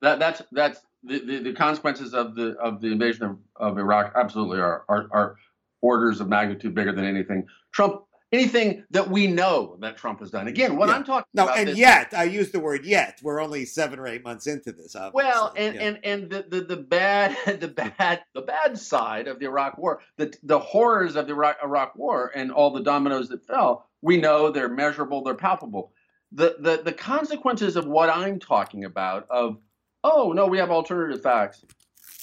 That 0.00 0.18
that's 0.18 0.42
that's 0.50 0.80
the, 1.02 1.18
the, 1.18 1.38
the 1.38 1.52
consequences 1.52 2.14
of 2.14 2.34
the 2.34 2.56
of 2.58 2.80
the 2.80 2.88
invasion 2.88 3.24
of, 3.24 3.38
of 3.56 3.78
Iraq 3.78 4.12
absolutely 4.16 4.60
are, 4.60 4.84
are 4.88 5.08
are 5.10 5.36
orders 5.80 6.20
of 6.20 6.28
magnitude 6.28 6.74
bigger 6.74 6.92
than 6.92 7.04
anything 7.04 7.46
Trump 7.72 8.02
anything 8.32 8.84
that 8.90 9.10
we 9.10 9.26
know 9.26 9.76
that 9.80 9.96
Trump 9.96 10.20
has 10.20 10.30
done. 10.30 10.46
Again, 10.46 10.76
what 10.76 10.88
yeah. 10.88 10.94
I'm 10.94 11.04
talking 11.04 11.26
no, 11.34 11.44
about. 11.44 11.58
and 11.58 11.76
yet 11.76 12.14
I 12.14 12.24
use 12.24 12.50
the 12.50 12.60
word 12.60 12.84
yet. 12.84 13.18
We're 13.22 13.40
only 13.40 13.64
seven 13.64 13.98
or 13.98 14.06
eight 14.06 14.24
months 14.24 14.46
into 14.46 14.72
this. 14.72 14.94
Obviously. 14.94 15.12
Well, 15.14 15.52
and 15.56 15.74
yeah. 15.74 15.82
and 15.82 15.98
and 16.04 16.30
the, 16.30 16.46
the 16.48 16.60
the 16.62 16.76
bad 16.76 17.36
the 17.60 17.68
bad 17.68 18.22
the 18.34 18.42
bad 18.42 18.78
side 18.78 19.28
of 19.28 19.38
the 19.38 19.46
Iraq 19.46 19.78
War, 19.78 20.00
the 20.16 20.34
the 20.42 20.58
horrors 20.58 21.16
of 21.16 21.26
the 21.26 21.32
Iraq, 21.32 21.58
Iraq 21.62 21.96
War, 21.96 22.30
and 22.34 22.50
all 22.50 22.70
the 22.70 22.82
dominoes 22.82 23.28
that 23.28 23.46
fell. 23.46 23.86
We 24.02 24.16
know 24.16 24.50
they're 24.50 24.68
measurable, 24.68 25.22
they're 25.22 25.34
palpable. 25.34 25.92
The 26.32 26.56
the 26.60 26.82
the 26.84 26.92
consequences 26.92 27.76
of 27.76 27.86
what 27.86 28.08
I'm 28.08 28.38
talking 28.38 28.84
about 28.84 29.26
of 29.30 29.58
oh 30.04 30.32
no, 30.32 30.46
we 30.46 30.58
have 30.58 30.70
alternative 30.70 31.22
facts. 31.22 31.64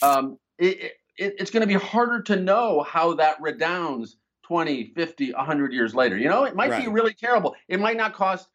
Um, 0.02 0.38
it, 0.58 0.94
it, 1.18 1.36
it's 1.40 1.52
going 1.52 1.62
to 1.62 1.68
be 1.68 1.74
harder 1.74 2.22
to 2.24 2.36
know 2.36 2.82
how 2.84 3.16
that 3.16 3.42
redounds 3.42 4.18
20, 4.44 4.94
50, 4.96 5.34
100 5.34 5.74
years 5.74 5.94
later. 5.94 6.18
You 6.18 6.30
know, 6.30 6.46
it 6.46 6.56
might 6.56 6.70
right. 6.70 6.84
be 6.84 6.90
really 6.90 7.14
terrible. 7.14 7.56
It 7.68 7.80
might 7.80 7.98
not 7.98 8.14
cost 8.14 8.48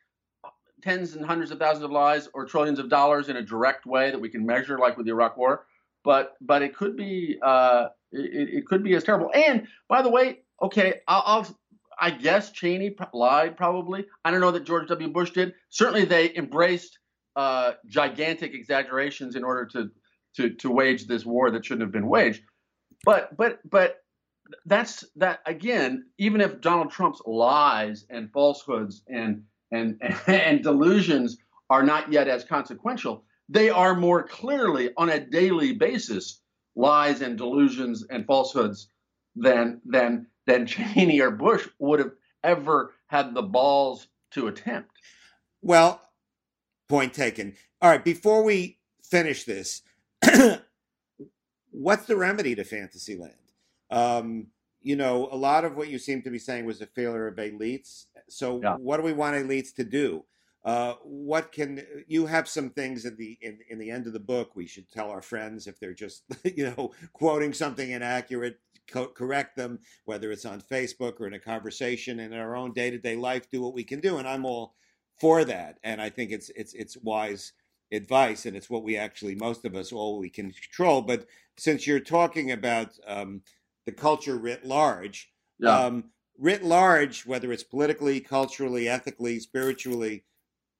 tens 0.83 1.15
and 1.15 1.25
hundreds 1.25 1.51
of 1.51 1.59
thousands 1.59 1.85
of 1.85 1.91
lives 1.91 2.29
or 2.35 2.45
trillions 2.45 2.79
of 2.79 2.89
dollars 2.89 3.29
in 3.29 3.37
a 3.37 3.43
direct 3.43 3.87
way 3.87 4.11
that 4.11 4.21
we 4.21 4.29
can 4.29 4.45
measure, 4.45 4.79
like 4.79 4.97
with 4.97 5.07
the 5.07 5.13
Iraq 5.13 5.37
War. 5.37 5.67
But 6.05 6.35
but 6.41 6.63
it 6.63 6.75
could 6.75 6.97
be 6.97 7.39
uh, 7.43 7.89
it, 8.11 8.49
it 8.55 8.67
could 8.67 8.83
be 8.83 8.95
as 8.95 9.05
terrible. 9.05 9.31
And 9.35 9.69
by 9.89 10.03
the 10.03 10.11
way, 10.11 10.41
okay, 10.61 11.01
I'll, 11.07 11.23
I'll 11.25 11.59
I 12.01 12.11
guess 12.11 12.51
Cheney 12.51 12.95
lied 13.13 13.57
probably. 13.57 14.07
I 14.25 14.31
don't 14.31 14.41
know 14.41 14.51
that 14.51 14.65
George 14.65 14.89
W. 14.89 15.09
Bush 15.09 15.31
did. 15.31 15.55
Certainly, 15.69 16.07
they 16.07 16.35
embraced 16.35 16.99
uh, 17.37 17.73
gigantic 17.87 18.55
exaggerations 18.55 19.37
in 19.37 19.45
order 19.45 19.67
to 19.67 19.91
to 20.37 20.51
to 20.51 20.71
wage 20.71 21.07
this 21.07 21.25
war 21.25 21.51
that 21.51 21.65
shouldn't 21.65 21.83
have 21.83 21.93
been 21.93 22.09
waged. 22.09 22.43
But 23.05 23.37
but 23.37 23.61
but 23.69 23.97
that's 24.67 25.05
that 25.17 25.41
again. 25.47 26.07
Even 26.19 26.41
if 26.41 26.61
Donald 26.61 26.91
Trump's 26.91 27.23
lies 27.27 28.07
and 28.11 28.31
falsehoods 28.33 29.03
and 29.09 29.45
and 29.71 30.01
and 30.27 30.63
delusions 30.63 31.39
are 31.71 31.83
not 31.83 32.13
yet 32.13 32.29
as 32.29 32.45
consequential, 32.45 33.25
they 33.49 33.71
are 33.71 33.95
more 33.95 34.23
clearly 34.23 34.91
on 34.97 35.09
a 35.09 35.21
daily 35.21 35.73
basis 35.73 36.41
lies 36.75 37.21
and 37.21 37.37
delusions 37.37 38.05
and 38.09 38.27
falsehoods 38.27 38.89
than 39.37 39.81
than 39.85 40.27
than 40.47 40.67
Cheney 40.67 41.21
or 41.21 41.31
Bush 41.31 41.69
would 41.79 42.01
have 42.01 42.13
ever 42.43 42.93
had 43.07 43.35
the 43.35 43.43
balls 43.43 44.09
to 44.33 44.49
attempt. 44.49 44.91
Well, 45.61 46.01
Point 46.89 47.15
taken. 47.15 47.55
All 47.81 47.91
right, 47.91 48.05
before 48.05 48.43
we 48.43 48.79
finish 49.03 49.45
this, 49.45 49.83
what's 51.71 52.07
the 52.07 52.17
remedy 52.17 52.55
to 52.55 52.65
Fantasyland? 52.65 53.35
Um, 53.91 54.49
you 54.81 54.97
know, 54.97 55.29
a 55.31 55.37
lot 55.37 55.65
of 55.65 55.77
what 55.77 55.89
you 55.89 55.99
seem 55.99 56.23
to 56.23 56.31
be 56.31 56.39
saying 56.39 56.67
was 56.67 56.81
a 56.81 56.87
failure 56.87 57.29
of 57.29 57.37
elites. 57.37 58.07
So, 58.29 58.61
yeah. 58.63 58.75
what 58.77 58.97
do 58.97 59.03
we 59.03 59.13
want 59.13 59.37
elites 59.37 59.75
to 59.77 59.85
do? 59.85 60.25
Uh, 60.65 60.95
what 61.03 61.51
can 61.51 61.85
you 62.07 62.25
have 62.25 62.47
some 62.47 62.71
things 62.71 63.05
at 63.05 63.17
the 63.17 63.37
in, 63.43 63.59
in 63.69 63.79
the 63.81 63.91
end 63.91 64.07
of 64.07 64.13
the 64.13 64.21
book 64.21 64.55
we 64.55 64.65
should 64.65 64.89
tell 64.91 65.11
our 65.11 65.21
friends 65.21 65.67
if 65.67 65.81
they're 65.81 65.93
just 65.93 66.23
you 66.45 66.65
know 66.65 66.93
quoting 67.13 67.53
something 67.53 67.91
inaccurate 67.91 68.61
co- 68.87 69.09
correct 69.09 69.57
them 69.57 69.77
whether 70.05 70.31
it's 70.31 70.45
on 70.45 70.61
facebook 70.61 71.21
or 71.21 71.27
in 71.27 71.35
a 71.35 71.39
conversation 71.39 72.21
in 72.21 72.33
our 72.33 72.55
own 72.55 72.73
day-to-day 72.73 73.17
life 73.17 73.51
do 73.51 73.61
what 73.61 73.75
we 73.75 73.83
can 73.83 73.99
do 73.99 74.19
and 74.19 74.29
i'm 74.29 74.45
all 74.45 74.77
for 75.19 75.45
that. 75.45 75.79
And 75.83 76.01
I 76.01 76.11
think 76.11 76.31
it's 76.31 76.51
it's 76.51 76.75
it's 76.75 76.97
wise 76.99 77.53
advice, 77.93 78.47
and 78.47 78.57
it's 78.57 78.71
what 78.71 78.83
we 78.83 78.97
actually 78.97 79.35
most 79.35 79.65
of 79.65 79.75
us 79.75 79.93
all 79.93 80.19
we 80.19 80.31
can 80.31 80.51
control. 80.51 81.03
But 81.03 81.27
since 81.57 81.87
you're 81.87 82.01
talking 82.01 82.53
about 82.53 82.91
um, 83.07 83.43
the 83.87 83.93
culture 83.93 84.37
writ 84.37 84.65
large, 84.65 85.31
yeah. 85.59 85.77
um, 85.77 86.05
writ 86.39 86.63
large, 86.63 87.27
whether 87.27 87.53
it's 87.53 87.63
politically, 87.63 88.21
culturally, 88.21 88.89
ethically, 88.89 89.39
spiritually, 89.39 90.25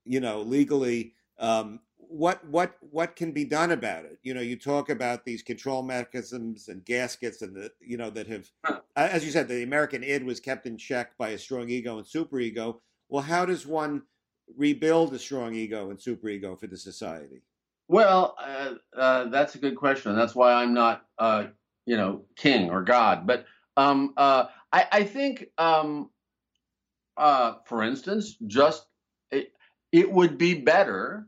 you 0.05 0.21
know, 0.21 0.41
legally, 0.41 1.15
um, 1.39 1.81
what 2.13 2.47
what 2.47 2.77
what 2.81 3.17
can 3.17 3.33
be 3.33 3.45
done 3.45 3.71
about 3.71 4.05
it? 4.05 4.19
You 4.23 4.35
know, 4.35 4.41
you 4.41 4.57
talk 4.57 4.91
about 4.91 5.25
these 5.25 5.43
control 5.43 5.83
mechanisms 5.83 6.69
and 6.69 6.85
gaskets, 6.85 7.43
and 7.43 7.55
the 7.57 7.73
you 7.81 7.97
know 7.97 8.11
that 8.11 8.27
have, 8.27 8.51
as 8.97 9.25
you 9.25 9.31
said, 9.31 9.49
the 9.49 9.63
American 9.63 10.05
id 10.05 10.25
was 10.25 10.41
kept 10.41 10.67
in 10.67 10.77
check 10.77 11.17
by 11.17 11.31
a 11.31 11.39
strong 11.39 11.71
ego 11.71 11.99
and 11.99 12.07
superego. 12.07 12.81
Well, 13.09 13.23
how 13.23 13.47
does 13.47 13.67
one 13.67 14.03
rebuild 14.57 15.15
a 15.15 15.19
strong 15.19 15.55
ego 15.55 15.91
and 15.91 15.99
superego 15.99 16.59
for 16.59 16.67
the 16.67 16.77
society? 16.77 17.43
Well, 17.89 18.37
uh, 18.39 18.75
uh, 18.97 19.25
that's 19.29 19.55
a 19.55 19.59
good 19.59 19.77
question. 19.77 20.17
That's 20.17 20.35
why 20.35 20.53
I'm 20.55 20.73
not, 20.75 21.07
uh, 21.19 21.47
you 21.87 21.97
know, 21.97 22.23
king 22.37 22.71
or 22.71 22.83
god. 22.83 23.27
But 23.27 23.45
um, 23.77 24.15
uh, 24.17 24.47
I, 24.73 24.87
I, 24.93 25.05
think, 25.05 25.47
um, 25.59 26.11
uh, 27.17 27.55
for 27.67 27.83
instance, 27.83 28.37
just 28.47 28.87
it, 29.31 29.53
it 29.91 30.11
would 30.11 30.39
be 30.39 30.55
better 30.55 31.27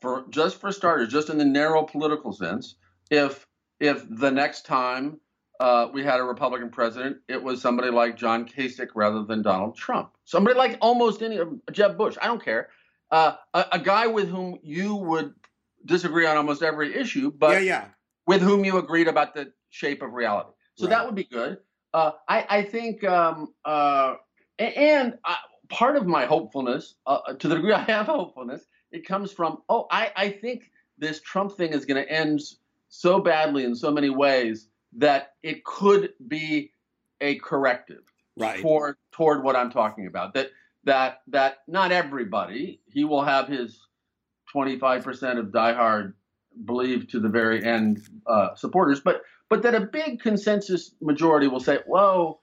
for 0.00 0.26
just 0.30 0.60
for 0.60 0.70
starters, 0.70 1.08
just 1.08 1.30
in 1.30 1.38
the 1.38 1.44
narrow 1.44 1.82
political 1.82 2.32
sense, 2.32 2.76
if 3.10 3.46
if 3.80 4.04
the 4.08 4.30
next 4.30 4.66
time 4.66 5.18
uh, 5.60 5.88
we 5.92 6.02
had 6.02 6.20
a 6.20 6.22
Republican 6.22 6.70
president, 6.70 7.18
it 7.28 7.42
was 7.42 7.60
somebody 7.60 7.90
like 7.90 8.16
John 8.16 8.46
Kasich 8.46 8.90
rather 8.94 9.22
than 9.22 9.42
Donald 9.42 9.76
Trump. 9.76 10.10
Somebody 10.24 10.56
like 10.56 10.78
almost 10.80 11.22
any 11.22 11.38
Jeb 11.70 11.96
Bush. 11.96 12.16
I 12.20 12.26
don't 12.26 12.44
care. 12.44 12.70
Uh, 13.10 13.36
a, 13.52 13.66
a, 13.72 13.78
guy 13.78 14.06
with 14.06 14.28
whom 14.28 14.58
you 14.62 14.96
would 14.96 15.34
disagree 15.84 16.26
on 16.26 16.36
almost 16.36 16.62
every 16.62 16.94
issue, 16.96 17.30
but 17.30 17.52
yeah, 17.52 17.58
yeah. 17.58 17.84
with 18.26 18.42
whom 18.42 18.64
you 18.64 18.78
agreed 18.78 19.06
about 19.06 19.34
the 19.34 19.52
shape 19.70 20.02
of 20.02 20.14
reality. 20.14 20.50
So 20.74 20.86
right. 20.86 20.90
that 20.90 21.06
would 21.06 21.14
be 21.14 21.24
good. 21.24 21.58
Uh, 21.92 22.12
I, 22.28 22.46
I, 22.48 22.62
think, 22.62 23.04
um, 23.04 23.54
uh, 23.64 24.16
and 24.58 25.16
uh, 25.24 25.36
part 25.68 25.94
of 25.94 26.06
my 26.06 26.26
hopefulness, 26.26 26.96
uh, 27.06 27.34
to 27.34 27.46
the 27.46 27.54
degree 27.54 27.72
I 27.72 27.82
have 27.82 28.06
hopefulness, 28.06 28.66
it 28.90 29.06
comes 29.06 29.30
from, 29.30 29.62
oh, 29.68 29.86
I, 29.90 30.10
I 30.16 30.30
think 30.30 30.72
this 30.98 31.20
Trump 31.20 31.52
thing 31.56 31.72
is 31.72 31.84
going 31.84 32.02
to 32.02 32.10
end 32.10 32.40
so 32.88 33.20
badly 33.20 33.64
in 33.64 33.76
so 33.76 33.92
many 33.92 34.10
ways 34.10 34.68
that 34.98 35.34
it 35.42 35.64
could 35.64 36.10
be 36.26 36.72
a 37.20 37.36
corrective 37.36 38.02
right. 38.36 38.60
toward 38.60 38.96
toward 39.12 39.42
what 39.42 39.56
I'm 39.56 39.70
talking 39.70 40.06
about. 40.06 40.34
That 40.34 40.50
that 40.84 41.22
that 41.28 41.58
not 41.66 41.92
everybody 41.92 42.80
he 42.86 43.04
will 43.04 43.24
have 43.24 43.48
his 43.48 43.80
25% 44.54 45.38
of 45.38 45.46
diehard 45.46 46.12
believe 46.64 47.08
to 47.08 47.20
the 47.20 47.28
very 47.28 47.64
end 47.64 48.00
uh, 48.26 48.54
supporters, 48.54 49.00
but 49.00 49.22
but 49.48 49.62
that 49.62 49.74
a 49.74 49.80
big 49.80 50.20
consensus 50.20 50.94
majority 51.00 51.48
will 51.48 51.60
say, 51.60 51.80
"Whoa, 51.86 52.40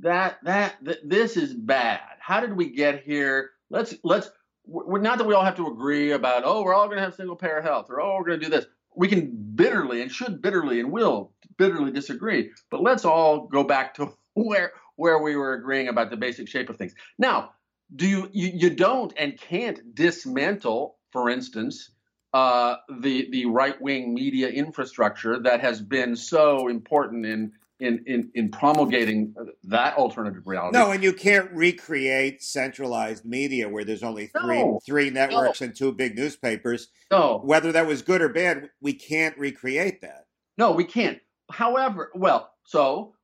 that 0.00 0.38
that, 0.44 0.76
that 0.82 1.08
this 1.08 1.36
is 1.36 1.54
bad. 1.54 2.00
How 2.20 2.40
did 2.40 2.56
we 2.56 2.70
get 2.70 3.02
here? 3.02 3.50
Let's 3.70 3.94
let's." 4.04 4.30
We're, 4.66 4.98
not 4.98 5.18
that 5.18 5.26
we 5.26 5.34
all 5.34 5.44
have 5.44 5.56
to 5.56 5.66
agree 5.66 6.12
about, 6.12 6.44
oh, 6.46 6.62
we're 6.62 6.72
all 6.72 6.86
going 6.86 6.96
to 6.96 7.02
have 7.02 7.14
single 7.14 7.36
payer 7.36 7.60
health, 7.60 7.88
or 7.90 8.00
oh, 8.00 8.16
we're 8.16 8.24
going 8.24 8.40
to 8.40 8.46
do 8.46 8.50
this. 8.50 8.64
We 8.96 9.08
can 9.08 9.30
bitterly 9.54 10.00
and 10.00 10.10
should 10.10 10.40
bitterly 10.40 10.80
and 10.80 10.90
will 10.90 11.33
bitterly 11.56 11.90
disagree. 11.92 12.50
But 12.70 12.82
let's 12.82 13.04
all 13.04 13.46
go 13.46 13.64
back 13.64 13.94
to 13.94 14.12
where 14.34 14.72
where 14.96 15.18
we 15.18 15.36
were 15.36 15.54
agreeing 15.54 15.88
about 15.88 16.10
the 16.10 16.16
basic 16.16 16.48
shape 16.48 16.70
of 16.70 16.76
things. 16.76 16.94
Now, 17.18 17.50
do 17.94 18.06
you, 18.06 18.28
you 18.32 18.50
you 18.54 18.70
don't 18.70 19.12
and 19.16 19.38
can't 19.38 19.94
dismantle, 19.94 20.96
for 21.12 21.28
instance, 21.30 21.90
uh, 22.32 22.76
the 23.00 23.28
the 23.30 23.46
right 23.46 23.80
wing 23.80 24.14
media 24.14 24.48
infrastructure 24.48 25.38
that 25.42 25.60
has 25.60 25.80
been 25.80 26.16
so 26.16 26.68
important 26.68 27.26
in 27.26 27.52
in, 27.80 28.04
in, 28.06 28.30
in 28.34 28.50
promulgating 28.50 29.34
that 29.64 29.96
alternative 29.96 30.46
reality. 30.46 30.78
No, 30.78 30.92
and 30.92 31.02
you 31.02 31.12
can't 31.12 31.50
recreate 31.50 32.40
centralized 32.40 33.24
media 33.24 33.68
where 33.68 33.84
there's 33.84 34.04
only 34.04 34.28
three 34.28 34.58
No. 34.62 34.80
three 34.86 35.10
networks 35.10 35.60
No. 35.60 35.66
and 35.66 35.76
two 35.76 35.92
big 35.92 36.16
newspapers. 36.16 36.88
No, 37.10 37.40
Whether 37.44 37.72
that 37.72 37.86
was 37.86 38.00
good 38.02 38.22
or 38.22 38.28
bad, 38.28 38.70
we 38.80 38.92
can't 38.94 39.36
recreate 39.36 40.00
that. 40.02 40.26
no, 40.56 40.70
we 40.70 40.84
can't. 40.84 41.18
However, 41.54 42.10
well, 42.14 42.50
so 42.64 43.14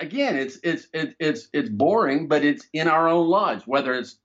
again, 0.00 0.36
it's 0.36 0.58
it's 0.64 0.88
it's 0.92 1.14
it's 1.20 1.48
it's 1.52 1.68
boring, 1.68 2.26
but 2.26 2.44
it's 2.44 2.66
in 2.72 2.88
our 2.88 3.08
own 3.08 3.28
lives. 3.28 3.64
Whether 3.64 3.94
it's 3.94 4.18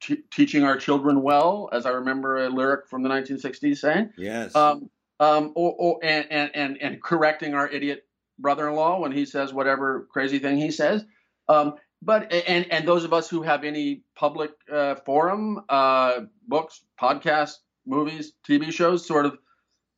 t- 0.00 0.22
teaching 0.30 0.64
our 0.64 0.76
children 0.76 1.22
well, 1.22 1.70
as 1.72 1.86
I 1.86 1.90
remember 1.90 2.44
a 2.44 2.50
lyric 2.50 2.88
from 2.88 3.02
the 3.02 3.08
1960s 3.08 3.78
saying, 3.78 4.10
Yes. 4.18 4.54
um, 4.54 4.90
um, 5.18 5.52
or, 5.54 5.74
or 5.78 5.98
and, 6.02 6.26
and 6.30 6.50
and 6.54 6.78
and 6.82 7.02
correcting 7.02 7.54
our 7.54 7.66
idiot 7.66 8.06
brother-in-law 8.38 9.00
when 9.00 9.12
he 9.12 9.24
says 9.24 9.50
whatever 9.50 10.06
crazy 10.10 10.38
thing 10.38 10.58
he 10.58 10.70
says. 10.70 11.02
Um, 11.48 11.76
but 12.02 12.30
and 12.30 12.70
and 12.70 12.86
those 12.86 13.04
of 13.04 13.14
us 13.14 13.30
who 13.30 13.40
have 13.42 13.64
any 13.64 14.02
public 14.14 14.50
uh, 14.70 14.96
forum, 15.06 15.62
uh, 15.70 16.20
books, 16.46 16.82
podcasts, 17.00 17.56
movies, 17.86 18.32
TV 18.46 18.70
shows, 18.70 19.06
sort 19.06 19.24
of 19.24 19.38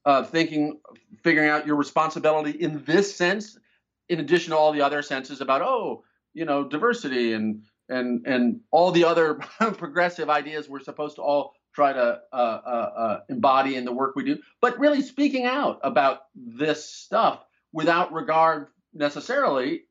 uh, 0.09 0.25
thinking, 0.25 0.81
figuring 1.23 1.51
out 1.51 1.67
your 1.67 1.77
responsibility 1.77 2.53
in 2.53 2.83
this 2.87 3.15
sense, 3.15 3.59
in 4.09 4.21
addition 4.21 4.53
to 4.53 4.57
all 4.57 4.73
the 4.73 4.81
other 4.81 5.03
senses 5.03 5.43
about 5.43 5.61
oh, 5.61 6.03
you 6.33 6.47
know, 6.47 6.67
diversity 6.67 7.35
and 7.35 7.63
and 7.91 8.27
and 8.27 8.61
all 8.71 8.91
the 8.91 9.05
other 9.05 9.35
progressive 9.59 10.31
ideas 10.31 10.67
we're 10.67 10.81
supposed 10.81 11.17
to 11.17 11.23
all 11.23 11.53
try 11.75 11.93
to 11.93 12.21
uh, 12.33 12.37
uh, 12.37 12.91
uh, 12.97 13.21
embody 13.29 13.77
in 13.77 13.85
the 13.85 13.93
work 13.93 14.17
we 14.17 14.25
do, 14.25 14.39
but 14.63 14.79
really 14.79 15.03
speaking 15.03 15.45
out 15.45 15.79
about 15.83 16.21
this 16.35 16.89
stuff 16.89 17.45
without 17.75 18.11
regard 18.11 18.69
necessarily 18.95 19.83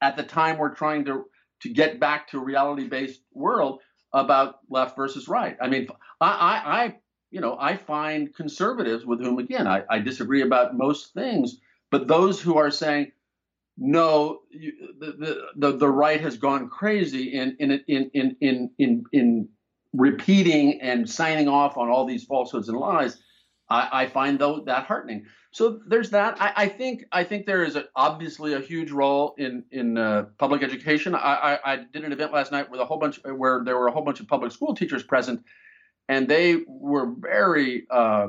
at 0.00 0.16
the 0.16 0.22
time 0.22 0.58
we're 0.58 0.76
trying 0.76 1.04
to 1.06 1.24
to 1.62 1.70
get 1.70 1.98
back 1.98 2.28
to 2.28 2.38
a 2.38 2.44
reality-based 2.44 3.20
world 3.32 3.80
about 4.12 4.60
left 4.70 4.94
versus 4.94 5.26
right. 5.26 5.56
I 5.60 5.68
mean, 5.68 5.88
I, 6.20 6.28
I, 6.28 6.84
I 6.84 6.94
you 7.34 7.40
know, 7.40 7.56
I 7.58 7.76
find 7.76 8.32
conservatives 8.32 9.04
with 9.04 9.20
whom, 9.20 9.40
again, 9.40 9.66
I, 9.66 9.82
I 9.90 9.98
disagree 9.98 10.42
about 10.42 10.76
most 10.76 11.12
things, 11.14 11.58
but 11.90 12.06
those 12.06 12.40
who 12.40 12.56
are 12.56 12.70
saying, 12.70 13.10
no, 13.76 14.42
you, 14.50 14.72
the, 15.00 15.06
the, 15.12 15.46
the 15.56 15.76
the 15.78 15.88
right 15.88 16.20
has 16.20 16.36
gone 16.36 16.68
crazy 16.68 17.34
in 17.34 17.56
in 17.58 17.72
in 17.88 18.10
in 18.14 18.36
in 18.40 18.70
in, 18.78 19.04
in 19.10 19.48
repeating 19.92 20.80
and 20.80 21.10
signing 21.10 21.48
off 21.48 21.76
on 21.76 21.88
all 21.88 22.06
these 22.06 22.24
falsehoods 22.24 22.68
and 22.68 22.78
lies. 22.78 23.20
I, 23.68 23.88
I 24.02 24.06
find 24.06 24.38
though 24.38 24.60
that 24.66 24.84
heartening. 24.84 25.26
So 25.50 25.80
there's 25.88 26.10
that. 26.10 26.40
I, 26.40 26.52
I 26.56 26.68
think 26.68 27.04
I 27.10 27.24
think 27.24 27.46
there 27.46 27.64
is 27.64 27.74
a, 27.74 27.84
obviously 27.96 28.52
a 28.52 28.60
huge 28.60 28.92
role 28.92 29.34
in 29.38 29.64
in 29.72 29.98
uh, 29.98 30.26
public 30.38 30.62
education. 30.62 31.16
I, 31.16 31.18
I, 31.18 31.72
I 31.72 31.76
did 31.92 32.04
an 32.04 32.12
event 32.12 32.32
last 32.32 32.52
night 32.52 32.70
with 32.70 32.80
a 32.80 32.84
whole 32.84 32.98
bunch 32.98 33.18
where 33.24 33.64
there 33.64 33.76
were 33.76 33.88
a 33.88 33.92
whole 33.92 34.04
bunch 34.04 34.20
of 34.20 34.28
public 34.28 34.52
school 34.52 34.74
teachers 34.74 35.02
present, 35.02 35.44
and 36.08 36.28
they 36.28 36.62
were 36.66 37.12
very 37.18 37.86
uh, 37.90 38.28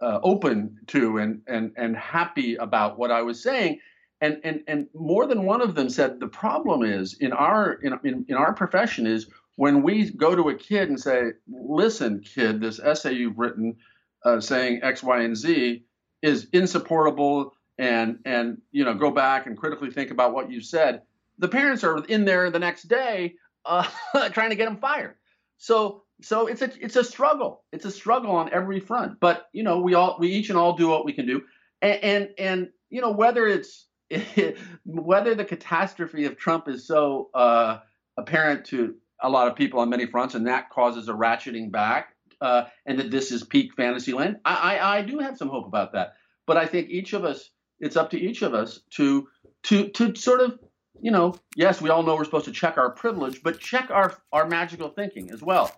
uh, 0.00 0.20
open 0.22 0.76
to 0.88 1.18
and 1.18 1.40
and 1.46 1.72
and 1.76 1.96
happy 1.96 2.56
about 2.56 2.98
what 2.98 3.10
I 3.10 3.22
was 3.22 3.42
saying. 3.42 3.80
And, 4.20 4.40
and 4.44 4.62
and 4.68 4.86
more 4.94 5.26
than 5.26 5.44
one 5.44 5.60
of 5.60 5.74
them 5.74 5.88
said 5.90 6.20
the 6.20 6.28
problem 6.28 6.82
is 6.82 7.14
in 7.14 7.32
our 7.32 7.72
in, 7.74 7.98
in, 8.04 8.24
in 8.28 8.36
our 8.36 8.52
profession 8.52 9.06
is 9.06 9.26
when 9.56 9.82
we 9.82 10.10
go 10.10 10.34
to 10.34 10.48
a 10.48 10.54
kid 10.54 10.88
and 10.88 10.98
say, 10.98 11.32
listen, 11.48 12.20
kid, 12.20 12.60
this 12.60 12.80
essay 12.80 13.12
you've 13.12 13.38
written 13.38 13.76
uh, 14.24 14.40
saying 14.40 14.80
X, 14.82 15.02
Y, 15.02 15.22
and 15.22 15.36
Z 15.36 15.84
is 16.22 16.46
insupportable, 16.52 17.54
and 17.78 18.18
and 18.24 18.60
you 18.70 18.84
know 18.84 18.94
go 18.94 19.10
back 19.10 19.46
and 19.46 19.56
critically 19.56 19.90
think 19.90 20.10
about 20.10 20.32
what 20.32 20.50
you 20.50 20.60
said. 20.60 21.02
The 21.38 21.48
parents 21.48 21.82
are 21.82 22.04
in 22.04 22.24
there 22.24 22.50
the 22.50 22.58
next 22.58 22.84
day 22.84 23.34
uh, 23.64 23.88
trying 24.32 24.50
to 24.50 24.56
get 24.56 24.66
them 24.66 24.76
fired. 24.76 25.16
So 25.58 26.04
so 26.22 26.46
it's 26.46 26.62
a 26.62 26.70
it's 26.80 26.96
a 26.96 27.04
struggle. 27.04 27.64
It's 27.72 27.84
a 27.84 27.90
struggle 27.90 28.32
on 28.32 28.52
every 28.52 28.80
front. 28.80 29.20
But 29.20 29.48
you 29.52 29.62
know 29.62 29.80
we 29.80 29.94
all 29.94 30.16
we 30.18 30.28
each 30.28 30.50
and 30.50 30.58
all 30.58 30.74
do 30.74 30.88
what 30.88 31.04
we 31.04 31.12
can 31.12 31.26
do, 31.26 31.42
and 31.80 32.02
and, 32.02 32.28
and 32.38 32.68
you 32.90 33.00
know 33.00 33.10
whether 33.10 33.46
it's 33.46 33.86
whether 34.84 35.34
the 35.34 35.44
catastrophe 35.44 36.24
of 36.24 36.36
Trump 36.36 36.68
is 36.68 36.86
so 36.86 37.30
uh, 37.34 37.78
apparent 38.16 38.64
to 38.66 38.94
a 39.22 39.28
lot 39.28 39.48
of 39.48 39.56
people 39.56 39.80
on 39.80 39.88
many 39.88 40.06
fronts, 40.06 40.34
and 40.34 40.46
that 40.46 40.70
causes 40.70 41.08
a 41.08 41.12
ratcheting 41.12 41.70
back, 41.70 42.14
uh, 42.40 42.64
and 42.86 42.98
that 42.98 43.10
this 43.10 43.30
is 43.30 43.44
peak 43.44 43.74
fantasy 43.74 44.12
land. 44.12 44.38
I, 44.44 44.76
I, 44.76 44.98
I 44.98 45.02
do 45.02 45.18
have 45.18 45.36
some 45.36 45.48
hope 45.48 45.66
about 45.66 45.92
that, 45.92 46.14
but 46.46 46.56
I 46.56 46.66
think 46.66 46.90
each 46.90 47.12
of 47.12 47.24
us, 47.24 47.50
it's 47.80 47.96
up 47.96 48.10
to 48.10 48.20
each 48.20 48.42
of 48.42 48.54
us 48.54 48.80
to 48.90 49.28
to 49.64 49.88
to 49.88 50.14
sort 50.14 50.40
of, 50.40 50.58
you 51.00 51.10
know, 51.10 51.34
yes, 51.56 51.80
we 51.80 51.90
all 51.90 52.02
know 52.02 52.16
we're 52.16 52.24
supposed 52.24 52.46
to 52.46 52.52
check 52.52 52.78
our 52.78 52.90
privilege, 52.90 53.42
but 53.42 53.60
check 53.60 53.90
our 53.90 54.14
our 54.32 54.48
magical 54.48 54.88
thinking 54.88 55.30
as 55.30 55.42
well. 55.42 55.70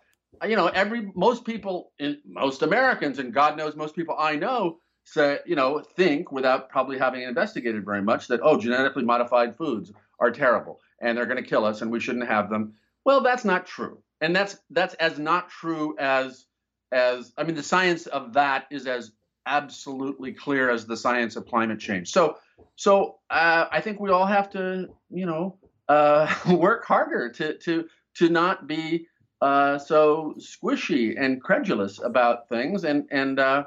You 0.44 0.56
know, 0.56 0.68
every 0.68 1.10
most 1.14 1.44
people 1.44 1.92
in 1.98 2.18
most 2.24 2.62
Americans, 2.62 3.18
and 3.18 3.32
God 3.32 3.56
knows 3.56 3.76
most 3.76 3.96
people 3.96 4.16
I 4.18 4.36
know, 4.36 4.78
say 5.04 5.38
you 5.46 5.56
know 5.56 5.80
think 5.96 6.32
without 6.32 6.70
probably 6.70 6.98
having 6.98 7.22
investigated 7.22 7.84
very 7.84 8.02
much 8.02 8.28
that 8.28 8.40
oh, 8.42 8.58
genetically 8.58 9.04
modified 9.04 9.56
foods 9.56 9.92
are 10.18 10.30
terrible 10.30 10.80
and 11.00 11.16
they're 11.16 11.26
going 11.26 11.42
to 11.42 11.48
kill 11.48 11.64
us 11.64 11.82
and 11.82 11.90
we 11.90 12.00
shouldn't 12.00 12.26
have 12.26 12.48
them. 12.48 12.74
Well, 13.04 13.20
that's 13.22 13.44
not 13.44 13.66
true, 13.66 14.02
and 14.20 14.34
that's 14.34 14.56
that's 14.70 14.94
as 14.94 15.18
not 15.18 15.50
true 15.50 15.96
as 15.98 16.46
as 16.92 17.32
I 17.36 17.44
mean 17.44 17.56
the 17.56 17.62
science 17.62 18.06
of 18.06 18.32
that 18.34 18.66
is 18.70 18.86
as 18.86 19.12
absolutely 19.46 20.32
clear 20.32 20.70
as 20.70 20.86
the 20.86 20.96
science 20.96 21.36
of 21.36 21.46
climate 21.46 21.78
change. 21.78 22.10
So 22.10 22.38
so 22.76 23.18
uh, 23.30 23.66
I 23.70 23.80
think 23.80 24.00
we 24.00 24.10
all 24.10 24.26
have 24.26 24.50
to 24.50 24.88
you 25.10 25.26
know 25.26 25.58
uh, 25.88 26.32
work 26.50 26.84
harder 26.84 27.30
to 27.30 27.58
to 27.58 27.86
to 28.14 28.28
not 28.28 28.66
be 28.66 29.06
uh, 29.44 29.78
so 29.78 30.34
squishy 30.38 31.14
and 31.20 31.42
credulous 31.42 32.00
about 32.02 32.48
things 32.48 32.84
and 32.84 33.06
and 33.10 33.38
uh, 33.38 33.64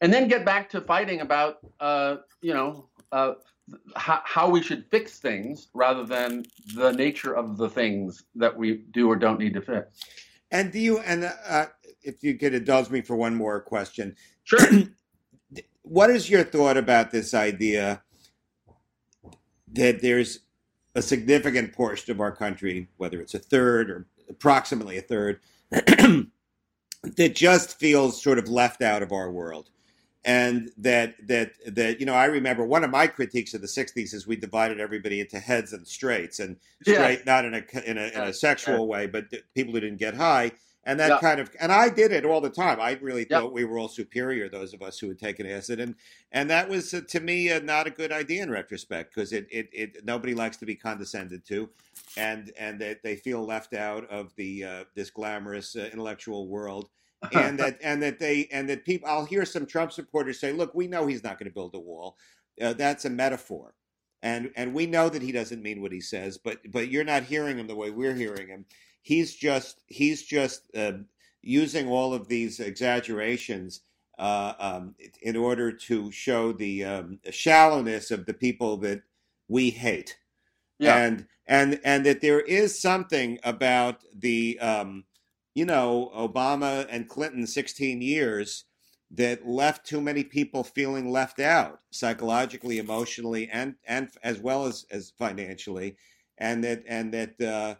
and 0.00 0.12
then 0.12 0.28
get 0.28 0.44
back 0.44 0.70
to 0.70 0.80
fighting 0.80 1.20
about 1.20 1.58
uh, 1.80 2.16
you 2.42 2.54
know 2.54 2.88
uh, 3.10 3.32
how, 3.96 4.20
how 4.24 4.48
we 4.48 4.62
should 4.62 4.84
fix 4.88 5.18
things 5.18 5.66
rather 5.74 6.04
than 6.04 6.44
the 6.76 6.92
nature 6.92 7.34
of 7.34 7.56
the 7.56 7.68
things 7.68 8.22
that 8.36 8.56
we 8.56 8.84
do 8.92 9.08
or 9.10 9.16
don't 9.16 9.40
need 9.40 9.52
to 9.52 9.60
fix. 9.60 10.00
and 10.52 10.70
do 10.70 10.78
you 10.78 11.00
and 11.00 11.24
uh, 11.24 11.66
if 12.02 12.22
you 12.22 12.38
could 12.38 12.54
indulge 12.54 12.88
me 12.88 13.00
for 13.00 13.16
one 13.16 13.34
more 13.34 13.60
question, 13.60 14.14
Sure. 14.44 14.60
what 15.82 16.10
is 16.10 16.30
your 16.30 16.44
thought 16.44 16.76
about 16.76 17.10
this 17.10 17.34
idea 17.34 18.00
that 19.72 20.00
there's 20.02 20.40
a 20.94 21.02
significant 21.02 21.72
portion 21.72 22.12
of 22.12 22.20
our 22.20 22.32
country, 22.32 22.88
whether 22.96 23.20
it's 23.20 23.34
a 23.34 23.38
third 23.38 23.90
or 23.90 24.06
approximately 24.30 24.96
a 24.96 25.02
third, 25.02 25.40
that 25.70 27.34
just 27.34 27.78
feels 27.78 28.22
sort 28.22 28.38
of 28.38 28.48
left 28.48 28.82
out 28.82 29.02
of 29.02 29.12
our 29.12 29.30
world? 29.30 29.70
And 30.24 30.70
that 30.76 31.14
that 31.28 31.52
that 31.66 31.98
you 31.98 32.04
know, 32.04 32.14
I 32.14 32.26
remember 32.26 32.64
one 32.64 32.84
of 32.84 32.90
my 32.90 33.06
critiques 33.06 33.54
of 33.54 33.62
the 33.62 33.66
'60s 33.66 34.12
is 34.12 34.26
we 34.26 34.36
divided 34.36 34.78
everybody 34.78 35.20
into 35.20 35.38
heads 35.38 35.72
and 35.72 35.86
straights, 35.86 36.40
and 36.40 36.56
straight 36.82 37.24
not 37.24 37.46
in 37.46 37.54
a 37.54 37.62
in 37.86 37.96
a, 37.96 38.08
in 38.08 38.20
a 38.28 38.32
sexual 38.32 38.86
way, 38.86 39.06
but 39.06 39.24
people 39.54 39.72
who 39.72 39.80
didn't 39.80 39.98
get 39.98 40.14
high, 40.14 40.52
and 40.84 40.98
that 41.00 41.10
Yeah. 41.10 41.20
kind 41.20 41.40
of 41.40 41.50
and 41.60 41.72
I 41.72 41.88
did 41.90 42.12
it 42.12 42.24
all 42.24 42.40
the 42.40 42.50
time. 42.50 42.80
I 42.80 42.92
really 43.02 43.24
Yeah. 43.28 43.42
thought 43.42 43.52
we 43.52 43.64
were 43.64 43.78
all 43.78 43.88
superior, 43.88 44.48
those 44.48 44.74
of 44.74 44.82
us 44.82 44.98
who 44.98 45.08
had 45.08 45.18
taken 45.18 45.46
acid, 45.46 45.80
and 45.80 45.94
and 46.32 46.50
that 46.50 46.68
was 46.68 46.94
uh, 46.94 47.02
to 47.08 47.20
me 47.20 47.50
uh, 47.52 47.60
not 47.60 47.86
a 47.86 47.90
good 47.90 48.12
idea 48.12 48.42
in 48.42 48.50
retrospect 48.50 49.14
because 49.14 49.32
it, 49.32 49.46
it 49.50 49.68
it 49.72 50.04
nobody 50.04 50.34
likes 50.34 50.56
to 50.58 50.66
be 50.66 50.76
condescended 50.76 51.44
to, 51.48 51.70
and 52.16 52.52
and 52.58 52.80
that 52.80 53.02
they 53.02 53.16
feel 53.16 53.44
left 53.46 53.74
out 53.74 54.08
of 54.10 54.34
the 54.36 54.64
uh, 54.64 54.84
this 54.94 55.10
glamorous 55.10 55.76
uh, 55.76 55.88
intellectual 55.92 56.48
world. 56.48 56.88
and 57.32 57.58
that 57.58 57.78
and 57.82 58.02
that 58.02 58.18
they 58.18 58.48
and 58.52 58.68
that 58.68 58.84
people 58.84 59.08
I'll 59.08 59.24
hear 59.26 59.44
some 59.44 59.66
Trump 59.66 59.92
supporters 59.92 60.40
say, 60.40 60.52
"Look, 60.52 60.74
we 60.74 60.88
know 60.88 61.06
he's 61.06 61.24
not 61.24 61.38
going 61.38 61.48
to 61.50 61.54
build 61.54 61.74
a 61.74 61.80
wall. 61.80 62.16
Uh, 62.60 62.72
that's 62.74 63.04
a 63.04 63.10
metaphor." 63.10 63.74
And 64.22 64.50
and 64.56 64.74
we 64.74 64.86
know 64.86 65.08
that 65.08 65.22
he 65.22 65.32
doesn't 65.32 65.62
mean 65.62 65.80
what 65.82 65.92
he 65.92 66.00
says, 66.00 66.38
but 66.38 66.58
but 66.70 66.90
you're 66.90 67.04
not 67.04 67.24
hearing 67.24 67.58
him 67.58 67.66
the 67.68 67.76
way 67.76 67.90
we're 67.90 68.14
hearing 68.14 68.48
him. 68.48 68.66
He's 69.02 69.34
just 69.34 69.82
he's 69.86 70.22
just 70.24 70.62
uh, 70.76 70.92
using 71.42 71.88
all 71.88 72.14
of 72.14 72.28
these 72.28 72.60
exaggerations 72.60 73.80
uh, 74.18 74.54
um, 74.58 74.94
in 75.22 75.36
order 75.36 75.72
to 75.72 76.10
show 76.12 76.52
the 76.52 76.84
um, 76.84 77.20
shallowness 77.30 78.10
of 78.10 78.26
the 78.26 78.34
people 78.34 78.76
that 78.78 79.02
we 79.48 79.70
hate 79.70 80.16
Yeah. 80.78 80.96
and 80.96 81.26
and 81.46 81.80
and 81.84 82.06
that 82.06 82.20
there 82.20 82.40
is 82.40 82.80
something 82.80 83.38
about 83.44 84.02
the 84.14 84.58
um, 84.60 85.04
you 85.54 85.64
know 85.64 86.10
Obama 86.14 86.86
and 86.90 87.08
Clinton 87.08 87.46
16 87.46 88.02
years 88.02 88.64
that 89.10 89.46
left 89.46 89.86
too 89.86 90.00
many 90.00 90.22
people 90.24 90.62
feeling 90.64 91.10
left 91.10 91.40
out 91.40 91.80
psychologically, 91.90 92.78
emotionally, 92.78 93.48
and 93.50 93.74
and 93.86 94.10
as 94.22 94.40
well 94.40 94.66
as 94.66 94.86
as 94.90 95.10
financially, 95.18 95.96
and 96.38 96.62
that 96.64 96.82
and 96.86 97.12
that 97.14 97.40
uh, 97.40 97.74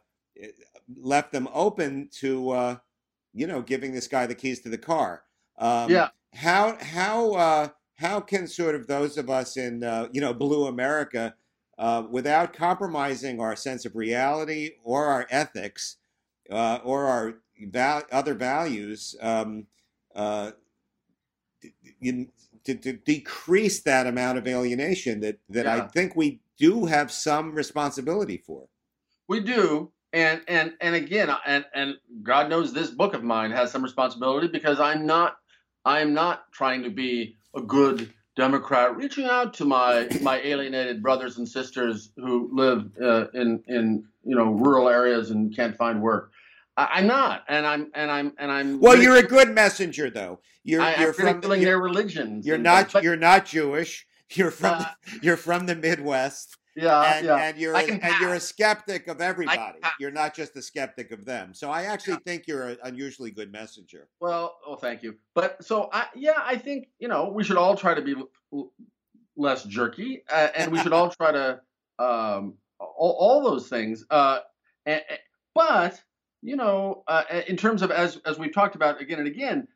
left 0.98 1.32
them 1.32 1.48
open 1.52 2.08
to, 2.20 2.50
uh, 2.50 2.76
you 3.32 3.46
know, 3.46 3.62
giving 3.62 3.92
this 3.92 4.08
guy 4.08 4.26
the 4.26 4.34
keys 4.34 4.60
to 4.62 4.68
the 4.68 4.78
car. 4.78 5.24
Um, 5.58 5.90
Yeah. 5.90 6.08
How 6.34 6.76
how 6.80 7.32
uh, 7.34 7.68
how 7.96 8.20
can 8.20 8.46
sort 8.46 8.76
of 8.76 8.86
those 8.86 9.18
of 9.18 9.28
us 9.28 9.56
in 9.56 9.82
uh, 9.82 10.08
you 10.12 10.20
know 10.20 10.32
blue 10.32 10.66
America, 10.66 11.34
uh, 11.76 12.04
without 12.08 12.52
compromising 12.52 13.40
our 13.40 13.56
sense 13.56 13.84
of 13.84 13.96
reality 13.96 14.76
or 14.84 15.06
our 15.06 15.26
ethics, 15.28 15.96
uh, 16.50 16.78
or 16.84 17.06
our 17.06 17.42
val- 17.66 18.04
other 18.12 18.34
values, 18.34 19.16
um, 19.20 19.66
uh, 20.14 20.52
d- 22.00 22.28
to, 22.64 22.74
to 22.74 22.92
decrease 22.92 23.82
that 23.82 24.06
amount 24.06 24.38
of 24.38 24.46
alienation 24.46 25.20
that 25.20 25.40
that 25.48 25.66
I 25.66 25.80
think 25.80 26.14
we 26.16 26.40
do 26.58 26.86
have 26.86 27.10
some 27.10 27.52
responsibility 27.54 28.36
for. 28.36 28.68
We 29.28 29.40
do, 29.40 29.92
and 30.12 30.42
and 30.48 30.72
and 30.80 30.94
again, 30.94 31.30
and 31.46 31.64
and 31.74 31.94
God 32.22 32.48
knows 32.48 32.72
this 32.72 32.90
book 32.90 33.14
of 33.14 33.22
mine 33.22 33.50
has 33.50 33.70
some 33.70 33.82
responsibility 33.82 34.48
because 34.48 34.80
I'm 34.80 35.06
not 35.06 35.36
I'm 35.84 36.14
not 36.14 36.50
trying 36.52 36.82
to 36.82 36.90
be 36.90 37.36
a 37.54 37.60
good 37.60 38.12
Democrat, 38.36 38.96
reaching 38.96 39.26
out 39.26 39.54
to 39.54 39.64
my 39.64 40.08
my 40.22 40.40
alienated 40.40 41.02
brothers 41.02 41.38
and 41.38 41.48
sisters 41.48 42.10
who 42.16 42.50
live 42.52 42.90
uh, 43.02 43.26
in 43.34 43.62
in 43.66 44.04
you 44.24 44.36
know 44.36 44.52
rural 44.52 44.88
areas 44.88 45.30
and 45.30 45.54
can't 45.54 45.76
find 45.76 46.00
work. 46.00 46.32
I, 46.76 46.88
I'm 46.94 47.06
not, 47.06 47.44
and 47.48 47.66
I'm 47.66 47.90
and 47.94 48.10
I'm 48.10 48.32
and 48.38 48.50
I'm. 48.50 48.80
Well, 48.80 48.96
you're 49.00 49.16
a 49.16 49.22
good 49.22 49.50
messenger, 49.50 50.10
though. 50.10 50.40
You're 50.62 50.82
I, 50.82 50.96
you're 50.96 51.08
I'm 51.08 51.40
from 51.40 51.52
you're, 51.52 51.64
their 51.64 51.80
religions. 51.80 52.46
you're 52.46 52.58
not 52.58 52.92
but- 52.92 53.02
you're 53.02 53.16
not 53.16 53.46
Jewish. 53.46 54.06
You're 54.32 54.52
from 54.52 54.74
Uh, 54.82 54.86
you're 55.22 55.36
from 55.36 55.66
the 55.66 55.74
Midwest, 55.74 56.56
yeah, 56.80 57.14
and, 57.14 57.26
yeah. 57.26 57.36
and 57.36 57.58
you're 57.58 57.74
a, 57.74 57.84
and 57.84 58.14
you're 58.20 58.34
a 58.34 58.40
skeptic 58.40 59.08
of 59.08 59.20
everybody. 59.20 59.78
You're 59.98 60.10
not 60.10 60.34
just 60.34 60.56
a 60.56 60.62
skeptic 60.62 61.10
of 61.10 61.24
them. 61.24 61.54
So 61.54 61.70
I 61.70 61.84
actually 61.84 62.18
think 62.26 62.46
you're 62.46 62.68
an 62.68 62.78
unusually 62.84 63.30
good 63.30 63.52
messenger. 63.52 64.08
Well, 64.20 64.56
oh, 64.66 64.76
thank 64.76 65.02
you. 65.02 65.16
But 65.34 65.64
so, 65.64 65.88
I, 65.92 66.06
yeah, 66.14 66.38
I 66.42 66.56
think 66.56 66.88
you 66.98 67.08
know 67.08 67.30
we 67.30 67.44
should 67.44 67.56
all 67.56 67.76
try 67.76 67.94
to 67.94 68.02
be 68.02 68.14
less 69.36 69.64
jerky, 69.64 70.22
uh, 70.30 70.48
and 70.54 70.72
we 70.72 70.78
should 70.78 70.92
all 70.92 71.10
try 71.20 71.32
to 71.32 71.60
um, 71.98 72.54
all, 72.78 73.16
all 73.18 73.42
those 73.42 73.68
things. 73.68 74.04
Uh, 74.10 74.40
and- 74.86 75.02
but 75.54 76.00
you 76.42 76.56
know, 76.56 77.02
uh, 77.06 77.24
in 77.48 77.56
terms 77.56 77.82
of 77.82 77.90
as 77.90 78.18
as 78.24 78.38
we've 78.38 78.54
talked 78.54 78.74
about 78.74 79.00
again 79.00 79.18
and 79.18 79.28
again, 79.28 79.68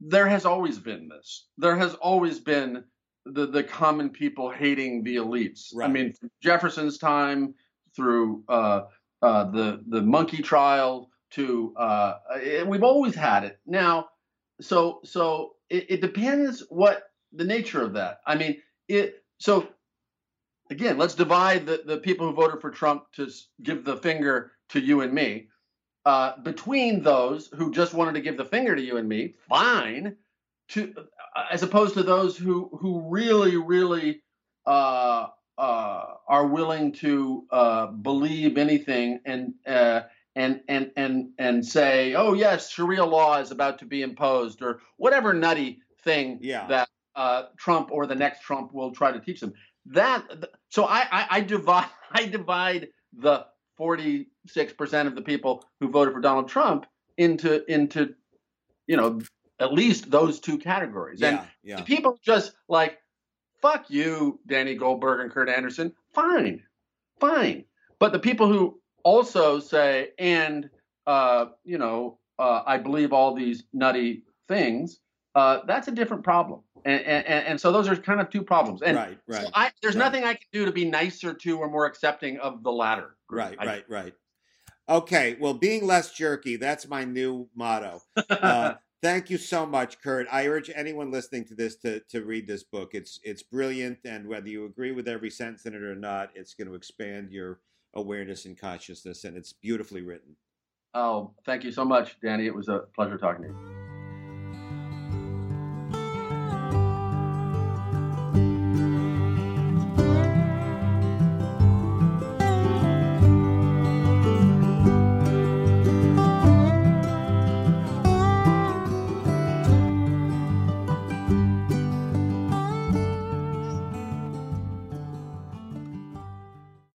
there 0.00 0.26
has 0.26 0.44
always 0.44 0.78
been 0.78 1.08
this. 1.08 1.46
There 1.58 1.76
has 1.76 1.94
always 1.94 2.38
been 2.40 2.84
the 3.32 3.46
the 3.46 3.62
common 3.62 4.10
people 4.10 4.50
hating 4.50 5.02
the 5.02 5.16
elites. 5.16 5.72
I 5.80 5.88
mean, 5.88 6.14
Jefferson's 6.42 6.98
time 6.98 7.54
through 7.94 8.44
uh, 8.48 8.82
uh, 9.22 9.44
the 9.50 9.82
the 9.88 10.02
monkey 10.02 10.42
trial 10.42 11.10
to 11.32 11.74
uh, 11.76 12.14
we've 12.66 12.82
always 12.82 13.14
had 13.14 13.44
it. 13.44 13.58
Now, 13.66 14.08
so 14.60 15.00
so 15.04 15.54
it, 15.68 15.86
it 15.90 16.00
depends 16.00 16.62
what 16.68 17.04
the 17.32 17.44
nature 17.44 17.82
of 17.82 17.94
that. 17.94 18.20
I 18.26 18.36
mean, 18.36 18.62
it 18.88 19.24
so 19.38 19.68
again, 20.70 20.98
let's 20.98 21.14
divide 21.14 21.66
the, 21.66 21.82
the 21.84 21.98
people 21.98 22.26
who 22.26 22.34
voted 22.34 22.60
for 22.60 22.70
Trump 22.70 23.04
to 23.14 23.28
give 23.62 23.84
the 23.84 23.96
finger 23.96 24.52
to 24.70 24.80
you 24.80 25.00
and 25.00 25.12
me. 25.12 25.48
Uh, 26.04 26.38
between 26.42 27.02
those 27.02 27.48
who 27.56 27.72
just 27.72 27.92
wanted 27.92 28.14
to 28.14 28.20
give 28.20 28.36
the 28.36 28.44
finger 28.44 28.76
to 28.76 28.82
you 28.82 28.96
and 28.96 29.08
me, 29.08 29.34
fine. 29.48 30.16
To 30.70 30.94
as 31.50 31.62
opposed 31.62 31.94
to 31.94 32.02
those 32.02 32.36
who 32.36 32.70
who 32.80 33.08
really 33.08 33.56
really 33.56 34.22
uh, 34.66 35.26
uh, 35.58 36.04
are 36.28 36.46
willing 36.46 36.92
to 36.92 37.44
uh, 37.50 37.86
believe 37.86 38.58
anything 38.58 39.20
and 39.24 39.54
uh, 39.66 40.02
and 40.34 40.60
and 40.68 40.90
and 40.96 41.28
and 41.38 41.64
say, 41.64 42.14
oh 42.14 42.34
yes, 42.34 42.70
Sharia 42.70 43.04
law 43.04 43.38
is 43.38 43.50
about 43.50 43.78
to 43.80 43.84
be 43.86 44.02
imposed, 44.02 44.62
or 44.62 44.80
whatever 44.96 45.32
nutty 45.32 45.80
thing 46.02 46.38
Yeah. 46.42 46.66
that 46.68 46.88
uh, 47.14 47.44
Trump 47.56 47.90
or 47.90 48.06
the 48.06 48.14
next 48.14 48.42
Trump 48.42 48.72
will 48.72 48.92
try 48.92 49.12
to 49.12 49.20
teach 49.20 49.40
them. 49.40 49.54
That 49.86 50.24
so 50.68 50.84
I, 50.84 51.06
I, 51.10 51.26
I 51.30 51.40
divide 51.40 51.88
I 52.12 52.26
divide 52.26 52.88
the 53.18 53.46
forty 53.76 54.28
six 54.46 54.72
percent 54.72 55.08
of 55.08 55.14
the 55.14 55.22
people 55.22 55.64
who 55.80 55.88
voted 55.88 56.12
for 56.14 56.20
Donald 56.20 56.48
Trump 56.48 56.86
into 57.16 57.64
into 57.72 58.14
you 58.86 58.96
know 58.96 59.20
at 59.60 59.72
least 59.72 60.10
those 60.10 60.40
two 60.40 60.58
categories. 60.58 61.22
And 61.22 61.36
Yeah, 61.36 61.44
yeah. 61.62 61.76
the 61.76 61.82
people 61.82 62.18
just 62.22 62.52
like 62.68 62.98
fuck 63.62 63.86
you, 63.88 64.38
Danny 64.46 64.74
Goldberg 64.74 65.20
and 65.20 65.30
Kurt 65.30 65.48
Andersen. 65.48 65.92
Fine, 66.14 66.62
fine. 67.20 67.64
But 67.98 68.12
the 68.12 68.18
people 68.18 68.48
who 68.48 68.80
also 69.02 69.58
say 69.60 70.10
and 70.18 70.68
uh, 71.06 71.46
you 71.64 71.78
know 71.78 72.18
uh, 72.38 72.62
I 72.66 72.78
believe 72.78 73.12
all 73.12 73.34
these 73.34 73.64
nutty 73.72 74.24
things. 74.48 75.00
Uh, 75.34 75.60
that's 75.66 75.86
a 75.86 75.92
different 75.92 76.24
problem, 76.24 76.60
and, 76.86 77.02
and 77.02 77.26
and 77.26 77.46
and 77.46 77.60
so 77.60 77.70
those 77.70 77.88
are 77.88 77.96
kind 77.96 78.20
of 78.20 78.30
two 78.30 78.42
problems. 78.42 78.80
And 78.82 78.96
right, 78.96 79.18
right. 79.26 79.42
so 79.42 79.50
I, 79.52 79.70
there's 79.82 79.94
right. 79.94 80.04
nothing 80.04 80.24
I 80.24 80.32
can 80.34 80.46
do 80.52 80.64
to 80.64 80.72
be 80.72 80.86
nicer 80.86 81.34
to 81.34 81.58
or 81.58 81.68
more 81.68 81.84
accepting 81.84 82.38
of 82.38 82.62
the 82.62 82.72
latter. 82.72 83.16
Right, 83.30 83.56
I- 83.58 83.66
right, 83.66 83.84
right. 83.88 84.14
Okay, 84.88 85.36
well, 85.40 85.52
being 85.52 85.84
less 85.84 86.12
jerky, 86.12 86.56
that's 86.56 86.88
my 86.88 87.04
new 87.04 87.48
motto. 87.54 88.02
Uh, 88.30 88.74
thank 89.02 89.30
you 89.30 89.38
so 89.38 89.66
much, 89.66 90.00
Kurt. 90.00 90.26
I 90.30 90.46
urge 90.46 90.70
anyone 90.74 91.10
listening 91.10 91.44
to 91.46 91.54
this 91.54 91.76
to, 91.76 92.00
to 92.10 92.24
read 92.24 92.46
this 92.46 92.62
book. 92.62 92.90
It's 92.94 93.20
it's 93.22 93.42
brilliant, 93.42 93.98
and 94.04 94.26
whether 94.26 94.48
you 94.48 94.64
agree 94.66 94.92
with 94.92 95.08
every 95.08 95.30
sentence 95.30 95.66
in 95.66 95.74
it 95.74 95.82
or 95.82 95.94
not, 95.94 96.30
it's 96.34 96.54
going 96.54 96.68
to 96.68 96.74
expand 96.74 97.30
your 97.30 97.60
awareness 97.94 98.44
and 98.44 98.58
consciousness, 98.58 99.24
and 99.24 99.36
it's 99.36 99.52
beautifully 99.52 100.02
written. 100.02 100.36
oh, 100.94 101.32
thank 101.44 101.64
you 101.64 101.72
so 101.72 101.84
much, 101.84 102.18
Danny. 102.20 102.46
It 102.46 102.54
was 102.54 102.68
a 102.68 102.84
pleasure 102.94 103.18
talking 103.18 103.42
to 103.42 103.48
you. 103.48 103.85